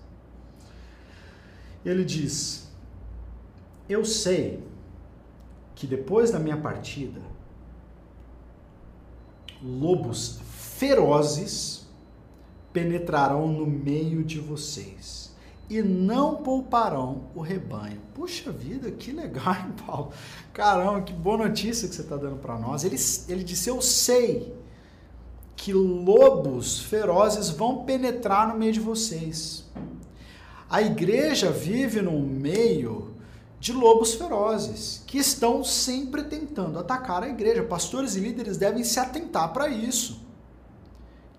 Ele 1.86 2.04
diz: 2.04 2.70
Eu 3.88 4.04
sei 4.04 4.64
que 5.76 5.88
depois 5.88 6.32
da 6.32 6.40
minha 6.40 6.58
partida, 6.58 7.22
lobos 9.62 10.40
ferozes 10.44 11.88
penetrarão 12.72 13.48
no 13.48 13.66
meio 13.66 14.24
de 14.24 14.40
vocês 14.40 15.36
e 15.70 15.82
não 15.82 16.38
pouparão 16.38 17.26
o 17.36 17.42
rebanho. 17.42 18.02
Puxa 18.14 18.52
vida, 18.52 18.90
que 18.92 19.12
legal, 19.12 19.54
hein, 19.54 19.74
Paulo? 19.86 20.12
Caramba, 20.52 21.02
que 21.02 21.14
boa 21.14 21.38
notícia 21.38 21.88
que 21.88 21.94
você 21.94 22.02
está 22.02 22.18
dando 22.18 22.38
para 22.38 22.58
nós. 22.58 22.84
Ele, 22.84 22.98
ele 23.28 23.44
disse: 23.44 23.70
Eu 23.70 23.82
sei 23.82 24.54
que 25.56 25.74
lobos 25.74 26.80
ferozes 26.80 27.50
vão 27.50 27.84
penetrar 27.84 28.48
no 28.48 28.58
meio 28.58 28.74
de 28.74 28.80
vocês. 28.80 29.70
A 30.70 30.84
igreja 30.84 31.50
vive 31.50 32.00
num 32.00 32.22
meio 32.22 33.16
de 33.60 33.74
lobos 33.74 34.14
ferozes 34.14 35.04
que 35.08 35.18
estão 35.18 35.64
sempre 35.64 36.24
tentando 36.24 36.78
atacar 36.78 37.24
a 37.24 37.30
igreja. 37.30 37.64
Pastores 37.64 38.16
e 38.16 38.20
líderes 38.20 38.56
devem 38.56 38.84
se 38.84 39.00
atentar 39.00 39.52
para 39.52 39.68
isso. 39.68 40.22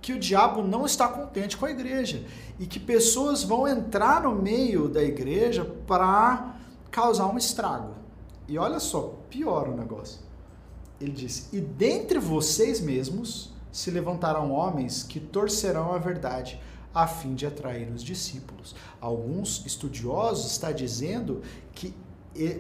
Que 0.03 0.13
o 0.13 0.19
diabo 0.19 0.63
não 0.63 0.85
está 0.85 1.07
contente 1.07 1.57
com 1.57 1.65
a 1.65 1.71
igreja 1.71 2.25
e 2.59 2.67
que 2.67 2.81
pessoas 2.81 3.45
vão 3.45 3.69
entrar 3.69 4.23
no 4.23 4.35
meio 4.35 4.89
da 4.89 5.03
igreja 5.03 5.65
para 5.87 6.57
causar 6.91 7.27
um 7.27 7.39
estrago. 7.39 7.95
E 8.49 8.59
olha 8.59 8.81
só, 8.81 9.15
pior 9.31 9.69
o 9.69 9.77
negócio. 9.77 10.21
Ele 11.01 11.13
diz: 11.13 11.49
E 11.53 11.61
dentre 11.61 12.19
vocês 12.19 12.81
mesmos 12.81 13.53
se 13.71 13.91
levantarão 13.91 14.51
homens 14.51 15.05
que 15.05 15.21
torcerão 15.21 15.93
a 15.93 15.99
verdade 15.99 16.61
a 16.95 17.07
fim 17.07 17.35
de 17.35 17.47
atrair 17.47 17.91
os 17.91 18.03
discípulos. 18.03 18.75
Alguns 19.01 19.65
estudiosos 19.65 20.51
estão 20.53 20.73
dizendo 20.73 21.43
que 21.73 21.95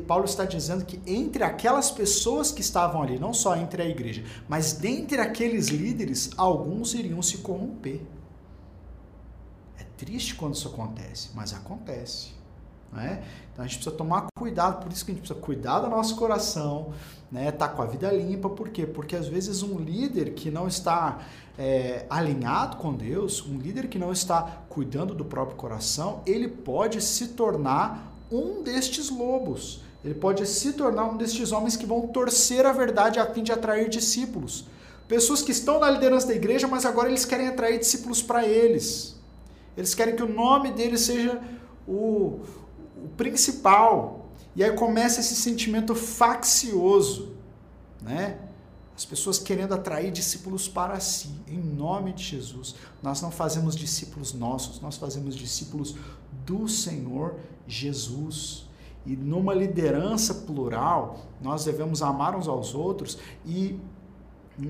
Paulo 0.06 0.24
está 0.24 0.44
dizendo 0.44 0.84
que 0.84 1.00
entre 1.06 1.44
aquelas 1.44 1.90
pessoas 1.90 2.50
que 2.50 2.60
estavam 2.60 3.02
ali, 3.02 3.18
não 3.18 3.32
só 3.32 3.56
entre 3.56 3.82
a 3.82 3.86
igreja, 3.86 4.24
mas 4.48 4.72
dentre 4.72 5.20
aqueles 5.20 5.68
líderes, 5.68 6.30
alguns 6.36 6.92
iriam 6.94 7.22
se 7.22 7.38
corromper. 7.38 8.00
É 9.78 9.84
triste 9.96 10.34
quando 10.34 10.54
isso 10.54 10.68
acontece, 10.68 11.30
mas 11.34 11.54
acontece. 11.54 12.32
Né? 12.92 13.22
Então 13.52 13.64
a 13.64 13.68
gente 13.68 13.76
precisa 13.76 13.94
tomar 13.94 14.26
cuidado, 14.36 14.82
por 14.82 14.90
isso 14.92 15.04
que 15.04 15.12
a 15.12 15.14
gente 15.14 15.22
precisa 15.22 15.40
cuidar 15.40 15.78
do 15.80 15.88
nosso 15.88 16.16
coração, 16.16 16.92
né? 17.30 17.50
Tá 17.52 17.68
com 17.68 17.82
a 17.82 17.86
vida 17.86 18.10
limpa, 18.10 18.48
por 18.48 18.70
quê? 18.70 18.86
Porque 18.86 19.14
às 19.14 19.28
vezes 19.28 19.62
um 19.62 19.78
líder 19.78 20.32
que 20.34 20.50
não 20.50 20.66
está 20.66 21.20
é, 21.58 22.06
alinhado 22.10 22.76
com 22.76 22.92
Deus, 22.92 23.44
um 23.46 23.58
líder 23.58 23.88
que 23.88 23.98
não 23.98 24.12
está 24.12 24.62
cuidando 24.68 25.14
do 25.14 25.24
próprio 25.24 25.56
coração, 25.56 26.22
ele 26.26 26.48
pode 26.48 27.00
se 27.00 27.28
tornar 27.28 28.16
um 28.30 28.62
destes 28.62 29.10
lobos. 29.10 29.82
Ele 30.04 30.14
pode 30.14 30.46
se 30.46 30.72
tornar 30.72 31.04
um 31.06 31.16
destes 31.16 31.52
homens 31.52 31.76
que 31.76 31.84
vão 31.84 32.08
torcer 32.08 32.64
a 32.64 32.72
verdade 32.72 33.18
a 33.18 33.26
fim 33.26 33.42
de 33.42 33.52
atrair 33.52 33.88
discípulos. 33.88 34.64
Pessoas 35.06 35.42
que 35.42 35.50
estão 35.50 35.78
na 35.80 35.90
liderança 35.90 36.28
da 36.28 36.34
igreja, 36.34 36.66
mas 36.66 36.86
agora 36.86 37.08
eles 37.08 37.24
querem 37.24 37.48
atrair 37.48 37.78
discípulos 37.78 38.22
para 38.22 38.46
eles. 38.46 39.16
Eles 39.76 39.94
querem 39.94 40.16
que 40.16 40.22
o 40.22 40.28
nome 40.28 40.70
deles 40.70 41.02
seja 41.02 41.40
o, 41.86 42.40
o 42.96 43.08
principal. 43.16 44.19
E 44.55 44.64
aí 44.64 44.72
começa 44.72 45.20
esse 45.20 45.36
sentimento 45.36 45.94
faccioso, 45.94 47.34
né? 48.03 48.38
As 48.96 49.05
pessoas 49.05 49.38
querendo 49.38 49.72
atrair 49.72 50.11
discípulos 50.11 50.68
para 50.68 51.01
si, 51.01 51.30
em 51.48 51.59
nome 51.59 52.12
de 52.12 52.22
Jesus. 52.22 52.74
Nós 53.03 53.22
não 53.22 53.30
fazemos 53.30 53.74
discípulos 53.74 54.34
nossos, 54.34 54.80
nós 54.80 54.96
fazemos 54.96 55.34
discípulos 55.34 55.94
do 56.44 56.68
Senhor 56.68 57.36
Jesus. 57.66 58.68
E 59.07 59.16
numa 59.16 59.55
liderança 59.55 60.34
plural, 60.34 61.20
nós 61.40 61.64
devemos 61.64 62.03
amar 62.03 62.36
uns 62.36 62.46
aos 62.46 62.74
outros 62.74 63.16
e 63.46 63.80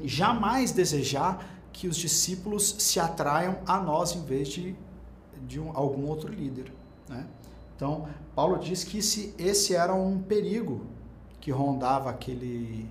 jamais 0.05 0.71
desejar 0.71 1.59
que 1.73 1.89
os 1.89 1.97
discípulos 1.97 2.77
se 2.79 3.01
atraiam 3.01 3.59
a 3.67 3.81
nós 3.81 4.15
em 4.15 4.23
vez 4.23 4.49
de, 4.49 4.77
de 5.47 5.59
um, 5.59 5.77
algum 5.77 6.07
outro 6.07 6.33
líder. 6.33 6.73
Né? 7.09 7.27
Então, 7.81 8.07
Paulo 8.35 8.59
diz 8.59 8.85
que 8.85 8.99
esse, 8.99 9.35
esse 9.39 9.75
era 9.75 9.95
um 9.95 10.21
perigo 10.21 10.85
que 11.41 11.51
rondava 11.51 12.11
aquele 12.11 12.87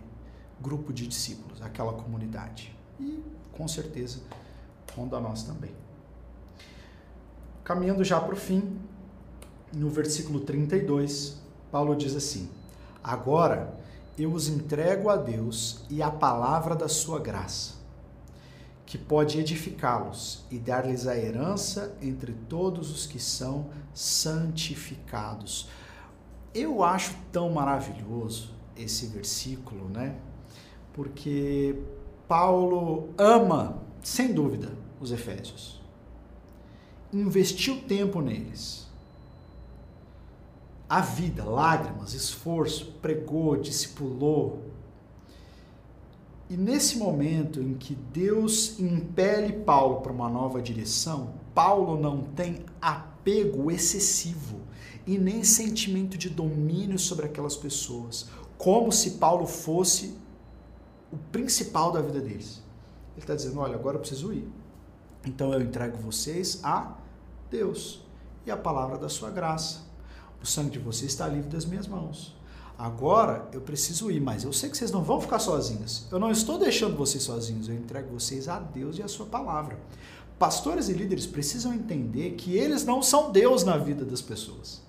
grupo 0.59 0.91
de 0.91 1.05
discípulos, 1.05 1.61
aquela 1.61 1.93
comunidade. 1.93 2.75
E, 2.99 3.23
com 3.51 3.67
certeza, 3.67 4.19
ronda 4.95 5.19
nós 5.19 5.43
também. 5.43 5.69
Caminhando 7.63 8.03
já 8.03 8.19
para 8.19 8.33
o 8.33 8.35
fim, 8.35 8.79
no 9.71 9.91
versículo 9.91 10.39
32, 10.39 11.39
Paulo 11.71 11.95
diz 11.95 12.15
assim: 12.15 12.49
Agora 13.03 13.77
eu 14.17 14.33
os 14.33 14.47
entrego 14.47 15.07
a 15.07 15.17
Deus 15.17 15.85
e 15.87 16.01
à 16.01 16.09
palavra 16.09 16.75
da 16.75 16.87
sua 16.87 17.19
graça, 17.19 17.75
que 18.89 18.97
pode 18.97 19.39
edificá-los 19.39 20.43
e 20.49 20.57
dar-lhes 20.57 21.05
a 21.05 21.15
herança 21.15 21.95
entre 22.01 22.33
todos 22.33 22.89
os 22.89 23.05
que 23.05 23.19
são 23.19 23.69
santificados. 23.93 25.69
Eu 26.55 26.83
acho 26.83 27.15
tão 27.31 27.51
maravilhoso 27.51 28.49
esse 28.75 29.05
versículo, 29.05 29.87
né? 29.87 30.15
Porque 30.91 31.79
Paulo 32.27 33.13
ama, 33.15 33.79
sem 34.01 34.33
dúvida, 34.33 34.71
os 34.99 35.11
Efésios. 35.11 35.79
Investiu 37.13 37.83
tempo 37.83 38.19
neles 38.21 38.89
a 40.89 41.01
vida, 41.01 41.43
lágrimas, 41.43 42.15
esforço, 42.15 42.93
pregou, 42.99 43.55
discipulou. 43.55 44.63
E 46.49 46.57
nesse 46.57 46.97
momento 46.97 47.61
em 47.61 47.75
que 47.75 47.93
Deus 47.93 48.79
impele 48.79 49.53
Paulo 49.53 50.01
para 50.01 50.11
uma 50.11 50.27
nova 50.27 50.59
direção, 50.59 51.35
Paulo 51.53 51.99
não 51.99 52.23
tem 52.23 52.65
apego 52.81 53.69
excessivo 53.69 54.59
e 55.05 55.17
nem 55.17 55.43
sentimento 55.43 56.17
de 56.17 56.27
domínio 56.27 56.97
sobre 56.97 57.27
aquelas 57.27 57.55
pessoas, 57.55 58.29
como 58.57 58.91
se 58.91 59.11
Paulo 59.11 59.45
fosse 59.45 60.17
o 61.11 61.17
principal 61.31 61.91
da 61.91 62.01
vida 62.01 62.19
deles. 62.19 62.63
Ele 63.13 63.23
está 63.23 63.35
dizendo: 63.35 63.59
olha, 63.59 63.75
agora 63.75 63.97
eu 63.97 64.01
preciso 64.01 64.33
ir. 64.33 64.47
Então 65.25 65.53
eu 65.53 65.61
entrego 65.61 65.97
vocês 65.97 66.61
a 66.63 66.95
Deus 67.51 68.01
e 68.45 68.49
a 68.49 68.57
palavra 68.57 68.97
da 68.97 69.09
sua 69.09 69.29
graça. 69.29 69.81
O 70.41 70.47
sangue 70.47 70.71
de 70.71 70.79
vocês 70.79 71.11
está 71.11 71.27
livre 71.27 71.49
das 71.49 71.65
minhas 71.65 71.87
mãos. 71.87 72.38
Agora 72.79 73.45
eu 73.51 73.59
preciso 73.59 74.09
ir, 74.09 74.21
mas 74.21 74.45
eu 74.45 74.53
sei 74.53 74.69
que 74.69 74.77
vocês 74.77 74.89
não 74.89 75.03
vão 75.03 75.19
ficar 75.19 75.39
sozinhos. 75.39 76.05
Eu 76.09 76.17
não 76.17 76.31
estou 76.31 76.57
deixando 76.57 76.95
vocês 76.95 77.21
sozinhos, 77.21 77.67
eu 77.67 77.75
entrego 77.75 78.17
vocês 78.17 78.47
a 78.47 78.57
Deus 78.57 78.97
e 78.97 79.03
a 79.03 79.07
sua 79.09 79.25
palavra. 79.25 79.77
Pastores 80.39 80.87
e 80.87 80.93
líderes 80.93 81.27
precisam 81.27 81.73
entender 81.73 82.35
que 82.35 82.55
eles 82.55 82.85
não 82.85 83.01
são 83.01 83.33
Deus 83.33 83.65
na 83.65 83.75
vida 83.75 84.05
das 84.05 84.21
pessoas. 84.21 84.81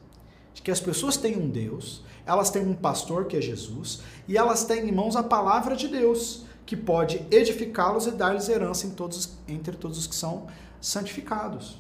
De 0.55 0.63
que 0.63 0.71
as 0.71 0.79
pessoas 0.79 1.17
têm 1.17 1.37
um 1.37 1.51
Deus, 1.51 2.05
elas 2.25 2.49
têm 2.49 2.65
um 2.65 2.75
pastor 2.75 3.25
que 3.25 3.37
é 3.37 3.41
Jesus, 3.41 4.03
e 4.29 4.39
elas 4.39 4.63
têm 4.63 4.89
em 4.89 4.93
mãos 4.93 5.17
a 5.17 5.25
palavra 5.25 5.75
de 5.75 5.89
Deus, 5.89 6.45
que 6.65 6.77
pode 6.77 7.27
edificá-los 7.29 8.07
e 8.07 8.13
dar-lhes 8.13 8.49
herança 8.49 8.87
em 8.87 8.91
todos, 8.91 9.31
entre 9.49 9.77
todos 9.77 9.99
os 9.99 10.07
que 10.07 10.15
são 10.15 10.47
santificados. 10.81 11.77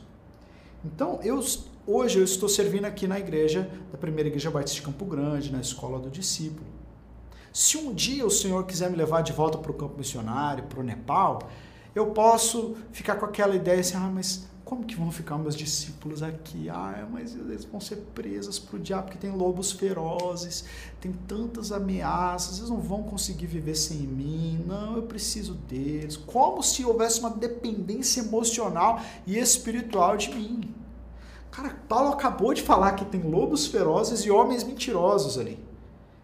Então, 0.85 1.21
eu 1.23 1.41
hoje 1.87 2.19
eu 2.19 2.25
estou 2.25 2.49
servindo 2.49 2.85
aqui 2.85 3.07
na 3.07 3.19
igreja, 3.19 3.71
da 3.91 3.99
primeira 3.99 4.29
igreja 4.29 4.51
Batista 4.51 4.77
de 4.77 4.83
Campo 4.83 5.05
Grande, 5.05 5.53
na 5.53 5.61
escola 5.61 5.99
do 5.99 6.11
discípulo. 6.11 6.67
Se 7.53 7.77
um 7.77 7.93
dia 7.93 8.25
o 8.25 8.31
Senhor 8.31 8.65
quiser 8.65 8.91
me 8.91 8.97
levar 8.97 9.23
de 9.23 9.33
volta 9.33 9.59
para 9.59 9.71
o 9.71 9.75
campo 9.75 9.99
missionário, 9.99 10.65
para 10.65 10.81
o 10.81 10.83
Nepal, 10.83 11.51
eu 11.95 12.07
posso 12.07 12.77
ficar 12.93 13.17
com 13.17 13.27
aquela 13.27 13.57
ideia 13.57 13.81
assim, 13.81 13.97
ah, 13.97 14.11
mas 14.13 14.49
como 14.65 14.85
que 14.85 14.95
vão 14.95 15.11
ficar 15.11 15.37
meus 15.37 15.57
discípulos 15.57 16.23
aqui? 16.23 16.69
Ah, 16.71 17.05
mas 17.11 17.35
eles 17.35 17.65
vão 17.65 17.81
ser 17.81 17.97
presos 18.15 18.57
para 18.57 18.77
o 18.77 18.79
diabo, 18.79 19.09
porque 19.09 19.19
tem 19.19 19.33
lobos 19.33 19.73
ferozes, 19.73 20.65
tem 21.01 21.13
tantas 21.27 21.73
ameaças, 21.73 22.59
eles 22.59 22.71
não 22.71 22.79
vão 22.81 23.03
conseguir 23.03 23.47
viver 23.47 23.75
sem 23.75 23.99
mim. 23.99 24.65
Não, 24.65 24.95
eu 24.95 25.03
preciso 25.03 25.55
deles. 25.55 26.17
Como 26.17 26.63
se 26.63 26.85
houvesse 26.85 27.19
uma 27.19 27.31
dependência 27.31 28.21
emocional 28.21 29.01
e 29.27 29.37
espiritual 29.37 30.17
de 30.17 30.33
mim. 30.33 30.80
Cara, 31.51 31.71
Paulo 31.89 32.13
acabou 32.13 32.55
de 32.55 32.63
falar 32.63 32.93
que 32.93 33.05
tem 33.05 33.23
lobos 33.23 33.67
ferozes 33.67 34.21
e 34.21 34.31
homens 34.31 34.63
mentirosos 34.63 35.37
ali. 35.37 35.59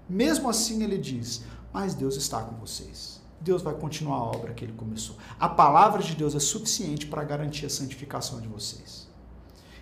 Mesmo 0.08 0.48
assim, 0.48 0.82
ele 0.82 0.98
diz: 0.98 1.44
Mas 1.72 1.94
Deus 1.94 2.16
está 2.16 2.40
com 2.42 2.56
vocês. 2.56 3.20
Deus 3.40 3.62
vai 3.62 3.74
continuar 3.74 4.16
a 4.16 4.24
obra 4.24 4.54
que 4.54 4.64
ele 4.64 4.72
começou. 4.72 5.16
A 5.38 5.48
palavra 5.48 6.02
de 6.02 6.14
Deus 6.14 6.34
é 6.34 6.40
suficiente 6.40 7.06
para 7.06 7.24
garantir 7.24 7.66
a 7.66 7.70
santificação 7.70 8.40
de 8.40 8.48
vocês. 8.48 9.08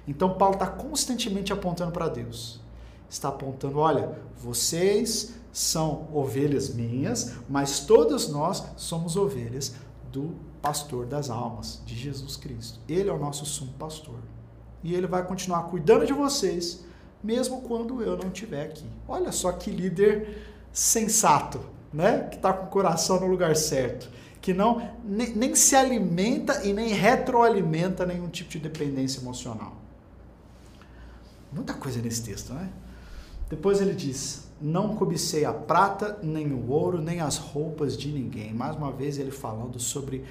Então, 0.07 0.35
Paulo 0.35 0.55
está 0.55 0.67
constantemente 0.67 1.53
apontando 1.53 1.93
para 1.93 2.09
Deus. 2.09 2.61
Está 3.09 3.29
apontando: 3.29 3.79
olha, 3.79 4.19
vocês 4.37 5.35
são 5.53 6.09
ovelhas 6.13 6.75
minhas, 6.75 7.35
mas 7.49 7.81
todos 7.81 8.29
nós 8.29 8.65
somos 8.77 9.17
ovelhas 9.17 9.75
do 10.11 10.35
pastor 10.61 11.07
das 11.07 11.31
almas, 11.31 11.83
de 11.85 11.95
Jesus 11.95 12.37
Cristo. 12.37 12.81
Ele 12.89 13.09
é 13.09 13.13
o 13.13 13.19
nosso 13.19 13.45
sumo 13.45 13.73
pastor. 13.75 14.19
E 14.85 14.95
ele 14.95 15.09
vai 15.09 15.27
continuar 15.27 15.65
cuidando 15.65 16.07
de 16.07 16.13
vocês, 16.13 16.85
mesmo 17.23 17.63
quando 17.63 18.01
eu 18.03 18.17
não 18.17 18.29
estiver 18.29 18.67
aqui. 18.67 18.87
Olha 19.09 19.33
só 19.33 19.51
que 19.51 19.71
líder 19.71 20.47
sensato 20.73 21.75
né? 21.95 22.27
Que 22.29 22.37
está 22.37 22.53
com 22.53 22.67
o 22.67 22.69
coração 22.69 23.21
no 23.21 23.29
lugar 23.29 23.55
certo, 23.55 24.11
que 24.41 24.53
não 24.53 24.91
nem, 25.05 25.35
nem 25.37 25.55
se 25.55 25.77
alimenta 25.77 26.67
e 26.67 26.73
nem 26.73 26.89
retroalimenta 26.89 28.05
nenhum 28.05 28.29
tipo 28.29 28.51
de 28.51 28.59
dependência 28.59 29.21
emocional. 29.21 29.77
Muita 31.53 31.73
coisa 31.73 32.03
nesse 32.03 32.25
texto, 32.25 32.53
né? 32.53 32.69
Depois 33.49 33.81
ele 33.81 33.95
diz: 33.95 34.49
Não 34.61 34.97
cobicei 34.97 35.45
a 35.45 35.53
prata, 35.53 36.19
nem 36.21 36.53
o 36.53 36.69
ouro, 36.69 37.01
nem 37.01 37.21
as 37.21 37.37
roupas 37.37 37.97
de 37.97 38.11
ninguém. 38.11 38.53
Mais 38.53 38.75
uma 38.75 38.91
vez 38.91 39.17
ele 39.17 39.31
falando 39.31 39.79
sobre 39.79 40.25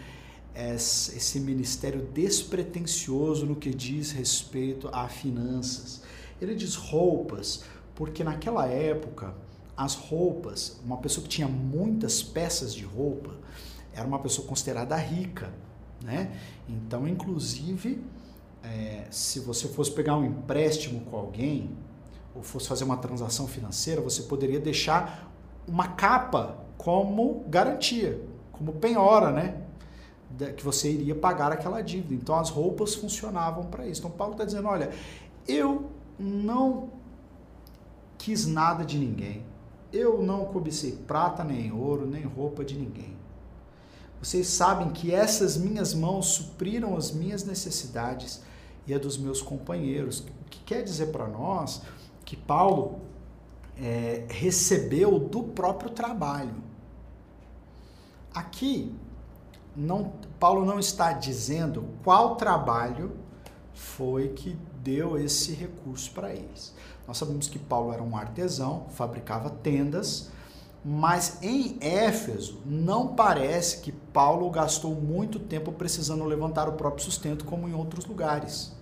esse 0.55 1.39
ministério 1.39 2.01
despretensioso 2.13 3.45
no 3.45 3.55
que 3.55 3.73
diz 3.73 4.11
respeito 4.11 4.89
a 4.91 5.07
finanças. 5.07 6.03
Ele 6.41 6.53
diz 6.53 6.75
roupas, 6.75 7.63
porque 7.95 8.23
naquela 8.23 8.67
época 8.67 9.33
as 9.75 9.95
roupas, 9.95 10.79
uma 10.85 10.97
pessoa 10.97 11.23
que 11.23 11.29
tinha 11.29 11.47
muitas 11.47 12.21
peças 12.21 12.73
de 12.73 12.83
roupa, 12.83 13.35
era 13.93 14.07
uma 14.07 14.19
pessoa 14.19 14.47
considerada 14.47 14.95
rica, 14.95 15.51
né? 16.03 16.31
Então, 16.67 17.07
inclusive, 17.07 18.03
é, 18.63 19.05
se 19.09 19.39
você 19.39 19.67
fosse 19.67 19.91
pegar 19.91 20.17
um 20.17 20.25
empréstimo 20.25 21.01
com 21.01 21.17
alguém, 21.17 21.71
ou 22.35 22.41
fosse 22.41 22.67
fazer 22.67 22.83
uma 22.83 22.97
transação 22.97 23.47
financeira, 23.47 24.01
você 24.01 24.23
poderia 24.23 24.59
deixar 24.59 25.31
uma 25.67 25.89
capa 25.89 26.57
como 26.77 27.43
garantia, 27.47 28.21
como 28.51 28.73
penhora, 28.73 29.31
né? 29.31 29.62
Que 30.57 30.63
você 30.63 30.91
iria 30.91 31.15
pagar 31.15 31.51
aquela 31.51 31.81
dívida. 31.81 32.13
Então, 32.13 32.35
as 32.35 32.49
roupas 32.49 32.95
funcionavam 32.95 33.65
para 33.65 33.87
isso. 33.87 34.01
Então, 34.01 34.11
Paulo 34.11 34.33
está 34.33 34.45
dizendo: 34.45 34.67
olha, 34.67 34.91
eu 35.47 35.91
não 36.17 36.89
quis 38.17 38.45
nada 38.45 38.83
de 38.83 38.97
ninguém 38.97 39.45
eu 39.93 40.23
não 40.23 40.45
cobicei 40.45 40.93
prata, 40.93 41.43
nem 41.43 41.71
ouro, 41.71 42.07
nem 42.07 42.23
roupa 42.23 42.65
de 42.65 42.75
ninguém. 42.75 43.15
Vocês 44.19 44.47
sabem 44.47 44.89
que 44.89 45.13
essas 45.13 45.55
minhas 45.55 45.93
mãos 45.93 46.27
supriram 46.27 46.97
as 46.97 47.11
minhas 47.11 47.43
necessidades 47.43 48.41
e 48.87 48.93
a 48.93 48.97
dos 48.97 49.17
meus 49.17 49.41
companheiros. 49.41 50.21
O 50.21 50.49
que 50.49 50.59
quer 50.65 50.81
dizer 50.81 51.07
para 51.07 51.27
nós 51.27 51.83
que 52.25 52.35
Paulo 52.35 53.01
é, 53.77 54.25
recebeu 54.29 55.19
do 55.19 55.43
próprio 55.43 55.91
trabalho. 55.91 56.55
Aqui, 58.33 58.91
não, 59.75 60.13
Paulo 60.39 60.65
não 60.65 60.79
está 60.79 61.13
dizendo 61.13 61.85
qual 62.03 62.35
trabalho 62.35 63.11
foi 63.73 64.29
que 64.29 64.57
deu 64.83 65.17
esse 65.17 65.53
recurso 65.53 66.11
para 66.11 66.31
eles. 66.31 66.73
Nós 67.07 67.17
sabemos 67.17 67.47
que 67.47 67.59
Paulo 67.59 67.91
era 67.91 68.01
um 68.01 68.15
artesão, 68.15 68.85
fabricava 68.89 69.49
tendas, 69.49 70.31
mas 70.85 71.41
em 71.41 71.77
Éfeso 71.81 72.61
não 72.65 73.15
parece 73.15 73.79
que 73.79 73.91
Paulo 73.91 74.49
gastou 74.49 74.93
muito 74.93 75.39
tempo 75.39 75.71
precisando 75.71 76.23
levantar 76.25 76.67
o 76.67 76.73
próprio 76.73 77.03
sustento, 77.03 77.45
como 77.45 77.67
em 77.67 77.73
outros 77.73 78.05
lugares. 78.05 78.73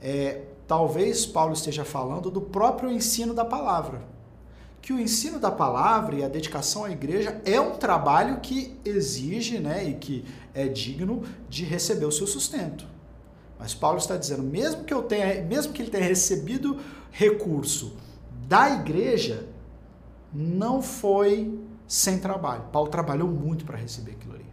É, 0.00 0.46
talvez 0.66 1.24
Paulo 1.24 1.52
esteja 1.52 1.84
falando 1.84 2.30
do 2.30 2.40
próprio 2.40 2.90
ensino 2.90 3.32
da 3.32 3.44
palavra. 3.44 4.11
Que 4.82 4.92
o 4.92 5.00
ensino 5.00 5.38
da 5.38 5.50
palavra 5.50 6.16
e 6.16 6.24
a 6.24 6.28
dedicação 6.28 6.84
à 6.84 6.90
igreja 6.90 7.40
é 7.44 7.58
um 7.60 7.76
trabalho 7.76 8.40
que 8.40 8.76
exige 8.84 9.58
né, 9.58 9.88
e 9.88 9.94
que 9.94 10.24
é 10.52 10.68
digno 10.68 11.22
de 11.48 11.64
receber 11.64 12.04
o 12.04 12.12
seu 12.12 12.26
sustento. 12.26 12.84
Mas 13.58 13.72
Paulo 13.72 13.98
está 13.98 14.16
dizendo, 14.16 14.42
mesmo 14.42 14.82
que 14.82 14.92
eu 14.92 15.04
tenha, 15.04 15.40
mesmo 15.44 15.72
que 15.72 15.80
ele 15.80 15.90
tenha 15.90 16.04
recebido 16.04 16.80
recurso 17.12 17.96
da 18.48 18.68
igreja, 18.70 19.46
não 20.34 20.82
foi 20.82 21.58
sem 21.86 22.18
trabalho. 22.18 22.64
Paulo 22.72 22.90
trabalhou 22.90 23.28
muito 23.28 23.64
para 23.64 23.76
receber 23.76 24.12
aquilo 24.12 24.34
ali. 24.34 24.46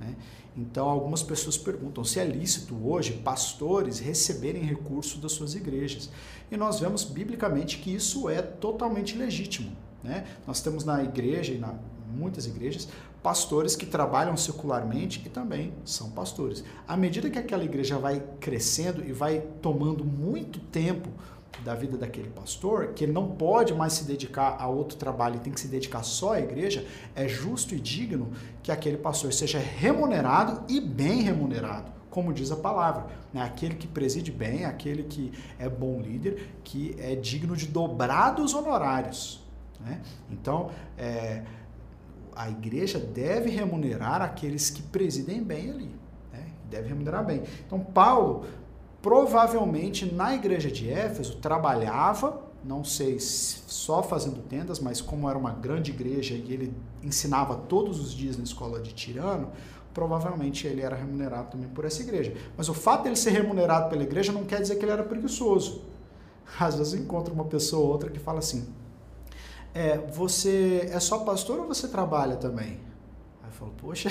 Né? 0.00 0.16
Então, 0.56 0.88
algumas 0.88 1.22
pessoas 1.22 1.58
perguntam 1.58 2.02
se 2.02 2.18
é 2.18 2.24
lícito 2.24 2.74
hoje 2.82 3.12
pastores 3.12 3.98
receberem 3.98 4.62
recurso 4.62 5.18
das 5.18 5.32
suas 5.32 5.54
igrejas. 5.54 6.10
E 6.50 6.56
nós 6.56 6.80
vemos 6.80 7.04
biblicamente 7.04 7.78
que 7.78 7.94
isso 7.94 8.28
é 8.28 8.40
totalmente 8.42 9.16
legítimo. 9.16 9.70
Né? 10.02 10.24
Nós 10.46 10.60
temos 10.60 10.84
na 10.84 11.02
igreja 11.02 11.52
e 11.52 11.58
na 11.58 11.74
muitas 12.16 12.46
igrejas 12.46 12.88
pastores 13.22 13.74
que 13.74 13.84
trabalham 13.84 14.36
secularmente 14.36 15.20
e 15.26 15.28
também 15.28 15.72
são 15.84 16.10
pastores. 16.10 16.62
À 16.86 16.96
medida 16.96 17.28
que 17.28 17.38
aquela 17.38 17.64
igreja 17.64 17.98
vai 17.98 18.22
crescendo 18.40 19.04
e 19.04 19.12
vai 19.12 19.40
tomando 19.60 20.04
muito 20.04 20.60
tempo 20.60 21.08
da 21.64 21.74
vida 21.74 21.96
daquele 21.96 22.28
pastor, 22.28 22.88
que 22.88 23.04
ele 23.04 23.12
não 23.12 23.28
pode 23.28 23.74
mais 23.74 23.94
se 23.94 24.04
dedicar 24.04 24.56
a 24.60 24.68
outro 24.68 24.96
trabalho 24.96 25.36
e 25.36 25.40
tem 25.40 25.52
que 25.52 25.60
se 25.60 25.68
dedicar 25.68 26.02
só 26.02 26.34
à 26.34 26.40
igreja, 26.40 26.86
é 27.14 27.26
justo 27.26 27.74
e 27.74 27.80
digno 27.80 28.30
que 28.62 28.70
aquele 28.70 28.96
pastor 28.96 29.32
seja 29.32 29.58
remunerado 29.58 30.62
e 30.68 30.80
bem 30.80 31.22
remunerado, 31.22 31.90
como 32.16 32.32
diz 32.32 32.50
a 32.50 32.56
palavra. 32.56 33.08
Né? 33.30 33.42
Aquele 33.42 33.74
que 33.74 33.86
preside 33.86 34.32
bem, 34.32 34.64
aquele 34.64 35.02
que 35.02 35.30
é 35.58 35.68
bom 35.68 36.00
líder, 36.00 36.48
que 36.64 36.96
é 36.98 37.14
digno 37.14 37.54
de 37.54 37.66
dobrados 37.66 38.54
honorários. 38.54 39.44
Né? 39.78 40.00
Então, 40.30 40.70
é, 40.96 41.42
a 42.34 42.48
igreja 42.48 42.98
deve 42.98 43.50
remunerar 43.50 44.22
aqueles 44.22 44.70
que 44.70 44.80
presidem 44.80 45.42
bem 45.42 45.70
ali. 45.70 45.94
Né? 46.32 46.46
Deve 46.70 46.88
remunerar 46.88 47.22
bem. 47.22 47.42
Então, 47.66 47.80
Paulo, 47.80 48.46
provavelmente 49.02 50.10
na 50.10 50.34
igreja 50.34 50.70
de 50.70 50.88
Éfeso, 50.88 51.36
trabalhava, 51.36 52.46
não 52.64 52.82
sei 52.82 53.20
só 53.20 54.02
fazendo 54.02 54.40
tendas, 54.40 54.80
mas 54.80 55.02
como 55.02 55.28
era 55.28 55.38
uma 55.38 55.52
grande 55.52 55.90
igreja 55.90 56.34
e 56.34 56.50
ele 56.50 56.72
ensinava 57.02 57.56
todos 57.56 58.00
os 58.00 58.14
dias 58.14 58.38
na 58.38 58.44
escola 58.44 58.80
de 58.80 58.94
Tirano, 58.94 59.52
provavelmente 59.96 60.66
ele 60.66 60.82
era 60.82 60.94
remunerado 60.94 61.52
também 61.52 61.70
por 61.70 61.86
essa 61.86 62.02
igreja. 62.02 62.34
Mas 62.54 62.68
o 62.68 62.74
fato 62.74 63.04
dele 63.04 63.16
ser 63.16 63.30
remunerado 63.30 63.88
pela 63.88 64.02
igreja 64.02 64.30
não 64.30 64.44
quer 64.44 64.60
dizer 64.60 64.76
que 64.76 64.84
ele 64.84 64.92
era 64.92 65.02
preguiçoso. 65.02 65.80
Às 66.60 66.74
vezes 66.74 66.92
encontra 67.00 67.32
uma 67.32 67.46
pessoa 67.46 67.82
ou 67.82 67.92
outra 67.92 68.10
que 68.10 68.18
fala 68.18 68.40
assim: 68.40 68.68
é, 69.72 69.96
você 69.96 70.90
é 70.92 71.00
só 71.00 71.20
pastor 71.20 71.60
ou 71.60 71.66
você 71.66 71.88
trabalha 71.88 72.36
também? 72.36 72.78
Aí 73.42 73.48
eu 73.48 73.52
falo, 73.52 73.72
poxa, 73.78 74.10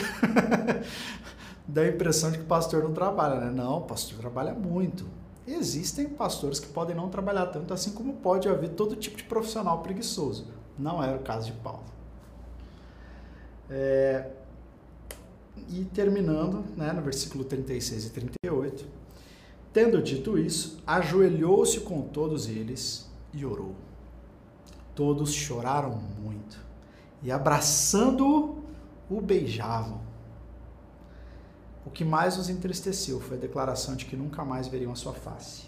dá 1.67 1.81
a 1.81 1.87
impressão 1.87 2.31
de 2.31 2.39
que 2.39 2.45
pastor 2.45 2.83
não 2.83 2.91
trabalha, 2.91 3.35
né? 3.39 3.51
Não, 3.51 3.83
pastor 3.83 4.17
trabalha 4.17 4.55
muito. 4.55 5.05
Existem 5.47 6.09
pastores 6.09 6.59
que 6.59 6.67
podem 6.67 6.95
não 6.95 7.09
trabalhar 7.09 7.45
tanto, 7.45 7.71
assim 7.71 7.91
como 7.91 8.13
pode 8.13 8.49
haver 8.49 8.71
todo 8.71 8.95
tipo 8.95 9.17
de 9.17 9.23
profissional 9.23 9.83
preguiçoso. 9.83 10.47
Não 10.79 11.03
era 11.03 11.15
o 11.15 11.21
caso 11.21 11.45
de 11.45 11.53
Paulo. 11.59 11.83
É, 13.69 14.31
e 15.69 15.85
terminando, 15.85 16.63
né, 16.75 16.91
no 16.91 17.01
versículo 17.01 17.43
36 17.43 18.05
e 18.05 18.09
38, 18.09 18.85
tendo 19.73 20.01
dito 20.01 20.37
isso, 20.37 20.81
ajoelhou-se 20.85 21.81
com 21.81 22.01
todos 22.01 22.47
eles 22.47 23.09
e 23.33 23.45
orou. 23.45 23.75
Todos 24.93 25.33
choraram 25.33 25.99
muito 26.21 26.63
e, 27.21 27.31
abraçando-o, 27.31 28.63
o 29.09 29.19
beijavam. 29.19 29.99
O 31.85 31.89
que 31.89 32.05
mais 32.05 32.37
os 32.37 32.49
entristeceu 32.49 33.19
foi 33.19 33.37
a 33.37 33.39
declaração 33.39 33.95
de 33.95 34.05
que 34.05 34.15
nunca 34.15 34.43
mais 34.45 34.67
veriam 34.67 34.91
a 34.91 34.95
sua 34.95 35.13
face. 35.13 35.63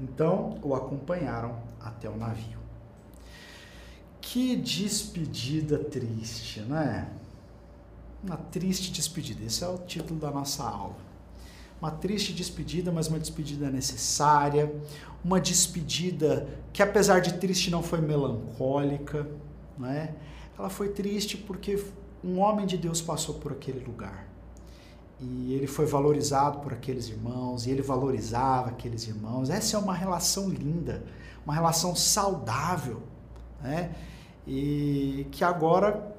Então 0.00 0.58
o 0.62 0.74
acompanharam 0.74 1.58
até 1.80 2.08
o 2.08 2.16
navio. 2.16 2.58
Que 4.20 4.56
despedida 4.56 5.78
triste, 5.78 6.60
não 6.60 6.76
é? 6.76 7.08
Uma 8.22 8.36
triste 8.36 8.90
despedida. 8.90 9.44
Esse 9.44 9.62
é 9.62 9.68
o 9.68 9.78
título 9.78 10.18
da 10.18 10.30
nossa 10.30 10.64
aula. 10.64 10.96
Uma 11.80 11.92
triste 11.92 12.32
despedida, 12.32 12.90
mas 12.90 13.06
uma 13.06 13.18
despedida 13.18 13.70
necessária. 13.70 14.74
Uma 15.24 15.40
despedida 15.40 16.48
que, 16.72 16.82
apesar 16.82 17.20
de 17.20 17.34
triste, 17.34 17.70
não 17.70 17.82
foi 17.82 18.00
melancólica, 18.00 19.28
não 19.78 19.88
é? 19.88 20.14
Ela 20.58 20.68
foi 20.68 20.88
triste 20.88 21.36
porque 21.36 21.82
um 22.22 22.40
homem 22.40 22.66
de 22.66 22.76
Deus 22.76 23.00
passou 23.00 23.36
por 23.36 23.52
aquele 23.52 23.84
lugar. 23.84 24.26
E 25.20 25.54
ele 25.54 25.68
foi 25.68 25.86
valorizado 25.86 26.58
por 26.58 26.72
aqueles 26.72 27.08
irmãos, 27.08 27.66
e 27.66 27.70
ele 27.70 27.82
valorizava 27.82 28.70
aqueles 28.70 29.06
irmãos. 29.06 29.50
Essa 29.50 29.76
é 29.76 29.80
uma 29.80 29.94
relação 29.94 30.48
linda, 30.48 31.04
uma 31.44 31.54
relação 31.54 31.94
saudável, 31.94 33.02
né? 33.62 33.94
E 34.46 35.26
que 35.30 35.44
agora 35.44 36.16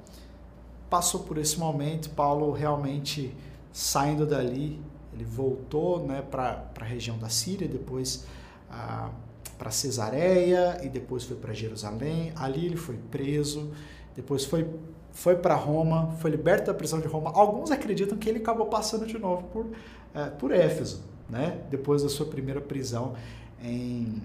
passou 0.89 1.21
por 1.21 1.37
esse 1.37 1.57
momento, 1.59 2.09
Paulo 2.11 2.51
realmente 2.51 3.35
saindo 3.71 4.25
dali, 4.25 4.81
ele 5.13 5.23
voltou 5.23 6.05
né, 6.05 6.21
para 6.21 6.65
a 6.79 6.83
região 6.83 7.17
da 7.17 7.29
Síria, 7.29 7.67
depois 7.67 8.25
ah, 8.69 9.09
para 9.57 9.71
Cesareia 9.71 10.79
e 10.83 10.89
depois 10.89 11.23
foi 11.23 11.35
para 11.35 11.53
Jerusalém. 11.53 12.31
Ali 12.35 12.65
ele 12.65 12.77
foi 12.77 12.97
preso, 13.11 13.71
depois 14.15 14.45
foi, 14.45 14.67
foi 15.11 15.35
para 15.35 15.55
Roma, 15.55 16.11
foi 16.19 16.31
liberto 16.31 16.67
da 16.67 16.73
prisão 16.73 16.99
de 16.99 17.07
Roma. 17.07 17.31
Alguns 17.35 17.71
acreditam 17.71 18.17
que 18.17 18.29
ele 18.29 18.39
acabou 18.39 18.67
passando 18.67 19.05
de 19.05 19.17
novo 19.17 19.43
por, 19.47 19.67
eh, 20.15 20.29
por 20.31 20.51
Éfeso, 20.51 21.03
né, 21.29 21.61
depois 21.69 22.01
da 22.01 22.09
sua 22.09 22.25
primeira 22.25 22.61
prisão 22.61 23.13
em, 23.61 24.21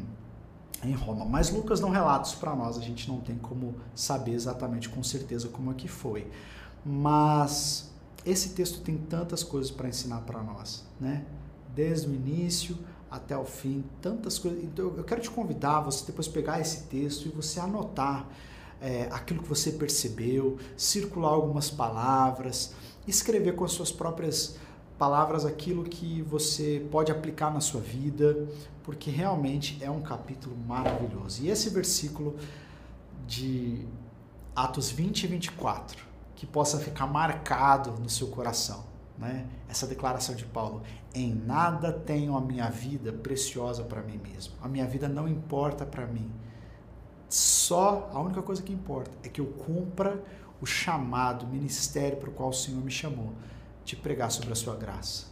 em 0.85 0.93
Roma. 0.93 1.25
Mas 1.25 1.51
Lucas 1.51 1.81
não 1.81 1.91
relata 1.91 2.29
isso 2.29 2.39
para 2.39 2.55
nós, 2.55 2.77
a 2.79 2.81
gente 2.81 3.09
não 3.09 3.21
tem 3.21 3.37
como 3.37 3.75
saber 3.95 4.33
exatamente 4.33 4.89
com 4.89 5.03
certeza 5.03 5.49
como 5.49 5.71
é 5.71 5.75
que 5.75 5.89
foi. 5.89 6.27
Mas 6.85 7.91
esse 8.25 8.51
texto 8.51 8.81
tem 8.81 8.97
tantas 8.97 9.43
coisas 9.43 9.71
para 9.71 9.89
ensinar 9.89 10.21
para 10.23 10.43
nós, 10.43 10.85
né? 11.01 11.25
Desde 11.75 12.09
o 12.09 12.15
início 12.15 12.79
até 13.11 13.37
o 13.37 13.45
fim, 13.45 13.85
tantas 14.01 14.39
coisas. 14.39 14.63
Então, 14.65 14.93
eu 14.97 15.05
quero 15.05 15.21
te 15.21 15.31
convidar 15.31 15.81
você 15.81 16.05
depois 16.07 16.27
pegar 16.27 16.61
esse 16.61 16.85
texto 16.85 17.27
e 17.27 17.29
você 17.29 17.61
anotar 17.61 18.29
é, 18.81 19.09
aquilo 19.13 19.43
que 19.43 19.49
você 19.49 19.73
percebeu, 19.73 20.59
circular 20.77 21.31
algumas 21.31 21.71
palavras, 21.71 22.75
escrever 23.07 23.55
com 23.55 23.65
as 23.65 23.73
suas 23.73 23.93
próprias 23.93 24.57
palavras 25.05 25.45
aquilo 25.45 25.85
que 25.85 26.23
você 26.23 26.83
pode 26.91 27.13
aplicar 27.13 27.53
na 27.53 27.61
sua 27.61 27.83
vida, 27.83 28.49
porque 28.83 29.11
realmente 29.11 29.77
é 29.83 29.91
um 29.91 30.01
capítulo 30.01 30.57
maravilhoso. 30.67 31.43
E 31.43 31.51
esse 31.51 31.69
versículo 31.69 32.39
de 33.27 33.87
Atos 34.57 34.91
20 34.91 35.25
e 35.25 35.27
24 35.27 36.07
que 36.35 36.47
possa 36.47 36.79
ficar 36.79 37.07
marcado 37.07 37.91
no 38.01 38.09
seu 38.09 38.29
coração. 38.29 38.83
Né? 39.19 39.47
Essa 39.69 39.87
declaração 39.87 40.35
de 40.35 40.47
Paulo: 40.47 40.83
em 41.15 41.35
nada 41.35 41.93
tenho 41.93 42.35
a 42.35 42.41
minha 42.41 42.71
vida 42.71 43.13
preciosa 43.13 43.83
para 43.83 44.01
mim 44.01 44.19
mesmo. 44.33 44.55
A 44.63 44.69
minha 44.69 44.87
vida 44.87 45.07
não 45.07 45.29
importa 45.29 45.85
para 45.85 46.07
mim. 46.07 46.33
Só 47.29 48.09
a 48.11 48.19
única 48.21 48.41
coisa 48.41 48.63
que 48.63 48.73
importa 48.73 49.11
é 49.23 49.29
que 49.29 49.43
eu 49.43 49.49
cumpra 49.49 50.25
o 50.63 50.65
chamado, 50.65 51.45
o 51.45 51.49
ministério 51.49 52.17
para 52.17 52.31
o 52.31 52.33
qual 52.33 52.49
o 52.49 52.55
Senhor 52.55 52.83
me 52.83 52.91
chamou, 52.91 53.35
de 53.85 53.97
pregar 53.97 54.31
sobre 54.31 54.53
a 54.53 54.55
sua 54.55 54.75
graça. 54.77 55.27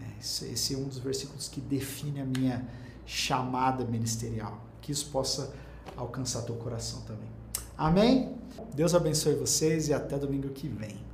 É, 0.00 0.18
esse 0.18 0.74
é 0.74 0.76
um 0.76 0.84
dos 0.84 0.98
versículos 0.98 1.48
que 1.48 1.60
define 1.60 2.20
a 2.20 2.24
minha 2.24 2.66
chamada 3.04 3.84
ministerial. 3.84 4.60
Que 4.80 4.92
isso 4.92 5.10
possa 5.10 5.52
alcançar 5.96 6.42
teu 6.42 6.54
coração 6.56 7.02
também. 7.02 7.28
Amém? 7.76 8.36
Deus 8.74 8.94
abençoe 8.94 9.34
vocês 9.34 9.88
e 9.88 9.94
até 9.94 10.18
domingo 10.18 10.48
que 10.50 10.68
vem. 10.68 11.09